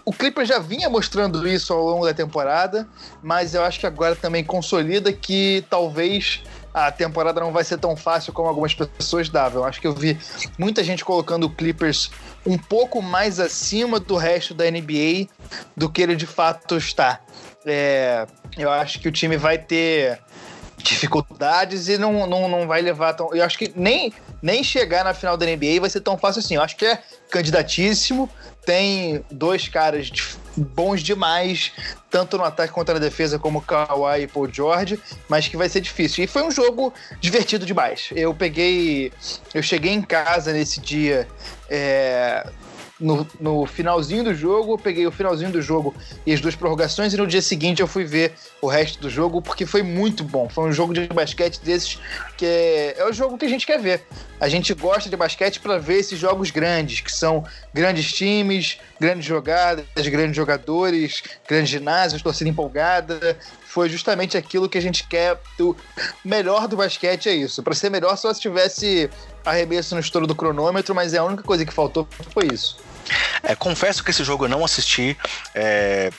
o 0.07 0.13
Clippers 0.13 0.49
já 0.49 0.59
vinha 0.59 0.89
mostrando 0.89 1.47
isso 1.47 1.73
ao 1.75 1.85
longo 1.85 2.07
da 2.07 2.15
temporada, 2.15 2.89
mas 3.23 3.55
eu 3.55 3.63
acho 3.63 3.79
que 3.79 3.87
agora 3.87 4.17
também 4.17 4.43
consolida 4.43 5.13
que 5.13 5.63
talvez 5.69 6.43
a 6.73 6.91
temporada 6.93 7.41
não 7.41 7.53
vai 7.53 7.65
ser 7.65 7.79
tão 7.79 7.97
fácil 7.97 8.33
como 8.33 8.49
algumas 8.49 8.75
pessoas 8.75 9.29
davam. 9.29 9.63
Eu 9.63 9.69
acho 9.69 9.81
que 9.81 9.87
eu 9.87 9.95
vi 9.95 10.19
muita 10.59 10.85
gente 10.85 11.05
colocando 11.05 11.45
o 11.45 11.51
Clippers 11.51 12.11
um 12.47 12.57
pouco 12.57 13.03
mais 13.03 13.41
acima 13.41 13.99
do 13.99 14.17
resto 14.17 14.55
da 14.55 14.71
NBA 14.71 15.29
do 15.77 15.91
que 15.91 16.03
ele 16.03 16.17
de 16.17 16.27
fato 16.27 16.77
está. 16.77 17.21
É, 17.67 18.27
eu 18.57 18.71
acho 18.71 19.01
que 19.01 19.09
o 19.09 19.13
time 19.13 19.37
vai 19.37 19.59
ter 19.59 20.19
dificuldades 20.79 21.89
e 21.89 21.99
não, 21.99 22.27
não, 22.27 22.49
não 22.49 22.67
vai 22.67 22.81
levar 22.81 23.13
tão. 23.13 23.35
Eu 23.35 23.45
acho 23.45 23.59
que 23.59 23.73
nem, 23.75 24.13
nem 24.41 24.63
chegar 24.63 25.05
na 25.05 25.13
final 25.13 25.37
da 25.37 25.47
NBA 25.47 25.81
vai 25.81 25.91
ser 25.91 26.01
tão 26.01 26.17
fácil 26.17 26.41
assim. 26.41 26.55
Eu 26.55 26.63
acho 26.63 26.77
que 26.77 26.87
é 26.87 27.03
candidatíssimo, 27.31 28.29
tem 28.65 29.25
dois 29.31 29.69
caras 29.69 30.11
bons 30.57 31.03
demais, 31.03 31.73
tanto 32.11 32.37
no 32.37 32.45
ataque 32.45 32.73
contra 32.73 32.97
a 32.97 32.99
defesa 32.99 33.39
como 33.39 33.63
Kawhi 33.63 34.23
e 34.23 34.27
Paul 34.27 34.53
George, 34.53 35.01
mas 35.29 35.47
que 35.47 35.57
vai 35.57 35.69
ser 35.69 35.81
difícil. 35.81 36.25
E 36.25 36.27
foi 36.27 36.43
um 36.43 36.51
jogo 36.51 36.93
divertido 37.21 37.65
demais. 37.65 38.11
Eu 38.15 38.35
peguei. 38.35 39.13
Eu 39.55 39.63
cheguei 39.63 39.93
em 39.93 40.03
casa 40.03 40.53
nesse 40.53 40.81
dia. 40.81 41.29
É, 41.69 42.47
no, 43.01 43.27
no, 43.41 43.67
finalzinho 43.67 44.25
do 44.25 44.35
jogo, 44.35 44.75
eu 44.75 44.79
peguei 44.79 45.07
o 45.07 45.13
finalzinho 45.13 45.51
do 45.51 45.63
jogo 45.63 45.95
e 46.27 46.33
as 46.33 46.41
duas 46.41 46.57
prorrogações, 46.57 47.15
e 47.15 47.17
no 47.17 47.27
dia 47.27 47.41
seguinte 47.41 47.81
eu 47.81 47.87
fui 47.87 48.05
ver 48.05 48.35
o 48.61 48.67
resto 48.67 49.01
do 49.01 49.09
jogo, 49.09 49.41
porque 49.41 49.65
foi 49.65 49.83
muito 49.83 50.25
bom. 50.25 50.49
Foi 50.49 50.69
um 50.69 50.73
jogo 50.73 50.93
de 50.93 51.07
basquete 51.09 51.61
desses 51.61 51.99
que 52.37 52.45
é, 52.45 52.97
é 52.99 53.05
o 53.05 53.13
jogo 53.13 53.39
que 53.39 53.45
a 53.45 53.49
gente 53.49 53.67
quer 53.67 53.81
ver. 53.81 54.03
A 54.41 54.49
gente 54.49 54.73
gosta 54.75 55.09
de 55.09 55.17
basquete 55.17 55.61
para 55.61 55.79
ver 55.79 55.99
esses 55.99 56.19
jogos 56.19 56.51
grandes, 56.51 57.01
que 57.01 57.11
são 57.11 57.45
grandes 57.73 58.13
times, 58.13 58.79
grandes 59.01 59.25
jogadas, 59.25 59.85
grandes 59.97 60.37
jogadores, 60.37 61.23
grandes 61.49 61.71
ginásios, 61.71 62.23
torcida 62.23 62.51
empolgada. 62.51 63.37
Foi 63.69 63.87
justamente 63.87 64.35
aquilo 64.35 64.67
que 64.67 64.79
a 64.79 64.81
gente 64.81 65.07
quer. 65.07 65.39
O 65.61 65.77
melhor 66.25 66.67
do 66.67 66.75
basquete 66.75 67.29
é 67.29 67.35
isso. 67.35 67.63
Para 67.63 67.75
ser 67.75 67.91
melhor, 67.91 68.17
só 68.17 68.33
se 68.33 68.41
tivesse 68.41 69.11
arremesso 69.45 69.95
no 69.95 70.01
estouro 70.01 70.27
do 70.27 70.35
cronômetro, 70.35 70.95
mas 70.95 71.13
é 71.13 71.19
a 71.19 71.25
única 71.25 71.43
coisa 71.43 71.67
que 71.67 71.73
faltou 71.73 72.09
foi 72.33 72.47
isso. 72.47 72.79
É, 73.43 73.55
confesso 73.55 74.03
que 74.03 74.11
esse 74.11 74.25
jogo 74.25 74.45
eu 74.45 74.49
não 74.49 74.65
assisti. 74.65 75.17
É, 75.55 76.11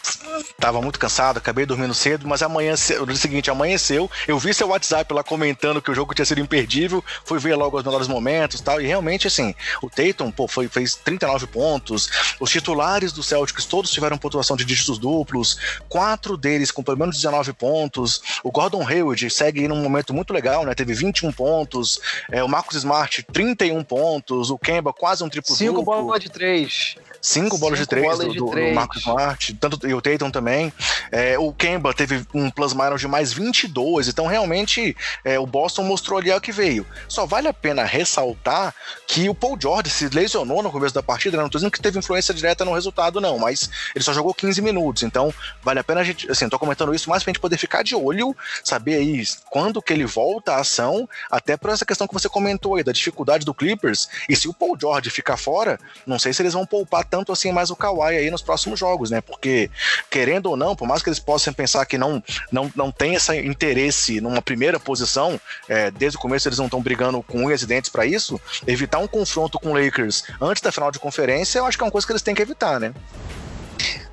tava 0.60 0.82
muito 0.82 1.00
cansado, 1.00 1.38
acabei 1.38 1.66
dormindo 1.66 1.94
cedo, 1.94 2.28
mas 2.28 2.42
amanhã, 2.42 2.74
no 3.00 3.06
dia 3.06 3.16
seguinte, 3.16 3.50
amanheceu. 3.50 4.10
Eu 4.28 4.38
vi 4.40 4.54
seu 4.54 4.70
WhatsApp 4.70 5.14
lá 5.14 5.24
comentando 5.24 5.82
que 5.82 5.92
o 5.92 5.96
jogo 5.96 6.14
tinha 6.14 6.26
sido 6.26 6.42
imperdível. 6.42 7.04
Fui 7.26 7.40
ver 7.40 7.56
logo 7.56 7.78
os 7.78 7.84
melhores 7.84 8.08
momentos 8.08 8.62
tal. 8.62 8.82
E 8.82 8.88
realmente, 8.88 9.28
assim, 9.28 9.54
o 9.82 9.90
Tatum, 9.90 10.32
pô, 10.32 10.48
foi, 10.48 10.68
fez 10.68 10.96
39 10.96 11.48
pontos. 11.48 12.10
Os 12.40 12.50
titulares 12.50 13.12
do 13.12 13.22
Celtics 13.22 13.66
todos 13.66 13.92
tiveram 13.92 14.18
pontuação 14.18 14.56
de 14.56 14.66
dígitos 14.66 14.98
duplos. 14.98 15.58
Quatro 15.88 16.38
deles 16.38 16.72
com 16.72 16.84
pelo 16.84 16.98
menos 16.98 17.16
19 17.16 17.54
pontos. 17.54 18.22
O 18.44 18.52
Gordon 18.52 18.88
Hayward 18.88 19.30
segue 19.30 19.68
num 19.68 19.82
momento 19.82 20.14
muito 20.14 20.34
legal, 20.34 20.66
né? 20.66 20.74
Teve 20.74 20.94
21 20.94 21.32
pontos. 21.32 22.00
É, 22.32 22.44
o 22.44 22.48
Marcus 22.48 22.78
Smart, 22.78 23.24
31 23.32 23.84
pontos. 23.84 24.50
O 24.50 24.58
Kemba, 24.58 24.94
quase 24.94 25.24
um 25.24 25.30
triplo 25.30 25.54
duplo. 25.54 25.68
Cinco 25.68 25.84
bolas 25.84 26.20
de 26.20 26.30
três. 26.30 26.79
much. 26.80 27.09
Cinco 27.22 27.58
bolas 27.58 27.80
de 27.80 27.86
três 27.86 28.06
bolas 28.06 28.28
do, 28.28 28.32
de 28.32 28.38
do, 28.38 28.50
três. 28.52 28.70
do 28.70 28.76
Marcus 28.76 28.98
Smart, 29.02 29.54
tanto, 29.56 29.88
e 29.88 29.94
o 29.94 30.02
Tatum 30.02 30.32
também. 30.32 30.72
É, 31.12 31.38
o 31.38 31.52
Kemba 31.52 31.94
teve 31.94 32.26
um 32.34 32.50
plus 32.50 32.74
minus 32.74 33.02
de 33.02 33.08
mais 33.08 33.34
22, 33.34 34.08
então 34.08 34.26
realmente 34.26 34.96
é, 35.24 35.38
o 35.40 35.46
Boston 35.46 35.84
mostrou 35.84 36.20
ali 36.20 36.32
o 36.32 36.40
que 36.40 36.52
veio. 36.52 36.86
Só 37.08 37.26
vale 37.26 37.48
a 37.48 37.54
pena 37.54 37.84
ressaltar 37.84 38.74
que 39.08 39.28
o 39.28 39.36
Paul 39.36 39.58
George 39.60 39.90
se 39.90 40.08
lesionou 40.10 40.64
no 40.64 40.72
começo 40.72 40.94
da 40.94 41.04
partida, 41.04 41.36
né? 41.38 41.44
não 41.44 41.50
tô 41.50 41.58
dizendo 41.58 41.72
que 41.72 41.82
teve 41.82 42.00
influência 42.00 42.34
direta 42.34 42.64
no 42.64 42.74
resultado, 42.74 43.20
não, 43.20 43.38
mas 43.38 43.70
ele 43.94 44.04
só 44.04 44.14
jogou 44.14 44.34
15 44.34 44.62
minutos, 44.62 45.04
então 45.04 45.34
vale 45.62 45.80
a 45.80 45.84
pena 45.84 46.02
a 46.02 46.04
gente, 46.04 46.30
assim, 46.32 46.48
tô 46.48 46.58
comentando 46.58 46.94
isso 46.94 47.10
mais 47.10 47.24
pra 47.24 47.32
gente 47.32 47.40
poder 47.40 47.58
ficar 47.58 47.84
de 47.84 47.96
olho, 47.96 48.36
saber 48.64 48.96
aí 48.96 49.24
quando 49.50 49.82
que 49.82 49.92
ele 49.92 50.06
volta 50.06 50.54
à 50.54 50.62
ação, 50.62 51.08
até 51.30 51.58
por 51.58 51.72
essa 51.72 51.86
questão 51.86 52.08
que 52.08 52.14
você 52.14 52.30
comentou 52.30 52.76
aí, 52.76 52.84
da 52.84 52.92
dificuldade 52.92 53.46
do 53.46 53.54
Clippers, 53.54 54.08
e 54.30 54.36
se 54.36 54.48
o 54.48 54.54
Paul 54.54 54.78
George 54.80 55.10
ficar 55.10 55.38
fora, 55.38 55.80
não 56.06 56.20
sei 56.20 56.32
se 56.32 56.42
eles 56.42 56.54
vão 56.54 56.66
poupar 56.66 57.09
tanto 57.10 57.32
assim 57.32 57.52
mais 57.52 57.70
o 57.70 57.76
Kawhi 57.76 58.18
aí 58.18 58.32
nos 58.32 58.42
próximos 58.42 58.80
jogos, 58.80 59.10
né? 59.10 59.22
Porque, 59.22 59.70
querendo 60.10 60.48
ou 60.48 60.58
não, 60.58 60.76
por 60.76 60.88
mais 60.88 61.02
que 61.02 61.10
eles 61.10 61.20
possam 61.20 61.54
pensar 61.54 61.86
que 61.86 61.98
não, 61.98 62.24
não, 62.52 62.72
não 62.76 62.92
tem 62.92 63.16
esse 63.16 63.36
interesse 63.38 64.22
numa 64.22 64.42
primeira 64.42 64.80
posição, 64.80 65.40
é, 65.68 65.92
desde 65.92 66.18
o 66.18 66.22
começo 66.22 66.48
eles 66.48 66.58
não 66.58 66.66
estão 66.66 66.82
brigando 66.82 67.22
com 67.24 67.46
unhas 67.46 67.62
e 67.62 67.66
dentes 67.66 67.90
para 67.90 68.06
isso, 68.06 68.40
evitar 68.68 69.00
um 69.00 69.08
confronto 69.08 69.60
com 69.60 69.72
o 69.72 69.74
Lakers 69.74 70.24
antes 70.42 70.62
da 70.62 70.72
final 70.72 70.92
de 70.92 71.00
conferência, 71.00 71.60
eu 71.60 71.66
acho 71.66 71.78
que 71.78 71.84
é 71.84 71.86
uma 71.86 71.92
coisa 71.92 72.06
que 72.06 72.14
eles 72.14 72.22
têm 72.22 72.36
que 72.36 72.42
evitar, 72.42 72.80
né? 72.80 72.94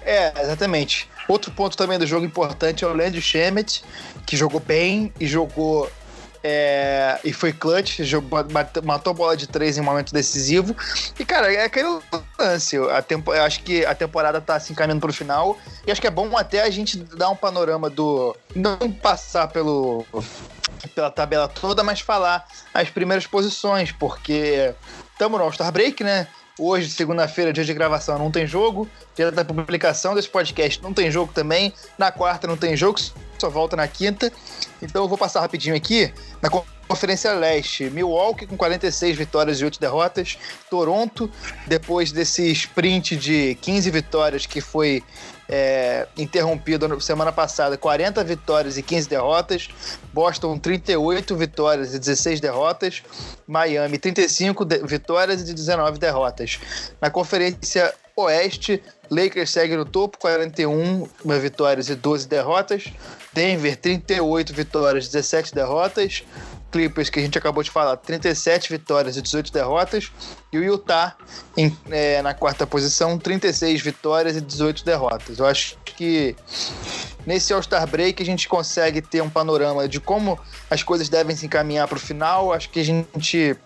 É, 0.07 0.33
exatamente. 0.41 1.11
Outro 1.27 1.51
ponto 1.51 1.77
também 1.77 1.99
do 1.99 2.07
jogo 2.07 2.25
importante 2.25 2.85
é 2.85 2.87
o 2.87 2.95
Landry 2.95 3.21
Shemet, 3.21 3.83
que 4.25 4.37
jogou 4.37 4.61
bem 4.61 5.13
e 5.19 5.27
jogou 5.27 5.91
É, 6.49 7.19
e 7.25 7.33
foi 7.33 7.53
clutch, 7.53 7.99
matou 8.85 9.11
a 9.11 9.15
bola 9.15 9.37
de 9.37 9.49
três 9.49 9.77
em 9.77 9.81
um 9.81 9.85
momento 9.85 10.13
decisivo. 10.13 10.77
E, 11.19 11.25
cara, 11.25 11.53
é 11.53 11.65
aquele 11.65 11.99
lance. 12.39 12.77
A 12.77 13.03
tempo, 13.03 13.35
eu 13.35 13.43
acho 13.43 13.65
que 13.65 13.85
a 13.85 13.97
temporada 13.97 14.41
tá 14.41 14.53
se 14.53 14.67
assim, 14.67 14.73
encaminhando 14.73 15.01
pro 15.01 15.13
final. 15.13 15.59
E 15.85 15.91
acho 15.91 16.01
que 16.01 16.07
é 16.07 16.11
bom 16.11 16.37
até 16.37 16.63
a 16.63 16.71
gente 16.71 16.99
dar 16.99 17.31
um 17.31 17.35
panorama 17.35 17.91
do. 17.91 18.37
Não 18.55 18.79
passar 18.93 19.49
pelo 19.49 20.07
pela 20.95 21.11
tabela 21.11 21.49
toda, 21.49 21.83
mas 21.83 22.01
falar 22.01 22.47
as 22.73 22.89
primeiras 22.91 23.27
posições, 23.27 23.91
porque 23.91 24.73
estamos 25.13 25.41
no 25.41 25.45
All-Star 25.45 25.73
Break, 25.73 26.05
né? 26.05 26.29
Hoje, 26.59 26.89
segunda-feira, 26.89 27.53
dia 27.53 27.65
de 27.65 27.75
gravação, 27.75 28.19
não 28.19 28.31
tem 28.31 28.47
jogo. 28.47 28.89
Dia 29.15 29.31
da 29.31 29.45
publicação 29.45 30.15
desse 30.15 30.29
podcast, 30.29 30.83
não 30.83 30.95
tem 30.95 31.11
jogo 31.11 31.31
também. 31.33 31.73
Na 31.99 32.11
quarta, 32.11 32.47
não 32.47 32.57
tem 32.57 32.75
jogo, 32.75 32.99
só 33.39 33.51
volta 33.51 33.77
na 33.77 33.87
quinta. 33.87 34.33
Então, 34.81 35.05
eu 35.05 35.09
vou 35.09 35.19
passar 35.19 35.41
rapidinho 35.41 35.77
aqui. 35.77 36.13
Na 36.41 36.49
Conferência 36.89 37.33
Leste, 37.33 37.91
Milwaukee 37.91 38.47
com 38.47 38.57
46 38.57 39.17
vitórias 39.17 39.61
e 39.61 39.65
8 39.65 39.81
derrotas. 39.81 40.39
Toronto, 40.71 41.31
depois 41.67 42.13
desse 42.13 42.51
sprint 42.53 43.17
de 43.17 43.57
15 43.61 43.91
vitórias 43.91 44.47
que 44.47 44.61
foi 44.61 45.03
é, 45.49 46.07
interrompido 46.17 47.01
semana 47.01 47.33
passada, 47.33 47.77
40 47.77 48.23
vitórias 48.25 48.77
e 48.77 48.83
15 48.83 49.09
derrotas. 49.09 49.69
Boston, 50.13 50.59
38 50.59 51.37
vitórias 51.37 51.95
e 51.95 51.99
16 51.99 52.41
derrotas. 52.41 53.03
Miami, 53.47 53.99
35 53.99 54.65
de 54.65 54.79
vitórias 54.79 55.49
e 55.49 55.53
19 55.53 55.99
derrotas. 55.99 56.59
Na 57.01 57.11
Conferência 57.11 57.93
Oeste, 58.17 58.83
Lakers 59.11 59.51
segue 59.51 59.77
no 59.77 59.85
topo, 59.85 60.19
41 60.19 61.07
vitórias 61.39 61.89
e 61.91 61.95
12 61.95 62.27
derrotas. 62.27 62.85
Denver, 63.33 63.77
38 63.77 64.55
vitórias, 64.55 65.07
e 65.07 65.13
17 65.13 65.55
derrotas. 65.55 66.25
Clippers, 66.77 67.09
que 67.09 67.19
a 67.19 67.23
gente 67.23 67.39
acabou 67.39 67.63
de 67.63 67.71
falar, 67.71 67.97
37 67.97 68.69
vitórias 68.69 69.17
e 69.17 69.23
18 69.23 69.51
derrotas. 69.51 70.13
E 70.53 70.59
o 70.59 70.63
Utah 70.63 71.17
em, 71.57 71.75
é, 71.91 72.21
na 72.21 72.35
quarta 72.35 72.67
posição, 72.67 73.19
36 73.19 73.81
vitórias 73.81 74.37
e 74.37 74.43
18 74.43 74.85
derrotas. 74.85 75.39
Eu 75.39 75.47
acho 75.47 75.79
que 75.87 76.37
nesse 77.25 77.55
All-Star 77.55 77.87
Break 77.87 78.23
a 78.23 78.27
gente 78.27 78.47
consegue 78.47 79.01
ter 79.01 79.23
um 79.23 79.31
panorama 79.31 79.89
de 79.89 79.99
como 79.99 80.39
as 80.71 80.83
coisas 80.83 81.09
devem 81.09 81.35
se 81.35 81.47
encaminhar 81.47 81.89
para 81.89 81.97
o 81.97 82.01
final. 82.01 82.53
Acho 82.53 82.69
que 82.69 82.81
a 82.81 82.85
gente 82.85 83.57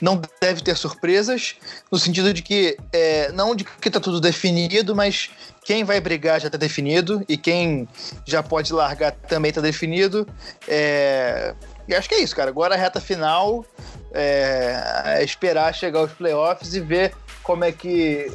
não 0.00 0.20
deve 0.40 0.60
ter 0.60 0.76
surpresas, 0.76 1.54
no 1.90 1.98
sentido 1.98 2.34
de 2.34 2.42
que, 2.42 2.76
é, 2.92 3.30
não 3.32 3.54
de 3.54 3.64
que 3.64 3.88
está 3.88 4.00
tudo 4.00 4.20
definido, 4.20 4.94
mas 4.94 5.30
quem 5.64 5.84
vai 5.84 6.00
brigar 6.00 6.40
já 6.40 6.48
está 6.48 6.58
definido 6.58 7.24
e 7.28 7.36
quem 7.36 7.88
já 8.24 8.42
pode 8.42 8.72
largar 8.72 9.12
também 9.12 9.50
está 9.50 9.60
definido. 9.60 10.26
É, 10.66 11.54
e 11.88 11.94
acho 11.94 12.08
que 12.08 12.14
é 12.14 12.20
isso, 12.20 12.36
cara. 12.36 12.50
Agora 12.50 12.74
a 12.74 12.78
reta 12.78 13.00
final 13.00 13.64
é, 14.12 14.80
é 15.06 15.24
esperar 15.24 15.74
chegar 15.74 16.00
aos 16.00 16.12
playoffs 16.12 16.74
e 16.74 16.80
ver 16.80 17.14
como 17.42 17.64
é 17.64 17.72
que 17.72 18.30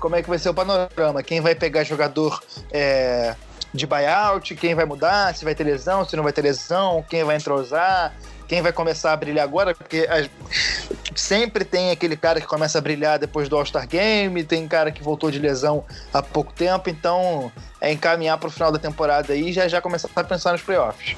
como 0.00 0.16
é 0.16 0.22
que 0.22 0.28
vai 0.28 0.38
ser 0.38 0.48
o 0.48 0.54
panorama. 0.54 1.22
Quem 1.22 1.40
vai 1.40 1.54
pegar 1.54 1.84
jogador 1.84 2.42
é, 2.72 3.36
de 3.72 3.86
buyout, 3.86 4.54
quem 4.56 4.74
vai 4.74 4.84
mudar, 4.84 5.34
se 5.34 5.44
vai 5.44 5.54
ter 5.54 5.64
lesão, 5.64 6.04
se 6.04 6.16
não 6.16 6.24
vai 6.24 6.32
ter 6.32 6.42
lesão, 6.42 7.04
quem 7.08 7.22
vai 7.22 7.36
entrosar, 7.36 8.14
quem 8.48 8.62
vai 8.62 8.72
começar 8.72 9.12
a 9.12 9.16
brilhar 9.16 9.44
agora, 9.44 9.74
porque 9.74 10.08
sempre 11.14 11.64
tem 11.64 11.90
aquele 11.90 12.16
cara 12.16 12.40
que 12.40 12.46
começa 12.46 12.78
a 12.78 12.80
brilhar 12.80 13.18
depois 13.18 13.48
do 13.48 13.56
All-Star 13.56 13.86
Game, 13.86 14.42
tem 14.42 14.66
cara 14.66 14.90
que 14.90 15.02
voltou 15.02 15.30
de 15.30 15.38
lesão 15.38 15.84
há 16.12 16.22
pouco 16.22 16.52
tempo, 16.52 16.90
então 16.90 17.52
é 17.80 17.92
encaminhar 17.92 18.38
para 18.38 18.48
o 18.48 18.50
final 18.50 18.72
da 18.72 18.78
temporada 18.78 19.34
aí 19.34 19.50
e 19.50 19.52
já 19.52 19.68
já 19.68 19.80
começar 19.80 20.08
a 20.16 20.24
pensar 20.24 20.52
nos 20.52 20.62
playoffs. 20.62 21.14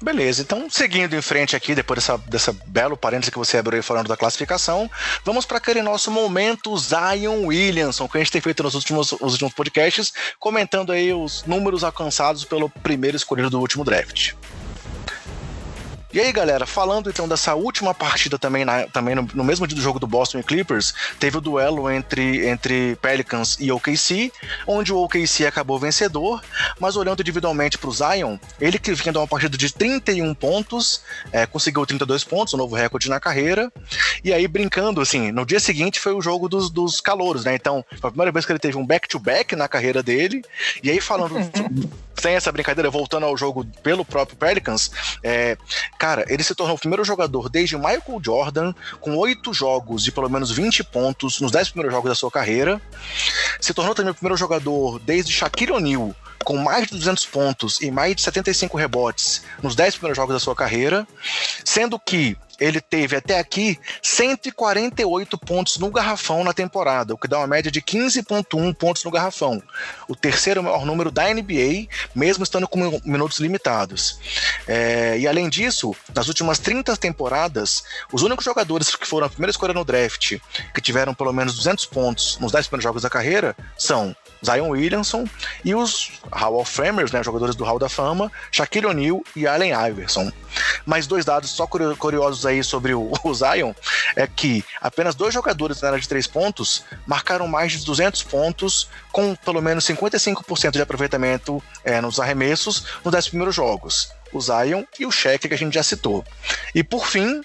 Beleza, 0.00 0.42
então 0.42 0.68
seguindo 0.68 1.16
em 1.16 1.22
frente 1.22 1.56
aqui, 1.56 1.74
depois 1.74 1.98
dessa, 1.98 2.18
dessa 2.18 2.56
belo 2.66 2.96
parêntese 2.96 3.30
que 3.32 3.38
você 3.38 3.56
abriu 3.56 3.78
aí 3.78 3.82
falando 3.82 4.08
da 4.08 4.16
classificação, 4.16 4.90
vamos 5.24 5.46
para 5.46 5.56
aquele 5.56 5.80
nosso 5.80 6.10
momento 6.10 6.76
Zion 6.76 7.46
Williamson, 7.46 8.06
que 8.06 8.18
a 8.18 8.20
gente 8.20 8.32
tem 8.32 8.40
feito 8.42 8.62
nos 8.62 8.74
últimos, 8.74 9.12
nos 9.12 9.32
últimos 9.32 9.54
podcasts, 9.54 10.12
comentando 10.38 10.92
aí 10.92 11.14
os 11.14 11.44
números 11.44 11.82
alcançados 11.82 12.44
pelo 12.44 12.68
primeiro 12.68 13.16
escolhido 13.16 13.48
do 13.48 13.58
último 13.58 13.84
draft. 13.84 14.34
E 16.16 16.20
aí, 16.20 16.32
galera, 16.32 16.64
falando 16.64 17.10
então 17.10 17.28
dessa 17.28 17.54
última 17.54 17.92
partida 17.92 18.38
também, 18.38 18.64
na, 18.64 18.86
também 18.86 19.14
no, 19.14 19.28
no, 19.34 19.44
mesmo 19.44 19.66
dia 19.66 19.76
do 19.76 19.82
jogo 19.82 19.98
do 19.98 20.06
Boston 20.06 20.38
e 20.38 20.42
Clippers, 20.42 20.94
teve 21.20 21.36
o 21.36 21.42
duelo 21.42 21.90
entre, 21.90 22.48
entre 22.48 22.96
Pelicans 23.02 23.58
e 23.60 23.70
OKC, 23.70 24.32
onde 24.66 24.94
o 24.94 24.96
OKC 24.96 25.44
acabou 25.44 25.78
vencedor, 25.78 26.42
mas 26.80 26.96
olhando 26.96 27.20
individualmente 27.20 27.76
para 27.76 27.90
o 27.90 27.92
Zion, 27.92 28.38
ele 28.58 28.78
que 28.78 28.94
vinha 28.94 29.12
de 29.12 29.18
uma 29.18 29.28
partida 29.28 29.58
de 29.58 29.70
31 29.70 30.32
pontos, 30.32 31.02
é, 31.30 31.44
conseguiu 31.44 31.84
32 31.84 32.24
pontos, 32.24 32.54
um 32.54 32.56
novo 32.56 32.74
recorde 32.74 33.10
na 33.10 33.20
carreira, 33.20 33.70
e 34.24 34.32
aí 34.32 34.48
brincando, 34.48 35.02
assim, 35.02 35.30
no 35.30 35.44
dia 35.44 35.60
seguinte 35.60 36.00
foi 36.00 36.14
o 36.14 36.22
jogo 36.22 36.48
dos, 36.48 36.70
dos 36.70 36.98
calouros, 36.98 37.44
né? 37.44 37.54
Então, 37.54 37.84
foi 38.00 38.08
a 38.08 38.10
primeira 38.10 38.32
vez 38.32 38.46
que 38.46 38.52
ele 38.52 38.58
teve 38.58 38.78
um 38.78 38.86
back-to-back 38.86 39.54
-back 39.54 39.58
na 39.58 39.68
carreira 39.68 40.02
dele, 40.02 40.42
e 40.82 40.90
aí 40.90 40.98
falando, 40.98 41.34
sem 42.18 42.34
essa 42.34 42.50
brincadeira, 42.50 42.88
voltando 42.88 43.26
ao 43.26 43.36
jogo 43.36 43.66
pelo 43.82 44.02
próprio 44.02 44.38
Pelicans, 44.38 44.90
é, 45.22 45.58
Cara, 46.06 46.24
ele 46.28 46.44
se 46.44 46.54
tornou 46.54 46.76
o 46.76 46.78
primeiro 46.78 47.04
jogador 47.04 47.48
desde 47.48 47.76
Michael 47.76 48.20
Jordan 48.22 48.72
com 49.00 49.16
oito 49.16 49.52
jogos 49.52 50.04
de 50.04 50.12
pelo 50.12 50.30
menos 50.30 50.52
20 50.52 50.84
pontos 50.84 51.40
nos 51.40 51.50
dez 51.50 51.68
primeiros 51.68 51.92
jogos 51.92 52.08
da 52.08 52.14
sua 52.14 52.30
carreira. 52.30 52.80
Se 53.60 53.74
tornou 53.74 53.92
também 53.92 54.12
o 54.12 54.14
primeiro 54.14 54.36
jogador 54.36 55.00
desde 55.00 55.32
Shaquille 55.32 55.72
O'Neal 55.72 56.14
com 56.44 56.56
mais 56.56 56.86
de 56.86 56.94
200 56.94 57.26
pontos 57.26 57.80
e 57.80 57.90
mais 57.90 58.14
de 58.14 58.22
75 58.22 58.76
rebotes 58.76 59.42
nos 59.62 59.74
10 59.74 59.96
primeiros 59.96 60.16
jogos 60.16 60.34
da 60.34 60.40
sua 60.40 60.54
carreira, 60.54 61.06
sendo 61.64 61.98
que 61.98 62.36
ele 62.58 62.80
teve 62.80 63.16
até 63.16 63.38
aqui 63.38 63.78
148 64.02 65.38
pontos 65.38 65.76
no 65.78 65.90
garrafão 65.90 66.42
na 66.42 66.52
temporada, 66.52 67.14
o 67.14 67.18
que 67.18 67.28
dá 67.28 67.38
uma 67.38 67.46
média 67.46 67.70
de 67.70 67.82
15,1 67.82 68.74
pontos 68.74 69.04
no 69.04 69.10
garrafão. 69.10 69.62
O 70.08 70.16
terceiro 70.16 70.62
maior 70.62 70.84
número 70.86 71.10
da 71.10 71.32
NBA, 71.32 71.86
mesmo 72.14 72.44
estando 72.44 72.66
com 72.66 73.00
minutos 73.04 73.38
limitados. 73.40 74.18
É, 74.66 75.18
e 75.18 75.28
além 75.28 75.48
disso, 75.48 75.94
nas 76.14 76.28
últimas 76.28 76.58
30 76.58 76.96
temporadas, 76.96 77.82
os 78.12 78.22
únicos 78.22 78.44
jogadores 78.44 78.94
que 78.94 79.06
foram 79.06 79.26
a 79.26 79.30
primeira 79.30 79.50
escolha 79.50 79.74
no 79.74 79.84
draft 79.84 80.38
que 80.74 80.80
tiveram 80.80 81.14
pelo 81.14 81.32
menos 81.32 81.56
200 81.56 81.86
pontos 81.86 82.38
nos 82.40 82.52
10 82.52 82.68
primeiros 82.68 82.84
jogos 82.84 83.02
da 83.02 83.10
carreira 83.10 83.54
são 83.76 84.16
Zion 84.46 84.68
Williamson 84.70 85.24
e 85.64 85.74
os 85.74 86.12
Hall 86.32 86.58
of 86.60 86.70
Famers, 86.70 87.12
né, 87.12 87.22
jogadores 87.22 87.54
do 87.54 87.64
Hall 87.64 87.78
da 87.78 87.88
Fama, 87.88 88.30
Shaquille 88.50 88.86
O'Neal 88.86 89.22
e 89.34 89.46
Allen 89.46 89.72
Iverson. 89.88 90.30
Mais 90.84 91.06
dois 91.06 91.24
dados 91.24 91.50
só 91.50 91.66
curiosos 91.66 92.46
aí 92.46 92.62
sobre 92.62 92.94
o, 92.94 93.12
o 93.22 93.34
Zion 93.34 93.72
é 94.14 94.26
que 94.26 94.64
apenas 94.80 95.14
dois 95.14 95.34
jogadores 95.34 95.80
na 95.80 95.88
área 95.88 96.00
de 96.00 96.08
três 96.08 96.26
pontos 96.26 96.84
marcaram 97.06 97.46
mais 97.46 97.72
de 97.72 97.84
200 97.84 98.22
pontos 98.22 98.88
com 99.12 99.34
pelo 99.34 99.60
menos 99.60 99.84
55% 99.84 100.72
de 100.72 100.82
aproveitamento 100.82 101.62
é, 101.84 102.00
nos 102.00 102.20
arremessos 102.20 102.86
nos 103.04 103.12
10 103.12 103.28
primeiros 103.28 103.54
jogos 103.54 104.10
o 104.32 104.40
Zion 104.40 104.84
e 104.98 105.06
o 105.06 105.10
Shaq 105.10 105.48
que 105.48 105.54
a 105.54 105.58
gente 105.58 105.74
já 105.74 105.82
citou. 105.82 106.24
E 106.74 106.82
por 106.82 107.06
fim, 107.06 107.40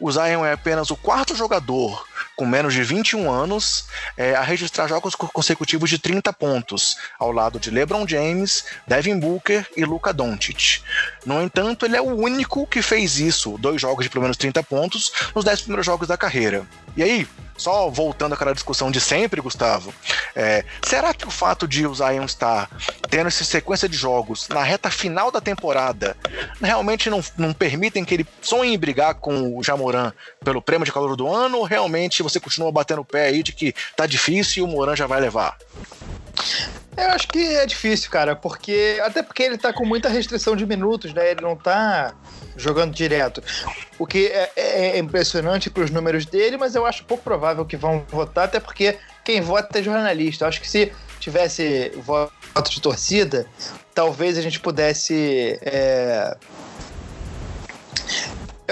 o 0.00 0.10
Zion 0.10 0.44
é 0.44 0.52
apenas 0.52 0.90
o 0.90 0.96
quarto 0.96 1.34
jogador 1.34 2.06
com 2.36 2.46
menos 2.46 2.74
de 2.74 2.82
21 2.82 3.30
anos 3.30 3.86
é, 4.16 4.34
a 4.34 4.42
registrar 4.42 4.86
jogos 4.86 5.14
consecutivos 5.14 5.88
de 5.88 5.98
30 5.98 6.32
pontos, 6.32 6.96
ao 7.18 7.32
lado 7.32 7.58
de 7.58 7.70
LeBron 7.70 8.06
James, 8.06 8.64
Devin 8.86 9.18
Booker 9.18 9.66
e 9.76 9.84
Luka 9.84 10.12
Doncic. 10.12 10.82
No 11.24 11.42
entanto, 11.42 11.86
ele 11.86 11.96
é 11.96 12.00
o 12.00 12.14
único 12.14 12.66
que 12.66 12.82
fez 12.82 13.18
isso, 13.18 13.56
dois 13.58 13.80
jogos 13.80 14.04
de 14.04 14.10
pelo 14.10 14.22
menos 14.22 14.36
30 14.36 14.62
pontos, 14.62 15.12
nos 15.34 15.44
10 15.44 15.62
primeiros 15.62 15.86
jogos 15.86 16.08
da 16.08 16.16
carreira. 16.16 16.66
E 16.96 17.02
aí, 17.02 17.26
só 17.56 17.88
voltando 17.88 18.34
àquela 18.34 18.52
discussão 18.52 18.90
de 18.90 19.00
sempre, 19.00 19.40
Gustavo, 19.40 19.94
é, 20.34 20.64
será 20.84 21.14
que 21.14 21.26
o 21.26 21.30
fato 21.30 21.68
de 21.68 21.86
o 21.86 21.94
Zion 21.94 22.24
estar 22.24 22.68
tendo 23.08 23.28
essa 23.28 23.44
sequência 23.44 23.88
de 23.88 23.96
jogos 23.96 24.48
na 24.48 24.62
reta 24.62 24.90
final 24.90 25.30
da 25.30 25.40
temporada 25.40 26.16
realmente 26.60 27.08
não, 27.08 27.22
não 27.36 27.52
permitem 27.52 28.04
que 28.04 28.14
ele 28.14 28.26
sonhe 28.40 28.74
em 28.74 28.78
brigar 28.78 29.14
com 29.14 29.56
o 29.56 29.62
Jamoran 29.62 30.12
pelo 30.42 30.62
prêmio 30.62 30.84
de 30.84 30.92
calor 30.92 31.16
do 31.16 31.32
ano 31.32 31.58
ou 31.58 31.64
realmente 31.64 32.22
você 32.22 32.38
continua 32.38 32.72
batendo 32.72 33.00
o 33.00 33.04
pé 33.04 33.26
aí 33.26 33.42
de 33.42 33.52
que 33.52 33.74
tá 33.96 34.06
difícil 34.06 34.62
e 34.62 34.66
o 34.66 34.70
Moran 34.70 34.96
já 34.96 35.06
vai 35.06 35.20
levar? 35.20 35.56
Eu 36.96 37.08
acho 37.10 37.26
que 37.28 37.38
é 37.38 37.64
difícil, 37.64 38.10
cara, 38.10 38.36
porque. 38.36 39.00
Até 39.02 39.22
porque 39.22 39.42
ele 39.42 39.56
tá 39.56 39.72
com 39.72 39.84
muita 39.84 40.10
restrição 40.10 40.54
de 40.54 40.66
minutos, 40.66 41.14
né? 41.14 41.30
Ele 41.30 41.40
não 41.40 41.56
tá 41.56 42.14
jogando 42.54 42.92
direto. 42.92 43.42
O 43.98 44.06
que 44.06 44.26
é, 44.26 44.50
é, 44.54 44.90
é 44.90 44.98
impressionante 44.98 45.70
para 45.70 45.84
os 45.84 45.90
números 45.90 46.26
dele, 46.26 46.58
mas 46.58 46.74
eu 46.74 46.84
acho 46.84 47.04
pouco 47.04 47.24
provável 47.24 47.64
que 47.64 47.78
vão 47.78 48.04
votar, 48.10 48.44
até 48.44 48.60
porque 48.60 48.98
quem 49.24 49.40
vota 49.40 49.78
é 49.78 49.82
jornalista. 49.82 50.44
Eu 50.44 50.48
acho 50.48 50.60
que 50.60 50.68
se 50.68 50.92
tivesse 51.18 51.92
voto 52.04 52.70
de 52.70 52.80
torcida, 52.80 53.46
talvez 53.94 54.36
a 54.36 54.42
gente 54.42 54.60
pudesse. 54.60 55.58
É 55.62 56.36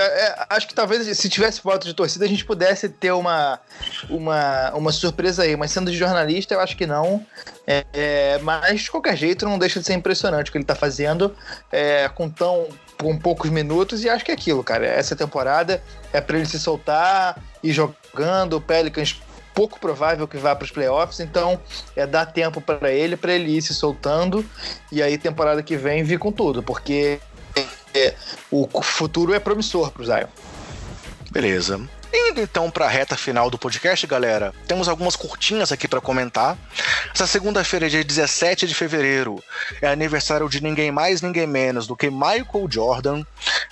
É, 0.01 0.27
é, 0.27 0.47
acho 0.51 0.67
que 0.67 0.75
talvez 0.75 1.17
se 1.17 1.29
tivesse 1.29 1.63
voto 1.63 1.87
de 1.87 1.95
torcida 1.95 2.25
a 2.25 2.29
gente 2.29 2.45
pudesse 2.45 2.89
ter 2.89 3.13
uma, 3.13 3.61
uma, 4.09 4.73
uma 4.73 4.93
surpresa 4.93 5.43
aí, 5.43 5.57
mas 5.57 5.71
sendo 5.71 5.91
de 5.91 5.97
jornalista 5.97 6.55
eu 6.55 6.61
acho 6.61 6.77
que 6.77 6.87
não. 6.87 7.25
É, 7.67 7.85
é 7.93 8.39
mas 8.43 8.83
de 8.83 8.91
qualquer 8.91 9.17
jeito 9.17 9.45
não 9.45 9.59
deixa 9.59 9.81
de 9.81 9.87
ser 9.87 9.95
impressionante 9.95 10.49
o 10.49 10.53
que 10.53 10.59
ele 10.59 10.65
tá 10.65 10.75
fazendo 10.75 11.35
é, 11.71 12.09
com 12.09 12.29
tão 12.29 12.69
com 13.01 13.19
poucos 13.19 13.51
minutos 13.51 14.05
e 14.05 14.11
acho 14.11 14.25
que 14.25 14.31
é 14.31 14.35
aquilo, 14.35 14.63
cara. 14.63 14.87
Essa 14.87 15.17
temporada 15.17 15.83
é 16.13 16.21
para 16.21 16.37
ele 16.37 16.47
se 16.47 16.59
soltar 16.59 17.43
e 17.63 17.73
jogando. 17.73 18.55
O 18.55 18.61
Pelicans 18.61 19.21
pouco 19.55 19.81
provável 19.81 20.29
que 20.29 20.37
vá 20.37 20.55
para 20.55 20.65
os 20.65 20.71
playoffs, 20.71 21.21
então 21.21 21.61
é 21.97 22.07
dar 22.07 22.27
tempo 22.27 22.61
para 22.61 22.91
ele, 22.91 23.17
para 23.17 23.33
ele 23.33 23.57
ir 23.57 23.63
se 23.63 23.75
soltando 23.75 24.45
e 24.91 25.03
aí 25.03 25.19
temporada 25.19 25.63
que 25.63 25.77
vem 25.77 26.03
vir 26.03 26.19
com 26.19 26.33
tudo, 26.33 26.63
porque 26.63 27.21
é, 27.95 28.15
o 28.51 28.83
futuro 28.83 29.35
é 29.35 29.39
promissor 29.39 29.91
para 29.91 30.03
o 30.03 30.07
Zion. 30.07 30.29
Beleza. 31.31 31.81
Indo 32.13 32.41
então 32.41 32.69
para 32.71 32.87
a 32.87 32.89
reta 32.89 33.17
final 33.17 33.49
do 33.49 33.57
podcast, 33.57 34.05
galera, 34.05 34.53
temos 34.67 34.89
algumas 34.89 35.15
curtinhas 35.15 35.71
aqui 35.71 35.87
para 35.87 36.01
comentar. 36.01 36.59
Essa 37.15 37.25
segunda-feira, 37.25 37.89
dia 37.89 38.03
17 38.03 38.67
de 38.67 38.75
fevereiro, 38.75 39.43
é 39.81 39.87
aniversário 39.89 40.49
de 40.49 40.61
ninguém 40.61 40.91
mais, 40.91 41.23
ninguém 41.23 41.47
menos 41.47 41.87
do 41.87 41.95
que 41.95 42.11
Michael 42.11 42.69
Jordan. 42.69 43.25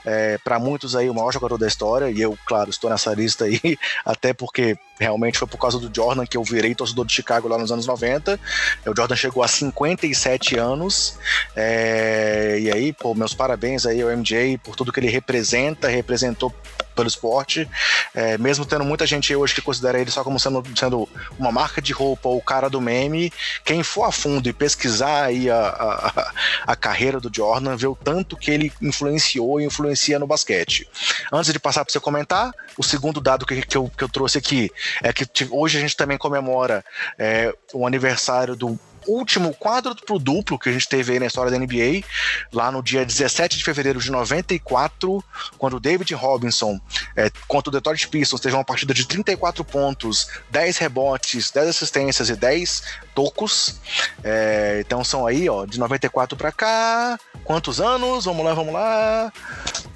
É, 0.05 0.39
para 0.39 0.59
muitos 0.61 0.95
aí, 0.95 1.11
o 1.11 1.15
maior 1.15 1.33
jogador 1.33 1.59
da 1.59 1.67
história, 1.67 2.11
e 2.11 2.21
eu, 2.21 2.39
claro, 2.47 2.71
estou 2.71 2.89
nessa 2.89 3.13
lista 3.13 3.45
aí, 3.45 3.77
até 4.07 4.33
porque 4.33 4.79
realmente 4.99 5.39
foi 5.39 5.49
por 5.49 5.59
causa 5.59 5.79
do 5.79 5.91
Jordan 5.95 6.27
que 6.27 6.37
eu 6.37 6.43
virei 6.43 6.75
torcedor 6.75 7.07
de 7.07 7.13
Chicago 7.13 7.49
lá 7.49 7.59
nos 7.59 7.71
anos 7.71 7.87
90. 7.87 8.39
O 8.87 8.97
Jordan 8.97 9.17
chegou 9.17 9.43
a 9.43 9.49
57 9.49 10.59
anos. 10.59 11.17
É, 11.55 12.59
e 12.61 12.71
aí, 12.71 12.93
pô, 12.93 13.15
meus 13.15 13.35
parabéns 13.35 13.87
aí 13.87 14.03
ao 14.03 14.11
MJ 14.11 14.59
por 14.59 14.77
tudo 14.77 14.93
que 14.93 15.01
ele 15.01 15.11
representa, 15.11 15.89
representou 15.89 16.53
pelo 16.99 17.07
esporte. 17.07 17.69
É, 18.13 18.37
mesmo 18.37 18.67
tendo 18.67 18.85
muita 18.85 19.07
gente 19.07 19.35
hoje 19.35 19.55
que 19.55 19.63
considera 19.63 20.01
ele 20.01 20.11
só 20.11 20.25
como 20.25 20.41
sendo, 20.41 20.65
sendo 20.77 21.09
uma 21.39 21.53
marca 21.53 21.81
de 21.81 21.93
roupa 21.93 22.29
ou 22.29 22.39
o 22.39 22.43
cara 22.43 22.69
do 22.69 22.81
meme, 22.81 23.33
quem 23.65 23.85
for 23.85 24.03
a 24.05 24.11
fundo 24.11 24.49
e 24.49 24.53
pesquisar 24.53 25.27
aí 25.27 25.49
a, 25.49 25.57
a, 25.57 26.33
a 26.73 26.77
carreira 26.77 27.21
do 27.21 27.31
Jordan, 27.33 27.77
vê 27.77 27.87
o 27.87 27.95
tanto 27.95 28.37
que 28.37 28.51
ele 28.51 28.73
influenciou 28.83 29.61
e 29.61 29.65
influencia 29.65 30.19
no 30.19 30.27
basquete. 30.27 30.89
Antes 31.33 31.53
de 31.53 31.61
passar 31.61 31.85
para 31.85 31.93
você 31.93 32.01
comentar, 32.01 32.51
o 32.77 32.83
segundo 32.83 33.21
dado 33.21 33.47
que, 33.47 33.63
que, 33.63 33.77
eu, 33.77 33.91
que 33.97 34.03
eu 34.03 34.09
trouxe 34.09 34.39
aqui 34.39 34.71
é 35.03 35.13
que 35.13 35.27
hoje 35.51 35.79
a 35.79 35.81
gente 35.81 35.97
também 35.97 36.19
comemora 36.19 36.85
é, 37.19 37.55
o 37.73 37.87
aniversário 37.87 38.57
do 38.57 38.79
último 39.09 39.55
quadro 39.55 39.95
pro 39.97 40.19
duplo 40.19 40.59
que 40.59 40.69
a 40.69 40.73
gente 40.73 40.89
teve 40.89 41.13
aí 41.13 41.19
na 41.19 41.27
história 41.27 41.51
da 41.51 41.59
NBA, 41.59 42.05
lá 42.53 42.71
no 42.71 42.83
dia 42.83 43.05
17 43.05 43.57
de 43.57 43.65
fevereiro 43.65 44.01
de 44.01 44.11
94, 44.11 45.25
quando 45.57 45.77
o 45.77 45.81
David 45.81 46.13
Robinson 46.15 46.79
é, 47.17 47.31
contra 47.49 47.71
o 47.71 47.73
Detroit 47.73 48.07
Pistons 48.09 48.41
teve 48.41 48.55
uma 48.55 48.65
partida 48.65 48.93
de 48.93 49.07
34 49.07 49.65
pontos, 49.65 50.29
10 50.51 50.77
rebotes, 50.77 51.51
10 51.51 51.69
assistências 51.69 52.29
e 52.29 52.37
10 52.37 52.83
tocos. 53.15 53.81
É, 54.23 54.83
então 54.85 55.03
são 55.03 55.27
aí, 55.27 55.49
ó, 55.49 55.65
de 55.65 55.79
94 55.79 56.37
para 56.37 56.53
cá. 56.53 57.19
Quantos 57.45 57.81
anos? 57.81 58.27
Vamos 58.27 58.45
lá, 58.45 58.55
vamos 58.55 58.75
lá. 58.75 59.33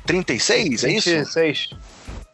36, 0.07 0.85
é 0.85 0.93
isso? 0.93 1.11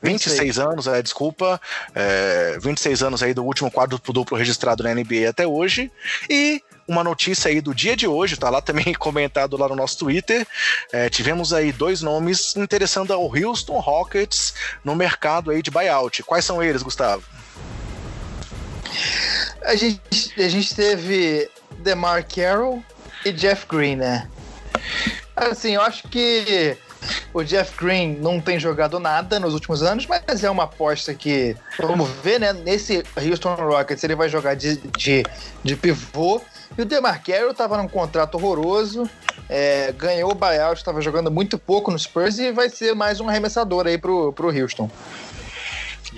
26. 0.02 0.38
26 0.38 0.58
anos, 0.58 0.86
é, 0.86 1.02
desculpa, 1.02 1.60
é, 1.94 2.56
26 2.60 3.02
anos 3.02 3.22
aí 3.22 3.34
do 3.34 3.44
último 3.44 3.70
quadro 3.70 4.00
duplo 4.12 4.36
registrado 4.36 4.82
na 4.82 4.94
NBA 4.94 5.28
até 5.28 5.46
hoje. 5.46 5.90
E 6.30 6.62
uma 6.86 7.04
notícia 7.04 7.50
aí 7.50 7.60
do 7.60 7.74
dia 7.74 7.94
de 7.96 8.06
hoje, 8.06 8.36
tá 8.36 8.48
lá 8.48 8.62
também 8.62 8.94
comentado 8.98 9.56
lá 9.56 9.68
no 9.68 9.76
nosso 9.76 9.98
Twitter. 9.98 10.46
É, 10.92 11.10
tivemos 11.10 11.52
aí 11.52 11.72
dois 11.72 12.00
nomes 12.00 12.56
interessando 12.56 13.12
ao 13.12 13.24
Houston 13.24 13.78
Rockets 13.78 14.54
no 14.84 14.94
mercado 14.94 15.50
aí 15.50 15.60
de 15.60 15.70
buyout. 15.70 16.22
Quais 16.22 16.44
são 16.44 16.62
eles, 16.62 16.82
Gustavo? 16.82 17.22
A 19.62 19.74
gente, 19.74 20.00
a 20.38 20.48
gente 20.48 20.74
teve 20.74 21.50
DeMar 21.80 22.26
Carroll 22.26 22.82
e 23.24 23.32
Jeff 23.32 23.66
Green, 23.68 23.96
né? 23.96 24.28
Assim, 25.36 25.74
eu 25.74 25.82
acho 25.82 26.08
que 26.08 26.76
o 27.32 27.42
Jeff 27.42 27.76
Green 27.76 28.16
não 28.20 28.40
tem 28.40 28.58
jogado 28.58 28.98
nada 28.98 29.38
nos 29.38 29.54
últimos 29.54 29.82
anos, 29.82 30.06
mas 30.06 30.42
é 30.42 30.50
uma 30.50 30.64
aposta 30.64 31.14
que 31.14 31.56
vamos 31.78 32.08
ver, 32.22 32.40
né? 32.40 32.52
Nesse 32.52 33.04
Houston 33.16 33.54
Rockets 33.54 34.02
ele 34.04 34.14
vai 34.14 34.28
jogar 34.28 34.54
de, 34.54 34.76
de, 34.96 35.22
de 35.62 35.76
pivô. 35.76 36.40
E 36.76 36.82
o 36.82 36.84
DeMar 36.84 37.22
Carroll 37.24 37.50
estava 37.50 37.76
num 37.78 37.88
contrato 37.88 38.34
horroroso, 38.36 39.08
é, 39.48 39.92
ganhou 39.92 40.30
o 40.30 40.34
buyout, 40.34 40.76
estava 40.76 41.00
jogando 41.00 41.30
muito 41.30 41.58
pouco 41.58 41.90
no 41.90 41.98
Spurs 41.98 42.38
e 42.38 42.52
vai 42.52 42.68
ser 42.68 42.94
mais 42.94 43.20
um 43.20 43.28
arremessador 43.28 43.86
aí 43.86 43.96
pro, 43.96 44.32
pro 44.32 44.48
Houston. 44.48 44.90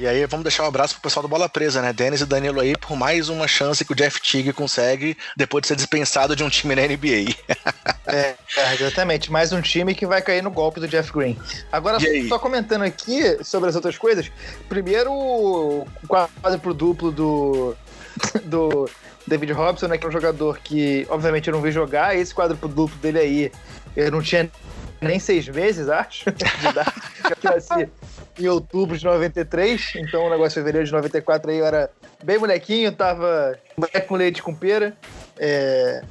E 0.01 0.09
aí 0.09 0.25
vamos 0.25 0.45
deixar 0.45 0.63
um 0.63 0.67
abraço 0.67 0.95
pro 0.95 1.03
pessoal 1.03 1.23
do 1.23 1.29
Bola 1.29 1.47
Presa, 1.47 1.83
né? 1.83 1.93
Denis 1.93 2.23
e 2.23 2.25
Danilo 2.25 2.59
aí 2.59 2.75
por 2.75 2.97
mais 2.97 3.29
uma 3.29 3.47
chance 3.47 3.85
que 3.85 3.93
o 3.93 3.95
Jeff 3.95 4.19
Tigg 4.19 4.51
consegue 4.55 5.15
depois 5.37 5.61
de 5.61 5.69
ser 5.69 5.77
dispensado 5.77 6.35
de 6.35 6.43
um 6.43 6.49
time 6.49 6.75
na 6.75 6.81
NBA. 6.81 7.35
é, 8.09 8.35
é, 8.57 8.75
exatamente. 8.81 9.31
Mais 9.31 9.53
um 9.53 9.61
time 9.61 9.95
que 9.95 10.07
vai 10.07 10.23
cair 10.23 10.43
no 10.43 10.51
golpe 10.51 10.81
do 10.81 10.89
Jeff 10.89 11.13
Green. 11.13 11.39
Agora, 11.71 11.99
só 12.31 12.39
comentando 12.39 12.81
aqui 12.81 13.45
sobre 13.45 13.69
as 13.69 13.77
outras 13.77 13.99
coisas. 13.99 14.33
Primeiro, 14.71 15.13
o 15.13 15.87
quadro 16.09 16.59
pro 16.63 16.73
duplo 16.73 17.13
do, 17.13 17.77
do 18.45 18.89
David 19.27 19.53
Robson, 19.53 19.89
né? 19.89 19.99
Que 19.99 20.07
é 20.07 20.09
um 20.09 20.13
jogador 20.13 20.61
que, 20.61 21.07
obviamente, 21.11 21.49
eu 21.49 21.53
não 21.53 21.61
vi 21.61 21.71
jogar. 21.73 22.17
Esse 22.17 22.35
quadro 22.35 22.57
pro 22.57 22.71
duplo 22.71 22.97
dele 23.01 23.19
aí, 23.19 23.53
eu 23.95 24.11
não 24.11 24.23
tinha 24.23 24.51
nem 24.99 25.19
seis 25.19 25.47
meses, 25.47 25.91
acho, 25.91 26.25
de 26.33 26.69
idade. 26.69 27.91
Em 28.39 28.49
outubro 28.49 28.97
de 28.97 29.05
93, 29.05 29.93
então 29.97 30.27
o 30.27 30.31
negócio 30.31 30.51
de 30.51 30.55
fevereiro 30.55 30.87
de 30.87 30.93
94 30.93 31.51
aí 31.51 31.59
eu 31.59 31.67
era 31.67 31.91
bem 32.23 32.39
molequinho, 32.39 32.93
tava 32.93 33.59
com 34.07 34.15
leite 34.17 34.43
com 34.43 34.55
pera. 34.55 34.97
É... 35.39 36.03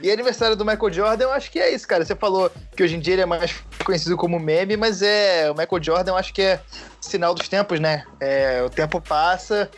E 0.00 0.10
aniversário 0.10 0.54
do 0.54 0.64
Michael 0.64 0.92
Jordan, 0.92 1.24
eu 1.24 1.32
acho 1.32 1.50
que 1.50 1.58
é 1.58 1.74
isso, 1.74 1.88
cara. 1.88 2.04
Você 2.04 2.14
falou 2.14 2.50
que 2.76 2.82
hoje 2.82 2.96
em 2.96 3.00
dia 3.00 3.14
ele 3.14 3.22
é 3.22 3.26
mais 3.26 3.54
conhecido 3.82 4.16
como 4.16 4.38
meme, 4.38 4.76
mas 4.76 5.00
é 5.00 5.50
o 5.50 5.54
Michael 5.54 5.82
Jordan, 5.82 6.12
eu 6.12 6.16
acho 6.16 6.34
que 6.34 6.42
é 6.42 6.60
sinal 7.00 7.34
dos 7.34 7.48
tempos, 7.48 7.80
né? 7.80 8.04
É, 8.20 8.62
o 8.62 8.68
tempo 8.68 9.00
passa, 9.00 9.70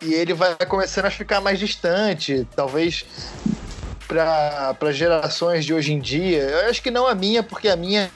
e 0.00 0.14
ele 0.14 0.32
vai 0.32 0.54
começando 0.68 1.06
a 1.06 1.10
ficar 1.10 1.40
mais 1.40 1.58
distante, 1.58 2.46
talvez 2.54 3.04
para 4.08 4.90
gerações 4.90 5.66
de 5.66 5.74
hoje 5.74 5.92
em 5.92 6.00
dia. 6.00 6.40
Eu 6.40 6.70
acho 6.70 6.82
que 6.82 6.90
não 6.90 7.06
a 7.06 7.14
minha, 7.14 7.42
porque 7.42 7.68
a 7.68 7.76
minha 7.76 8.10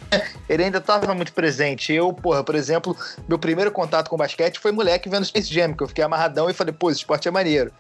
ele 0.49 0.65
ainda 0.65 0.79
estava 0.79 1.15
muito 1.15 1.35
presente. 1.35 1.93
Eu, 1.93 2.11
porra, 2.15 2.43
por 2.43 2.55
exemplo, 2.55 2.97
meu 3.29 3.39
primeiro 3.39 3.71
contato 3.71 4.09
com 4.09 4.17
basquete 4.17 4.59
foi 4.59 4.73
moleque 4.73 5.11
vendo 5.11 5.27
Space 5.27 5.53
Jam, 5.53 5.75
que 5.75 5.83
eu 5.83 5.89
fiquei 5.89 6.03
amarradão 6.03 6.49
e 6.49 6.55
falei, 6.55 6.73
pô, 6.73 6.91
esse 6.91 7.01
esporte 7.01 7.29
é 7.29 7.31
maneiro. 7.31 7.71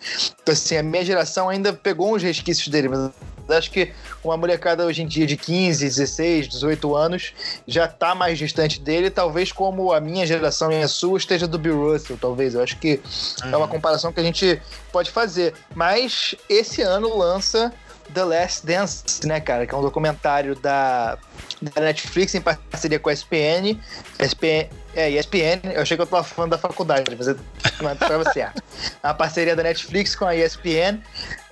Então, 0.42 0.52
assim, 0.52 0.76
a 0.76 0.82
minha 0.82 1.04
geração 1.04 1.48
ainda 1.48 1.72
pegou 1.72 2.14
uns 2.14 2.22
resquícios 2.22 2.68
dele, 2.68 2.88
mas 2.88 3.10
acho 3.48 3.70
que 3.70 3.92
uma 4.22 4.36
molecada 4.36 4.86
hoje 4.86 5.02
em 5.02 5.06
dia 5.06 5.26
de 5.26 5.36
15, 5.36 5.84
16, 5.84 6.48
18 6.48 6.96
anos 6.96 7.32
já 7.66 7.86
está 7.86 8.14
mais 8.14 8.38
distante 8.38 8.80
dele, 8.80 9.10
talvez 9.10 9.50
como 9.52 9.92
a 9.92 10.00
minha 10.00 10.26
geração 10.26 10.70
e 10.70 10.82
a 10.82 10.88
sua 10.88 11.18
esteja 11.18 11.46
do 11.46 11.58
Bill 11.58 11.92
Russell, 11.92 12.18
talvez. 12.20 12.54
Eu 12.54 12.62
acho 12.62 12.78
que 12.78 13.00
uhum. 13.42 13.50
é 13.50 13.56
uma 13.56 13.66
uhum. 13.66 13.68
comparação 13.68 14.12
que 14.12 14.20
a 14.20 14.22
gente 14.22 14.60
pode 14.92 15.10
fazer. 15.10 15.54
Mas 15.74 16.34
esse 16.48 16.82
ano 16.82 17.16
lança 17.16 17.72
The 18.12 18.24
Last 18.24 18.66
Dance, 18.66 19.26
né, 19.26 19.40
cara? 19.40 19.66
Que 19.66 19.74
é 19.74 19.76
um 19.76 19.82
documentário 19.82 20.54
da, 20.54 21.18
da 21.60 21.80
Netflix 21.80 22.34
em 22.34 22.40
parceria 22.40 22.98
com 22.98 23.08
a 23.08 23.12
ESPN. 23.12 23.78
ESPN 24.18 24.68
é, 24.94 25.10
ESPN, 25.10 25.72
eu 25.72 25.82
achei 25.82 25.96
que 25.96 26.02
eu 26.02 26.06
tava 26.06 26.22
falando 26.22 26.50
da 26.50 26.58
faculdade, 26.58 27.16
mas 27.16 27.26
eu 27.26 27.38
não 27.80 27.92
estava 27.92 28.30
certo. 28.30 28.62
A 29.02 29.14
parceria 29.14 29.56
da 29.56 29.62
Netflix 29.62 30.14
com 30.14 30.26
a 30.26 30.36
ESPN, 30.36 31.00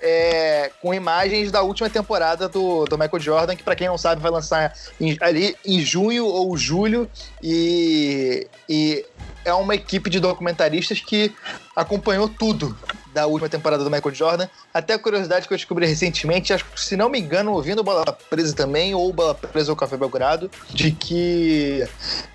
é, 0.01 0.71
com 0.83 0.93
imagens 0.93 1.51
da 1.51 1.63
última 1.63 1.89
temporada 1.89 2.49
do, 2.49 2.85
do 2.85 2.99
Michael 2.99 3.21
Jordan, 3.21 3.57
que 3.57 3.63
para 3.63 3.75
quem 3.75 3.89
não 3.89 3.97
sabe 3.97 4.21
vai 4.21 4.31
lançar 4.31 4.75
em, 5.01 5.17
ali 5.21 5.57
em 5.65 5.81
junho 5.81 6.27
ou 6.27 6.55
julho, 6.57 7.11
e, 7.43 8.47
e 8.69 9.07
é 9.43 9.55
uma 9.55 9.75
equipe 9.75 10.11
de 10.11 10.21
documentaristas 10.21 11.01
que 11.01 11.35
acompanhou 11.75 12.29
tudo 12.29 12.77
da 13.13 13.27
última 13.27 13.49
temporada 13.49 13.83
do 13.83 13.91
Michael 13.91 14.15
Jordan. 14.15 14.49
Até 14.73 14.95
a 14.95 14.99
curiosidade 14.99 15.47
que 15.47 15.53
eu 15.53 15.57
descobri 15.57 15.87
recentemente, 15.87 16.53
acho 16.53 16.65
que, 16.65 16.81
se 16.81 16.97
não 16.97 17.09
me 17.09 17.19
engano, 17.19 17.53
ouvindo 17.53 17.83
Bola 17.83 18.05
Presa 18.29 18.55
também, 18.55 18.95
ou 18.95 19.13
Bola 19.13 19.35
Presa 19.35 19.73
ou 19.73 19.77
Café 19.77 19.97
Belgrado, 19.97 20.51
de 20.71 20.93
que 20.93 21.87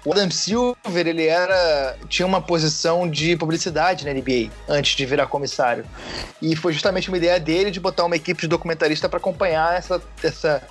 o 0.05 0.13
Adam 0.13 0.29
Silver, 0.29 1.07
ele 1.07 1.25
era 1.25 1.97
tinha 2.07 2.27
uma 2.27 2.39
posição 2.39 3.09
de 3.09 3.35
publicidade 3.35 4.05
na 4.05 4.13
NBA 4.13 4.51
antes 4.69 4.95
de 4.95 5.03
virar 5.03 5.25
comissário. 5.25 5.83
E 6.39 6.55
foi 6.55 6.73
justamente 6.73 7.09
uma 7.09 7.17
ideia 7.17 7.39
dele 7.39 7.71
de 7.71 7.79
botar 7.79 8.05
uma 8.05 8.15
equipe 8.15 8.41
de 8.41 8.47
documentarista 8.47 9.09
para 9.09 9.17
acompanhar 9.17 9.75
essa, 9.75 9.99
essa 10.23 10.61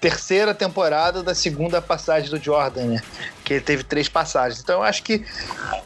terceira 0.00 0.52
temporada 0.52 1.22
da 1.22 1.36
segunda 1.36 1.80
passagem 1.80 2.28
do 2.30 2.42
Jordan, 2.42 2.86
né? 2.86 3.02
Que 3.44 3.54
ele 3.54 3.60
teve 3.60 3.84
três 3.84 4.08
passagens. 4.08 4.60
Então 4.60 4.76
eu 4.76 4.82
acho 4.82 5.04
que 5.04 5.24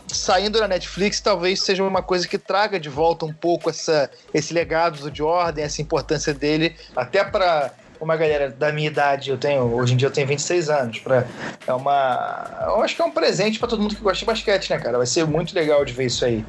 saindo 0.09 0.59
da 0.59 0.67
Netflix 0.67 1.21
talvez 1.21 1.63
seja 1.63 1.85
uma 1.85 2.03
coisa 2.03 2.27
que 2.27 2.39
traga 2.39 2.81
de 2.81 2.89
volta 2.89 3.27
um 3.27 3.33
pouco 3.35 3.69
essa, 3.69 4.11
esse 4.33 4.55
legado 4.55 4.99
do 4.99 5.15
Jordan, 5.15 5.61
essa 5.61 5.83
importância 5.83 6.33
dele, 6.33 6.75
até 6.97 7.23
para 7.23 7.71
uma 8.01 8.17
galera 8.17 8.51
da 8.51 8.73
minha 8.73 8.89
idade, 8.89 9.31
eu 9.31 9.39
tenho, 9.39 9.63
hoje 9.75 9.95
em 9.95 9.97
dia 9.97 10.09
eu 10.09 10.13
tenho 10.13 10.27
26 10.27 10.69
anos, 10.71 10.99
pra, 10.99 11.25
é 11.67 11.73
uma. 11.73 12.65
Eu 12.67 12.83
acho 12.83 12.95
que 12.95 13.03
é 13.03 13.05
um 13.05 13.11
presente 13.11 13.59
para 13.59 13.69
todo 13.69 13.83
mundo 13.83 13.95
que 13.95 14.03
gosta 14.03 14.19
de 14.19 14.25
basquete, 14.25 14.71
né, 14.71 14.79
cara? 14.79 14.99
Vai 14.99 15.07
ser 15.07 15.27
muito 15.27 15.55
legal 15.55 15.85
de 15.85 15.93
ver 15.93 16.07
isso 16.07 16.25
aí. 16.25 16.45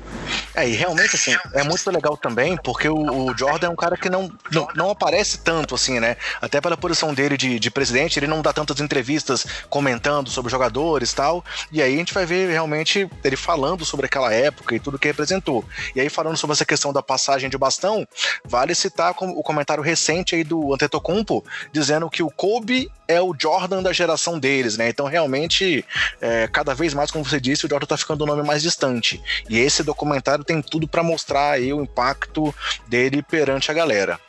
É, 0.53 0.67
e 0.67 0.73
realmente, 0.73 1.15
assim, 1.15 1.35
é 1.53 1.63
muito 1.63 1.89
legal 1.91 2.15
também, 2.15 2.55
porque 2.57 2.87
o, 2.87 2.95
o 2.95 3.37
Jordan 3.37 3.67
é 3.67 3.69
um 3.69 3.75
cara 3.75 3.97
que 3.97 4.09
não, 4.09 4.31
não, 4.51 4.67
não, 4.75 4.89
aparece 4.89 5.39
tanto, 5.39 5.75
assim, 5.75 5.99
né? 5.99 6.15
Até 6.41 6.61
pela 6.61 6.77
posição 6.77 7.13
dele 7.13 7.35
de, 7.35 7.59
de 7.59 7.71
presidente, 7.71 8.17
ele 8.17 8.27
não 8.27 8.41
dá 8.41 8.53
tantas 8.53 8.79
entrevistas 8.79 9.45
comentando 9.69 10.29
sobre 10.29 10.49
jogadores 10.51 11.11
e 11.11 11.15
tal. 11.15 11.43
E 11.71 11.81
aí 11.81 11.95
a 11.95 11.97
gente 11.97 12.13
vai 12.13 12.25
ver 12.25 12.49
realmente 12.49 13.09
ele 13.23 13.35
falando 13.35 13.83
sobre 13.83 14.05
aquela 14.05 14.33
época 14.33 14.75
e 14.75 14.79
tudo 14.79 14.99
que 14.99 15.07
representou. 15.07 15.65
E 15.93 15.99
aí, 15.99 16.09
falando 16.09 16.37
sobre 16.37 16.53
essa 16.53 16.65
questão 16.65 16.93
da 16.93 17.01
passagem 17.01 17.49
de 17.49 17.57
bastão, 17.57 18.07
vale 18.45 18.73
citar 18.73 19.13
o 19.19 19.43
comentário 19.43 19.83
recente 19.83 20.35
aí 20.35 20.43
do 20.43 20.73
Antetokounmpo, 20.73 21.34
dizendo 21.71 22.09
que 22.09 22.21
o 22.21 22.29
Kobe 22.29 22.91
é 23.07 23.21
o 23.21 23.35
Jordan 23.37 23.81
da 23.83 23.93
geração 23.93 24.39
deles, 24.39 24.77
né? 24.77 24.89
Então, 24.89 25.05
realmente, 25.05 25.85
é, 26.19 26.47
cada 26.47 26.73
vez 26.73 26.93
mais, 26.93 27.11
como 27.11 27.23
você 27.23 27.39
disse, 27.39 27.65
o 27.65 27.69
Jordan 27.69 27.87
tá 27.87 27.97
ficando 27.97 28.23
um 28.23 28.27
nome 28.27 28.43
mais 28.43 28.61
distante. 28.61 29.21
E 29.49 29.59
esse 29.59 29.83
documentário 29.83 30.43
tem 30.43 30.61
tudo 30.61 30.87
para 30.87 31.03
mostrar 31.03 31.51
aí 31.51 31.71
o 31.73 31.81
impacto 31.81 32.53
dele 32.87 33.21
perante 33.21 33.71
a 33.71 33.73
galera. 33.73 34.19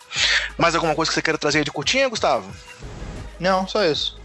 Mais 0.56 0.74
alguma 0.74 0.94
coisa 0.94 1.10
que 1.10 1.14
você 1.14 1.22
queira 1.22 1.38
trazer 1.38 1.64
de 1.64 1.70
curtinha, 1.70 2.08
Gustavo? 2.08 2.50
Não, 3.38 3.66
só 3.66 3.84
isso. 3.84 4.18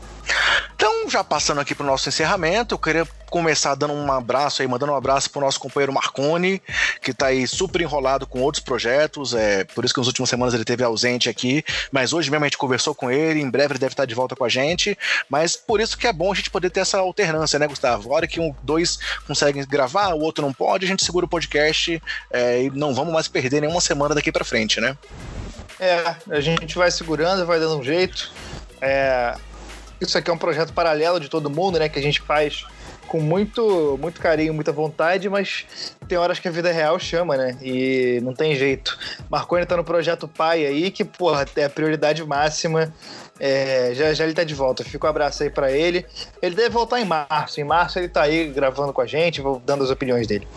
Então, 0.76 1.10
já 1.10 1.24
passando 1.24 1.62
aqui 1.62 1.76
para 1.76 1.84
o 1.84 1.88
nosso 1.88 2.10
encerramento, 2.10 2.74
eu 2.74 2.80
queria 2.80 3.08
começar 3.30 3.76
dando 3.76 3.94
um 3.94 4.12
abraço 4.12 4.62
aí, 4.62 4.68
mandando 4.68 4.92
um 4.92 4.96
abraço 4.96 5.30
pro 5.30 5.40
nosso 5.40 5.60
companheiro 5.60 5.94
Marconi, 5.94 6.62
que 7.02 7.14
tá 7.14 7.28
aí 7.28 7.48
super 7.48 7.80
enrolado 7.82 8.28
com 8.28 8.42
outros 8.42 8.64
projetos, 8.64 9.34
é 9.34 9.64
por 9.64 9.86
isso 9.86 9.94
que 9.94 10.00
nas 10.00 10.08
últimas 10.08 10.30
semanas 10.30 10.54
ele 10.54 10.66
teve 10.66 10.84
ausente 10.84 11.30
aqui, 11.30 11.64
mas 11.92 12.14
hoje 12.14 12.30
mesmo 12.30 12.44
a 12.44 12.48
gente 12.48 12.58
conversou 12.58 12.94
com 12.94 13.10
ele, 13.10 13.40
em 13.40 13.50
breve 13.50 13.74
ele 13.74 13.80
deve 13.80 13.94
estar 13.94 14.06
de 14.06 14.14
volta 14.14 14.36
com 14.36 14.44
a 14.44 14.50
gente, 14.50 14.98
mas 15.30 15.56
por 15.56 15.80
isso 15.80 15.98
que 15.98 16.08
é 16.08 16.14
bom 16.14 16.32
a 16.32 16.36
gente 16.36 16.50
poder 16.50 16.70
ter 16.70 16.82
essa 16.82 16.98
alternância, 16.98 17.58
né, 17.58 17.68
Gustavo? 17.68 18.12
A 18.12 18.16
hora 18.16 18.28
que 18.28 18.40
um, 18.40 18.54
dois 18.64 19.00
conseguem 19.28 19.64
gravar, 19.66 20.14
o 20.14 20.20
outro 20.20 20.44
não 20.44 20.52
pode, 20.52 20.86
a 20.86 20.88
gente 20.88 21.06
segura 21.06 21.26
o 21.26 21.30
podcast 21.30 22.02
é, 22.32 22.64
e 22.64 22.70
não 22.72 22.94
vamos 22.94 23.14
mais 23.14 23.28
perder 23.28 23.62
nenhuma 23.62 23.82
semana 23.82 24.16
daqui 24.16 24.32
para 24.32 24.44
frente, 24.44 24.82
né? 24.82 24.98
É, 25.80 26.16
a 26.30 26.40
gente 26.40 26.76
vai 26.76 26.92
segurando, 26.92 27.46
vai 27.46 27.60
dando 27.60 27.78
um 27.78 27.84
jeito. 27.84 28.32
É, 28.82 29.36
isso 30.02 30.18
aqui 30.18 30.30
é 30.30 30.34
um 30.34 30.38
projeto 30.38 30.74
paralelo 30.74 31.20
de 31.20 31.30
todo 31.30 31.50
mundo, 31.50 31.80
né? 31.80 31.88
Que 31.88 32.00
a 32.00 32.02
gente 32.02 32.20
faz 32.22 32.66
com 33.08 33.20
muito, 33.20 33.98
muito 34.02 34.22
carinho, 34.22 34.54
muita 34.54 34.72
vontade, 34.72 35.30
mas 35.30 35.66
tem 36.08 36.18
horas 36.18 36.40
que 36.40 36.48
a 36.48 36.52
vida 36.52 36.72
real 36.72 36.98
chama, 36.98 37.36
né? 37.36 37.58
E 37.62 38.22
não 38.24 38.34
tem 38.34 38.56
jeito. 38.56 38.98
Marconi 39.30 39.66
tá 39.66 39.76
no 39.76 39.84
projeto 39.84 40.28
Pai 40.28 40.66
aí, 40.66 40.90
que, 40.90 41.04
porra, 41.04 41.46
é 41.58 41.66
a 41.66 41.70
prioridade 41.70 42.24
máxima. 42.26 42.94
É, 43.38 43.92
já, 43.94 44.14
já 44.14 44.24
ele 44.24 44.34
tá 44.34 44.44
de 44.44 44.56
volta. 44.56 44.84
Fica 44.84 45.08
um 45.08 45.10
abraço 45.10 45.44
aí 45.44 45.50
para 45.50 45.72
ele. 45.72 46.06
Ele 46.42 46.56
deve 46.56 46.70
voltar 46.70 47.02
em 47.02 47.06
março. 47.06 47.60
Em 47.60 47.66
março 47.66 48.00
ele 48.00 48.08
tá 48.08 48.24
aí 48.24 48.48
gravando 48.48 48.94
com 48.94 49.02
a 49.02 49.06
gente, 49.06 49.42
dando 49.66 49.84
as 49.84 49.90
opiniões 49.90 50.26
dele. 50.26 50.48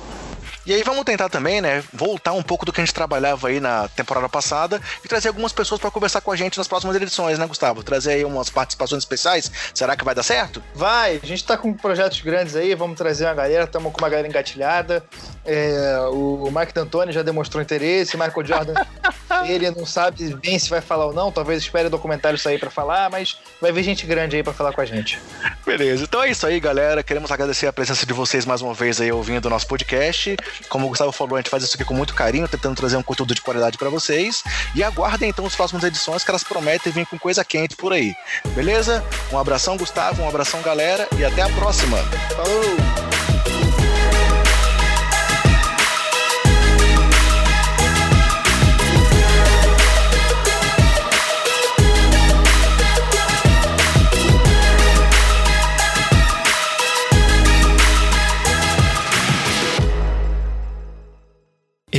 E 0.67 0.73
aí 0.73 0.83
vamos 0.83 1.05
tentar 1.05 1.29
também, 1.29 1.61
né, 1.61 1.83
voltar 1.93 2.33
um 2.33 2.43
pouco 2.43 2.65
do 2.65 2.73
que 2.73 2.81
a 2.81 2.85
gente 2.85 2.95
trabalhava 2.95 3.49
aí 3.49 3.61
na 3.61 3.87
temporada 3.89 4.29
passada 4.29 4.81
e 5.05 5.09
trazer 5.09 5.29
algumas 5.29 5.53
pessoas 5.53 5.81
para 5.81 5.91
conversar 5.91 6.21
com 6.21 6.31
a 6.31 6.37
gente 6.37 6.57
nas 6.57 6.67
próximas 6.67 6.97
edições, 6.97 7.39
né, 7.39 7.47
Gustavo? 7.47 7.83
Trazer 7.83 8.13
aí 8.13 8.25
umas 8.25 8.49
participações 8.49 9.03
especiais. 9.03 9.51
Será 9.75 9.95
que 9.95 10.05
vai 10.05 10.15
dar 10.15 10.23
certo? 10.23 10.63
Vai, 10.75 11.21
a 11.23 11.27
gente 11.27 11.45
tá 11.45 11.57
com 11.57 11.73
projetos 11.75 12.21
grandes 12.21 12.57
aí, 12.57 12.75
vamos 12.75 12.97
trazer 12.97 13.27
uma 13.27 13.35
galera, 13.35 13.65
estamos 13.65 13.93
com 13.93 13.99
uma 13.99 14.09
galera 14.09 14.27
engatilhada. 14.27 15.05
É, 15.45 15.99
o 16.11 16.51
Mike 16.51 16.73
D'Antoni 16.73 17.13
já 17.13 17.23
demonstrou 17.23 17.63
interesse, 17.63 18.17
Michael 18.17 18.47
Jordan, 18.47 18.75
ele 19.47 19.71
não 19.71 19.87
sabe 19.87 20.35
bem 20.37 20.59
se 20.59 20.69
vai 20.69 20.81
falar 20.81 21.07
ou 21.07 21.13
não, 21.13 21.31
talvez 21.31 21.63
espere 21.63 21.87
o 21.87 21.91
documentário 21.91 22.39
sair 22.39 22.59
para 22.59 22.71
falar, 22.71 23.11
mas 23.11 23.39
vai 23.61 23.73
vir 23.73 23.83
gente 23.83 24.07
grande 24.07 24.37
aí 24.37 24.43
para 24.43 24.53
falar 24.53 24.73
com 24.73 24.81
a 24.81 24.85
gente. 24.85 25.19
Beleza, 25.65 26.05
então 26.05 26.23
é 26.23 26.31
isso 26.31 26.47
aí, 26.47 26.61
galera. 26.61 27.03
Queremos 27.03 27.31
agradecer 27.31 27.67
a 27.67 27.73
presença 27.73 28.05
de 28.07 28.13
vocês 28.13 28.45
mais 28.45 28.63
uma 28.63 28.75
vez 28.75 29.01
aí 29.01 29.11
ouvindo 29.11 29.47
o 29.47 29.51
nosso 29.51 29.67
podcast. 29.67 30.37
Como 30.69 30.87
o 30.87 30.89
Gustavo 30.89 31.13
falou, 31.13 31.37
a 31.37 31.39
gente 31.41 31.51
faz 31.51 31.63
isso 31.63 31.75
aqui 31.75 31.85
com 31.85 31.95
muito 31.95 32.15
carinho, 32.15 32.47
tentando 32.47 32.77
trazer 32.77 32.97
um 32.97 33.03
conteúdo 33.03 33.35
de 33.35 33.41
qualidade 33.41 33.79
para 33.79 33.89
vocês. 33.89 34.43
E 34.75 34.83
aguardem 34.83 35.31
então 35.31 35.47
as 35.47 35.55
próximas 35.55 35.85
edições 35.85 36.23
que 36.23 36.31
elas 36.31 36.45
prometem 36.45 36.93
vir 36.93 37.07
com 37.07 37.19
coisa 37.19 37.45
quente 37.45 37.77
por 37.77 37.93
aí. 37.93 38.15
Beleza? 38.55 39.05
Um 39.33 39.39
abração, 39.39 39.77
Gustavo, 39.77 40.23
um 40.23 40.29
abração, 40.29 40.61
galera, 40.63 41.09
e 41.19 41.25
até 41.25 41.43
a 41.43 41.49
próxima. 41.49 41.99
Falou! 42.37 43.64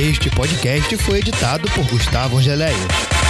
Este 0.06 0.30
podcast 0.30 0.96
foi 0.98 1.18
editado 1.18 1.68
por 1.70 1.84
Gustavo 1.88 2.38
Angeléia. 2.38 3.25